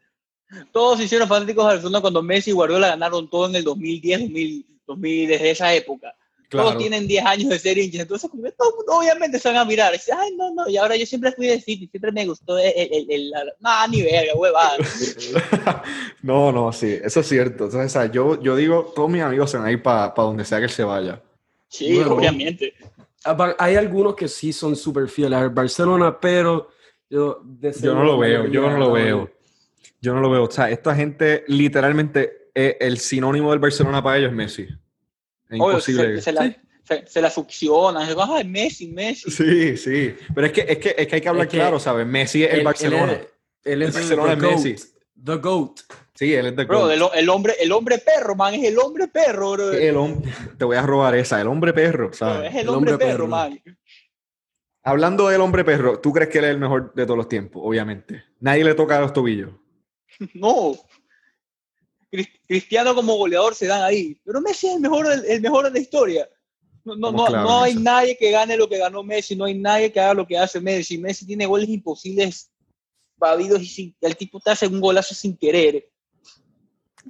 Todos 0.73 0.99
se 0.99 1.05
hicieron 1.05 1.29
fanáticos 1.29 1.65
de 1.65 1.73
Barcelona 1.75 2.01
cuando 2.01 2.23
Messi 2.23 2.51
y 2.51 2.55
Guardiola 2.55 2.89
ganaron 2.89 3.29
todo 3.29 3.47
en 3.49 3.57
el 3.57 3.65
2010, 3.65 4.21
2000, 4.21 4.67
2000 4.87 5.29
desde 5.29 5.51
esa 5.51 5.75
época. 5.75 6.15
Claro. 6.49 6.69
Todos 6.71 6.81
tienen 6.81 7.07
10 7.07 7.27
años 7.27 7.51
de 7.51 7.59
ser 7.59 7.77
hinchas, 7.77 8.01
entonces 8.01 8.31
como 8.31 8.43
todo 8.53 8.71
el 8.71 8.77
mundo 8.77 8.93
obviamente 8.95 9.39
se 9.39 9.49
van 9.49 9.59
a 9.59 9.65
mirar. 9.67 9.93
Y 9.93 9.99
dicen, 9.99 10.17
Ay, 10.19 10.35
no, 10.35 10.55
no, 10.55 10.67
y 10.67 10.79
ahora 10.79 10.97
yo 10.97 11.05
siempre 11.05 11.31
fui 11.33 11.47
de 11.47 11.61
City, 11.61 11.87
siempre 11.89 12.11
me 12.11 12.25
gustó 12.25 12.57
el, 12.57 12.73
el, 12.75 12.89
el- 12.93 13.11
el- 13.11 13.33
no, 13.61 13.89
ni 13.89 14.01
verga, 14.03 14.35
huevada. 14.35 14.79
no, 16.23 16.51
no, 16.53 16.73
sí, 16.73 16.99
eso 17.03 17.21
es 17.21 17.29
cierto. 17.29 17.65
Entonces, 17.65 17.93
¿sabes? 17.93 18.13
Yo, 18.13 18.41
yo 18.43 18.57
digo, 18.57 18.93
todos 18.95 19.11
mis 19.11 19.23
amigos 19.23 19.51
se 19.51 19.59
van 19.59 19.67
a 19.67 19.73
ir 19.73 19.83
para 19.83 20.13
donde 20.17 20.45
sea 20.47 20.59
que 20.59 20.65
él 20.65 20.71
se 20.71 20.85
vaya. 20.85 21.21
Sí, 21.69 21.95
Bueno. 21.97 22.15
obviamente. 22.15 22.73
Hay 23.59 23.77
algunos 23.77 24.15
que 24.15 24.27
sí 24.29 24.53
son 24.55 24.75
súper 24.75 25.09
fieles 25.09 25.39
al 25.39 25.51
Barcelona, 25.51 26.19
pero 26.19 26.71
yo, 27.11 27.41
de 27.45 27.73
Yo 27.79 27.95
no 27.95 28.05
lo 28.05 28.17
veo, 28.19 28.47
yo 28.47 28.63
no 28.71 28.79
lo 28.79 28.93
veo. 28.93 29.31
Yo 30.01 30.15
no 30.15 30.21
lo 30.21 30.31
veo. 30.31 30.45
O 30.45 30.51
sea, 30.51 30.71
esta 30.71 30.95
gente 30.95 31.45
literalmente, 31.49 32.51
eh, 32.55 32.77
el 32.81 32.99
sinónimo 32.99 33.51
del 33.51 33.59
Barcelona 33.59 34.03
para 34.03 34.19
ellos 34.19 34.31
es 34.31 34.37
Messi. 34.37 34.63
Es 34.63 34.71
Obvio, 35.61 35.67
imposible. 35.73 36.17
se, 36.17 36.23
se 36.23 36.33
la, 36.33 36.43
Sí. 36.45 36.57
se, 36.85 37.07
se 37.07 37.21
la 37.23 37.31
succionan. 37.31 38.09
Ay, 38.19 38.45
Messi, 38.47 38.89
Messi. 38.89 39.31
Sí, 39.31 39.77
sí. 39.77 40.15
Pero 40.35 40.47
es 40.47 40.53
que, 40.53 40.61
es 40.69 40.79
que, 40.79 40.95
es 40.97 41.07
que 41.07 41.15
hay 41.17 41.21
que 41.21 41.29
hablar 41.29 41.47
Es 41.47 41.51
que 41.53 41.57
claro, 41.59 41.79
¿sabes? 41.81 42.07
Messi 42.07 42.45
es 42.45 42.55
el 42.55 42.65
Barcelona. 42.65 43.13
Él, 43.65 43.83
es- 43.83 43.89
El 43.89 43.93
Barcelona 44.03 44.39
the 44.39 44.47
es 44.55 44.65
Messi. 44.65 44.93
The 45.25 45.35
GOAT. 45.37 45.81
Sí, 46.15 46.33
él 46.35 46.47
es 46.47 46.57
de 46.57 46.65
Bro, 46.65 46.91
el, 46.91 47.01
el 47.15 47.29
hombre, 47.29 47.55
el 47.61 47.71
hombre 47.73 47.99
perro, 47.99 48.35
man, 48.35 48.53
es 48.55 48.65
el 48.65 48.77
hombre 48.79 49.07
perro, 49.09 49.53
bro. 49.53 49.73
el 49.73 49.97
hombre, 49.97 50.33
te 50.59 50.65
voy 50.65 50.77
a 50.77 50.83
robar 50.83 51.15
esa, 51.17 51.41
el 51.41 51.47
hombre 51.47 51.73
perro, 51.73 52.09
Bro, 52.09 52.17
¿sabes? 52.17 52.51
es 52.51 52.55
el, 52.57 52.61
El 52.63 52.69
hombre, 52.71 52.93
hombre 52.93 53.07
perro, 53.07 53.25
perro. 53.25 53.29
man. 53.29 53.61
Hablando 54.83 55.29
del 55.29 55.41
hombre 55.41 55.65
perro, 55.65 55.99
¿tú 56.01 56.13
crees 56.13 56.29
que 56.31 56.39
él 56.39 56.45
es 56.45 56.51
el 56.53 56.59
mejor 56.59 56.93
de 56.95 57.05
todos 57.05 57.17
los 57.17 57.29
tiempos? 57.29 57.63
Obviamente. 57.65 58.25
Nadie 58.41 58.65
le 58.65 58.75
toca 58.75 59.01
los 59.01 59.13
tobillos. 59.13 59.51
No. 60.35 60.75
Cris- 62.11 62.29
Cristiano 62.47 62.95
como 62.95 63.17
goleador 63.17 63.55
se 63.55 63.67
dan 63.67 63.83
ahí. 63.83 64.19
Pero 64.25 64.41
Messi 64.41 64.67
es 64.67 64.75
el 64.75 64.81
mejor, 64.81 65.07
el 65.27 65.41
mejor 65.41 65.65
de 65.67 65.71
la 65.73 65.79
historia. 65.79 66.29
No, 66.85 66.97
no, 66.97 67.29
no, 67.29 67.63
hay 67.63 67.73
eso. 67.73 67.81
nadie 67.81 68.17
que 68.17 68.31
gane 68.31 68.57
lo 68.57 68.67
que 68.69 68.79
ganó 68.79 69.03
Messi, 69.03 69.37
no 69.37 69.45
hay 69.45 69.55
nadie 69.55 69.93
que 69.93 70.01
haga 70.01 70.15
lo 70.15 70.27
que 70.27 70.39
hace 70.39 70.59
Messi. 70.59 70.97
Messi 70.97 71.27
tiene 71.27 71.45
goles 71.45 71.69
imposibles, 71.69 72.51
pavidos 73.19 73.61
y 73.61 73.67
sin- 73.67 73.97
el 74.01 74.17
tipo 74.17 74.41
te 74.41 74.51
hace 74.53 74.67
un 74.67 74.81
golazo 74.81 75.15
sin 75.15 75.37
querer. 75.37 75.87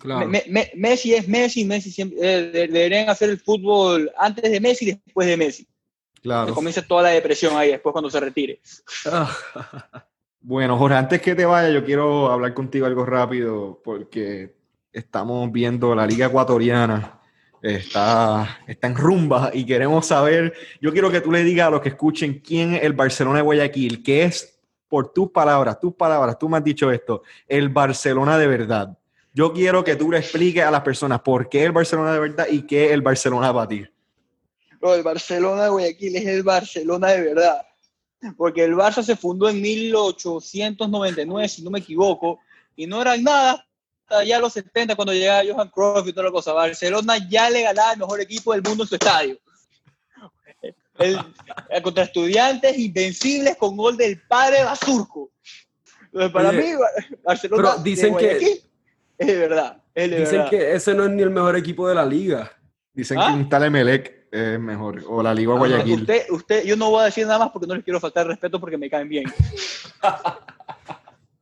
Claro. 0.00 0.26
Me- 0.28 0.44
me- 0.48 0.72
Messi 0.74 1.14
es 1.14 1.28
Messi, 1.28 1.64
Messi 1.64 1.92
siempre, 1.92 2.18
eh, 2.20 2.42
de- 2.50 2.66
deberían 2.68 3.08
hacer 3.08 3.30
el 3.30 3.38
fútbol 3.38 4.10
antes 4.18 4.50
de 4.50 4.58
Messi 4.60 4.88
y 4.88 4.92
después 4.92 5.28
de 5.28 5.36
Messi. 5.36 5.64
Que 5.64 6.22
Claro. 6.22 6.52
comience 6.54 6.82
toda 6.82 7.04
la 7.04 7.10
depresión 7.10 7.56
ahí 7.56 7.70
después 7.70 7.92
cuando 7.92 8.10
se 8.10 8.18
retire. 8.18 8.60
Bueno, 10.40 10.78
Jorge, 10.78 10.96
antes 10.96 11.20
que 11.20 11.34
te 11.34 11.44
vaya, 11.44 11.70
yo 11.70 11.84
quiero 11.84 12.30
hablar 12.30 12.54
contigo 12.54 12.86
algo 12.86 13.04
rápido 13.04 13.80
porque 13.82 14.54
estamos 14.92 15.50
viendo 15.50 15.94
la 15.94 16.06
Liga 16.06 16.26
Ecuatoriana. 16.26 17.18
Está, 17.60 18.60
está 18.68 18.86
en 18.86 18.94
rumba 18.94 19.50
y 19.52 19.66
queremos 19.66 20.06
saber, 20.06 20.54
yo 20.80 20.92
quiero 20.92 21.10
que 21.10 21.20
tú 21.20 21.32
le 21.32 21.42
digas 21.42 21.66
a 21.66 21.70
los 21.70 21.80
que 21.80 21.88
escuchen 21.88 22.40
quién 22.40 22.74
es 22.74 22.84
el 22.84 22.92
Barcelona 22.92 23.38
de 23.38 23.42
Guayaquil, 23.42 24.02
que 24.04 24.22
es, 24.22 24.60
por 24.88 25.12
tus 25.12 25.30
palabras, 25.30 25.80
tus 25.80 25.92
palabras, 25.94 26.38
tú 26.38 26.48
me 26.48 26.56
has 26.56 26.64
dicho 26.64 26.90
esto, 26.92 27.22
el 27.48 27.68
Barcelona 27.68 28.38
de 28.38 28.46
verdad. 28.46 28.96
Yo 29.34 29.52
quiero 29.52 29.82
que 29.82 29.96
tú 29.96 30.10
le 30.10 30.18
expliques 30.18 30.62
a 30.62 30.70
las 30.70 30.82
personas 30.82 31.20
por 31.20 31.48
qué 31.48 31.64
el 31.64 31.72
Barcelona 31.72 32.12
de 32.12 32.20
verdad 32.20 32.46
y 32.48 32.62
qué 32.62 32.86
es 32.86 32.92
el 32.92 33.02
Barcelona 33.02 33.52
para 33.52 33.68
ti. 33.68 33.84
Bro, 34.80 34.94
el 34.94 35.02
Barcelona 35.02 35.64
de 35.64 35.70
Guayaquil 35.70 36.16
es 36.16 36.26
el 36.26 36.42
Barcelona 36.44 37.08
de 37.08 37.22
verdad. 37.22 37.67
Porque 38.36 38.64
el 38.64 38.74
Barça 38.74 39.02
se 39.02 39.16
fundó 39.16 39.48
en 39.48 39.60
1899, 39.62 41.48
si 41.48 41.62
no 41.62 41.70
me 41.70 41.78
equivoco, 41.78 42.40
y 42.76 42.86
no 42.86 43.00
eran 43.00 43.22
nada 43.22 43.64
hasta 44.08 44.24
ya 44.24 44.38
los 44.40 44.52
70 44.54 44.96
cuando 44.96 45.12
llegaba 45.12 45.42
Johan 45.46 45.68
Cruyff 45.68 46.08
y 46.08 46.12
toda 46.12 46.24
la 46.26 46.32
cosa. 46.32 46.52
Barcelona 46.52 47.16
ya 47.28 47.48
le 47.50 47.62
ganaba 47.62 47.92
el 47.92 47.98
mejor 47.98 48.20
equipo 48.20 48.52
del 48.52 48.62
mundo 48.62 48.84
en 48.84 48.88
su 48.88 48.94
estadio. 48.94 49.38
El, 50.98 51.16
contra 51.82 52.04
estudiantes 52.04 52.76
invencibles 52.76 53.56
con 53.56 53.76
gol 53.76 53.96
del 53.96 54.20
padre 54.22 54.64
Basurco. 54.64 55.30
Entonces, 56.06 56.32
para 56.32 56.48
Oye, 56.48 56.58
mí, 56.62 56.72
Ba- 56.74 57.16
Barcelona 57.22 57.70
pero 57.72 57.82
dicen 57.84 58.14
de 58.16 58.38
que- 58.38 58.62
es 59.18 59.26
verdad. 59.38 59.80
Es 59.94 60.10
Dicen 60.10 60.24
verdad. 60.38 60.50
que 60.50 60.72
ese 60.74 60.94
no 60.94 61.04
es 61.04 61.10
ni 61.10 61.22
el 61.22 61.30
mejor 61.30 61.54
equipo 61.56 61.88
de 61.88 61.94
la 61.94 62.04
liga. 62.04 62.50
Dicen 62.92 63.18
¿Ah? 63.18 63.28
que 63.28 63.32
un 63.34 63.48
tal 63.48 63.64
Emelec 63.64 64.17
es 64.30 64.60
mejor, 64.60 65.02
o 65.06 65.22
la 65.22 65.34
Liga 65.34 65.52
Ah, 65.54 65.58
Guayaquil. 65.58 66.00
Usted, 66.00 66.30
usted, 66.30 66.64
yo 66.64 66.76
no 66.76 66.90
voy 66.90 67.02
a 67.02 67.06
decir 67.06 67.26
nada 67.26 67.38
más 67.38 67.50
porque 67.50 67.66
no 67.66 67.74
les 67.74 67.84
quiero 67.84 68.00
faltar 68.00 68.26
respeto 68.26 68.60
porque 68.60 68.78
me 68.78 68.90
caen 68.90 69.08
bien. 69.08 69.24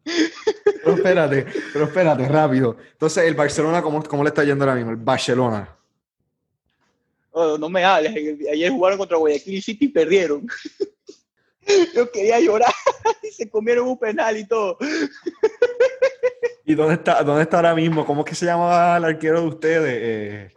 Pero 0.05 0.95
espérate, 0.97 1.47
pero 1.73 1.87
espérate, 1.87 2.29
rápido. 2.29 2.77
Entonces, 2.93 3.25
el 3.25 3.35
Barcelona, 3.35 3.83
¿cómo, 3.83 4.05
cómo 4.05 4.23
le 4.23 4.29
está 4.29 4.45
yendo 4.45 4.65
ahora 4.65 4.77
mismo? 4.77 4.93
El 4.93 4.99
Barcelona. 4.99 5.77
Oh, 7.33 7.59
no 7.59 7.69
me 7.69 7.85
hables. 7.85 8.15
Ayer 8.53 8.71
jugaron 8.71 8.99
contra 8.99 9.17
Guayaquil 9.17 9.61
City 9.61 9.87
y 9.87 9.89
perdieron. 9.89 10.47
Yo 11.95 12.11
quería 12.13 12.39
llorar 12.39 12.73
y 13.23 13.33
se 13.33 13.51
comieron 13.51 13.89
un 13.89 13.99
penal 13.99 14.37
y 14.37 14.47
todo. 14.47 14.79
¿Y 16.65 16.75
dónde 16.75 16.95
está, 16.95 17.23
dónde 17.25 17.43
está 17.43 17.57
ahora 17.57 17.75
mismo? 17.75 18.07
¿Cómo 18.07 18.23
es 18.23 18.31
que 18.31 18.35
se 18.37 18.47
llamaba 18.47 18.97
el 18.97 19.05
arquero 19.05 19.41
de 19.41 19.47
ustedes? 19.49 19.99
Eh, 20.01 20.55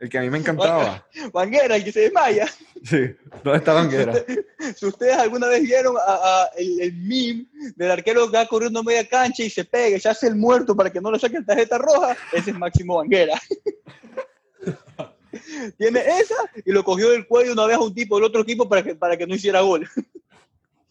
el 0.00 0.08
que 0.08 0.18
a 0.18 0.20
mí 0.22 0.30
me 0.30 0.38
encantaba. 0.38 1.06
Banguera, 1.32 1.76
el 1.76 1.84
que 1.84 1.92
se 1.92 2.00
desmaya. 2.00 2.46
Sí, 2.84 2.98
¿dónde 3.42 3.58
está 3.58 3.72
Banguera? 3.72 4.12
Si 4.76 4.84
ustedes 4.86 5.14
alguna 5.16 5.46
vez 5.48 5.62
vieron 5.62 5.96
a- 5.96 6.00
a 6.42 6.50
el, 6.58 6.80
el 6.80 6.92
meme 6.94 7.46
del 7.76 7.90
arquero 7.90 8.30
que 8.30 8.36
va 8.36 8.46
corriendo 8.46 8.82
media 8.82 9.08
cancha 9.08 9.42
y 9.42 9.50
se 9.50 9.64
pega, 9.64 9.98
se 9.98 10.08
hace 10.08 10.26
el 10.26 10.36
muerto 10.36 10.76
para 10.76 10.90
que 10.90 11.00
no 11.00 11.10
le 11.10 11.18
saquen 11.18 11.44
tarjeta 11.46 11.78
roja, 11.78 12.16
ese 12.32 12.50
es 12.50 12.58
Máximo 12.58 12.96
Banguera. 12.96 13.40
Tiene 15.78 16.00
esa 16.20 16.34
y 16.64 16.70
lo 16.72 16.84
cogió 16.84 17.10
del 17.10 17.26
cuello 17.26 17.52
una 17.52 17.66
vez 17.66 17.76
a 17.76 17.80
un 17.80 17.94
tipo 17.94 18.16
del 18.16 18.24
otro 18.24 18.42
equipo 18.42 18.68
para 18.68 18.82
que, 18.82 18.94
para 18.94 19.16
que 19.16 19.26
no 19.26 19.34
hiciera 19.34 19.60
gol. 19.62 19.88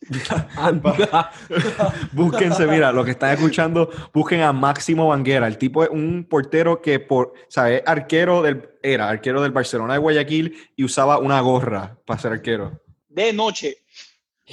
Anda. 0.56 1.32
Búsquense, 2.12 2.66
mira, 2.68 2.92
lo 2.92 3.04
que 3.06 3.12
están 3.12 3.32
escuchando, 3.34 3.90
busquen 4.14 4.42
a 4.42 4.54
Máximo 4.54 5.08
Banguera. 5.08 5.48
El 5.48 5.58
tipo 5.58 5.84
es 5.84 5.90
un 5.90 6.26
portero 6.30 6.82
que 6.82 7.00
por, 7.00 7.34
¿sabes? 7.48 7.82
Arquero 7.86 8.42
del, 8.42 8.70
era 8.82 9.10
arquero 9.10 9.42
del 9.42 9.52
Barcelona 9.52 9.94
de 9.94 10.00
Guayaquil 10.00 10.56
y 10.76 10.84
usaba 10.84 11.18
una 11.20 11.40
gorra 11.42 11.98
para 12.06 12.20
ser 12.20 12.34
arquero. 12.34 12.82
De 13.10 13.32
noche. 13.34 13.78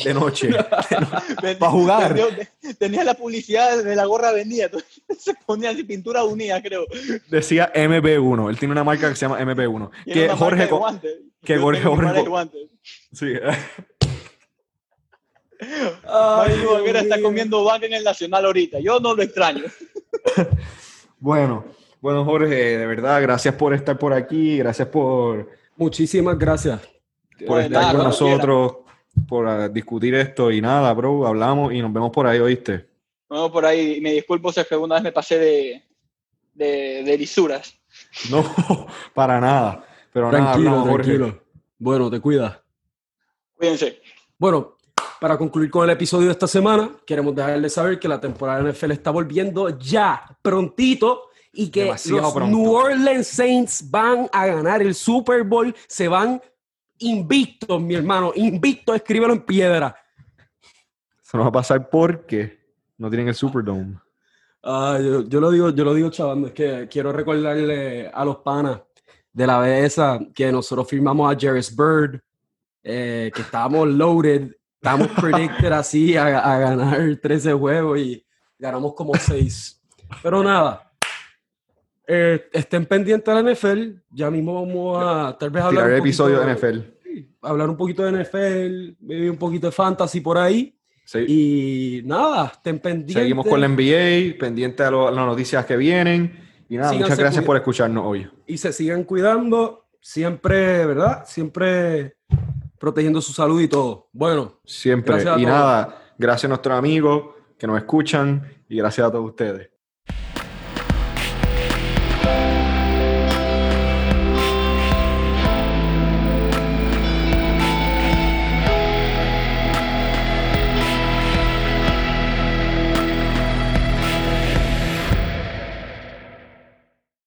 De 0.04 0.14
noche. 0.14 0.50
Pa' 1.58 1.70
jugar. 1.70 2.14
Tenía 2.78 3.02
la 3.02 3.14
publicidad 3.14 3.82
de 3.82 3.96
la 3.96 4.04
gorra 4.04 4.30
vendida. 4.32 4.68
Se 5.18 5.34
ponía 5.46 5.70
así 5.70 5.82
pintura 5.82 6.22
unida, 6.22 6.62
creo. 6.62 6.86
Decía 7.28 7.72
MP1. 7.74 8.50
Él 8.50 8.58
tiene 8.58 8.72
una 8.72 8.84
marca 8.84 9.08
que 9.08 9.16
se 9.16 9.22
llama 9.26 9.40
MP1. 9.40 9.90
Y 10.06 10.10
era 10.12 10.20
Que 10.20 10.24
una 10.26 10.36
marca 10.36 10.66
Jorge. 10.68 11.08
de 11.08 11.20
que 11.44 11.58
Jorge- 11.58 11.80
mi 11.80 11.84
Jorge- 11.96 12.50
de. 12.52 12.68
Sí. 13.12 13.32
Banguera 16.04 17.00
está 17.00 17.20
comiendo 17.20 17.64
banca 17.64 17.86
en 17.86 17.94
el 17.94 18.04
Nacional 18.04 18.44
ahorita. 18.44 18.80
Yo 18.80 19.00
no 19.00 19.14
lo 19.14 19.22
extraño. 19.22 19.64
Bueno, 21.22 21.66
bueno, 22.00 22.24
Jorge, 22.24 22.78
de 22.78 22.86
verdad, 22.86 23.20
gracias 23.20 23.54
por 23.54 23.74
estar 23.74 23.98
por 23.98 24.14
aquí, 24.14 24.56
gracias 24.56 24.88
por, 24.88 25.50
Muchísimas 25.76 26.38
gracias. 26.38 26.80
por 27.38 27.46
Pues 27.46 27.66
estar 27.66 27.82
nada, 27.82 27.94
con 27.94 28.04
nosotros, 28.04 28.76
por 29.28 29.46
ah, 29.46 29.68
discutir 29.68 30.14
esto 30.14 30.50
y 30.50 30.62
nada, 30.62 30.92
bro, 30.94 31.26
hablamos 31.26 31.74
y 31.74 31.82
nos 31.82 31.92
vemos 31.92 32.10
por 32.10 32.26
ahí, 32.26 32.38
¿oíste? 32.38 32.86
No, 33.28 33.52
por 33.52 33.66
ahí, 33.66 34.00
me 34.00 34.12
disculpo 34.12 34.50
si 34.50 34.60
es 34.60 34.66
que 34.66 34.74
alguna 34.74 34.94
vez 34.94 35.04
me 35.04 35.12
pasé 35.12 35.38
de, 35.38 35.84
de, 36.54 37.02
de 37.04 37.18
lisuras. 37.18 37.78
No, 38.30 38.42
para 39.14 39.38
nada. 39.38 39.84
Pero 40.12 40.32
nada, 40.32 40.52
Tranquilo, 40.52 40.80
Jorge. 40.82 41.04
tranquilo. 41.18 41.42
Bueno, 41.78 42.10
te 42.10 42.18
cuidas. 42.20 42.58
Cuídense. 43.54 44.00
Bueno, 44.38 44.76
para 45.20 45.36
concluir 45.36 45.70
con 45.70 45.84
el 45.84 45.90
episodio 45.90 46.26
de 46.26 46.32
esta 46.32 46.46
semana, 46.46 46.90
queremos 47.04 47.34
dejarles 47.34 47.74
saber 47.74 47.98
que 47.98 48.08
la 48.08 48.20
temporada 48.20 48.62
de 48.62 48.72
NFL 48.72 48.92
está 48.92 49.10
volviendo 49.10 49.78
ya, 49.78 50.22
prontito, 50.40 51.30
y 51.52 51.68
que 51.68 51.84
Demasiado 51.84 52.22
los 52.22 52.32
pronto. 52.32 52.56
New 52.56 52.72
Orleans 52.72 53.26
Saints 53.26 53.90
van 53.90 54.28
a 54.32 54.46
ganar 54.46 54.80
el 54.82 54.94
Super 54.94 55.42
Bowl, 55.44 55.74
se 55.86 56.08
van 56.08 56.40
invictos, 56.98 57.80
mi 57.80 57.94
hermano, 57.94 58.32
invictos, 58.34 58.96
escríbelo 58.96 59.34
en 59.34 59.42
piedra. 59.42 59.94
Eso 61.22 61.36
nos 61.36 61.46
va 61.46 61.50
a 61.50 61.52
pasar 61.52 61.88
porque 61.90 62.58
no 62.96 63.08
tienen 63.10 63.28
el 63.28 63.34
Superdome. 63.34 63.98
Ah, 64.62 64.98
yo, 65.02 65.28
yo 65.28 65.40
lo 65.40 65.50
digo, 65.50 65.70
yo 65.70 65.84
lo 65.84 65.94
digo, 65.94 66.10
chavando, 66.10 66.48
es 66.48 66.52
que 66.52 66.88
quiero 66.90 67.12
recordarle 67.12 68.08
a 68.08 68.24
los 68.24 68.38
panas 68.38 68.80
de 69.32 69.46
la 69.46 69.58
BS 69.58 70.30
que 70.34 70.50
nosotros 70.50 70.88
firmamos 70.88 71.32
a 71.32 71.38
Jarvis 71.38 71.74
Bird, 71.74 72.20
eh, 72.82 73.30
que 73.34 73.42
estábamos 73.42 73.88
loaded, 73.88 74.52
estamos 74.82 75.08
predicted 75.08 75.72
así 75.72 76.16
a, 76.16 76.38
a 76.38 76.58
ganar 76.58 77.16
13 77.22 77.52
juegos 77.52 77.98
y 77.98 78.24
ganamos 78.58 78.94
como 78.94 79.14
6. 79.14 79.80
Pero 80.22 80.42
nada, 80.42 80.90
eh, 82.06 82.48
estén 82.52 82.86
pendientes 82.86 83.32
de 83.34 83.42
la 83.42 83.52
NFL, 83.52 84.00
ya 84.10 84.30
mismo 84.30 84.54
vamos 84.54 85.02
a 85.02 85.36
tal 85.38 85.50
vez 85.50 85.62
hablar 85.62 85.84
Tirar 85.84 86.00
un 86.00 86.06
episodio 86.06 86.36
poquito- 86.42 86.66
de 86.66 86.72
NFL. 86.74 86.80
sí, 87.04 87.36
hablar 87.42 87.70
un 87.70 87.76
poquito 87.76 88.02
de 88.04 88.10
NFL, 88.24 88.96
un 89.30 89.36
poquito 89.36 89.66
de 89.68 89.72
fantasy 89.72 90.20
por 90.20 90.38
ahí. 90.38 90.76
Sí. 91.04 91.18
Y 91.28 92.02
nada, 92.06 92.46
estén 92.54 92.78
pendientes. 92.78 93.14
Seguimos 93.16 93.46
con 93.46 93.60
la 93.60 93.66
NBA, 93.68 94.38
pendiente 94.38 94.82
a, 94.82 94.90
lo- 94.90 95.08
a 95.08 95.10
las 95.10 95.26
noticias 95.26 95.64
que 95.66 95.76
vienen. 95.76 96.48
Y 96.68 96.76
nada, 96.76 96.90
Síganse 96.90 97.04
muchas 97.04 97.18
gracias 97.18 97.44
por 97.44 97.56
escucharnos 97.56 98.04
hoy. 98.06 98.28
y 98.46 98.56
se 98.56 98.72
sigan 98.72 99.02
cuidando, 99.04 99.88
siempre, 100.00 100.86
¿verdad? 100.86 101.24
Siempre 101.26 102.16
protegiendo 102.80 103.20
su 103.20 103.32
salud 103.32 103.60
y 103.60 103.68
todo. 103.68 104.08
Bueno, 104.10 104.54
Siempre. 104.64 105.20
Y 105.20 105.24
todos. 105.24 105.42
nada, 105.42 106.02
gracias 106.18 106.46
a 106.46 106.48
nuestros 106.48 106.76
amigos 106.76 107.34
que 107.58 107.66
nos 107.66 107.76
escuchan 107.76 108.42
y 108.68 108.78
gracias 108.78 109.06
a 109.06 109.12
todos 109.12 109.26
ustedes. 109.26 109.68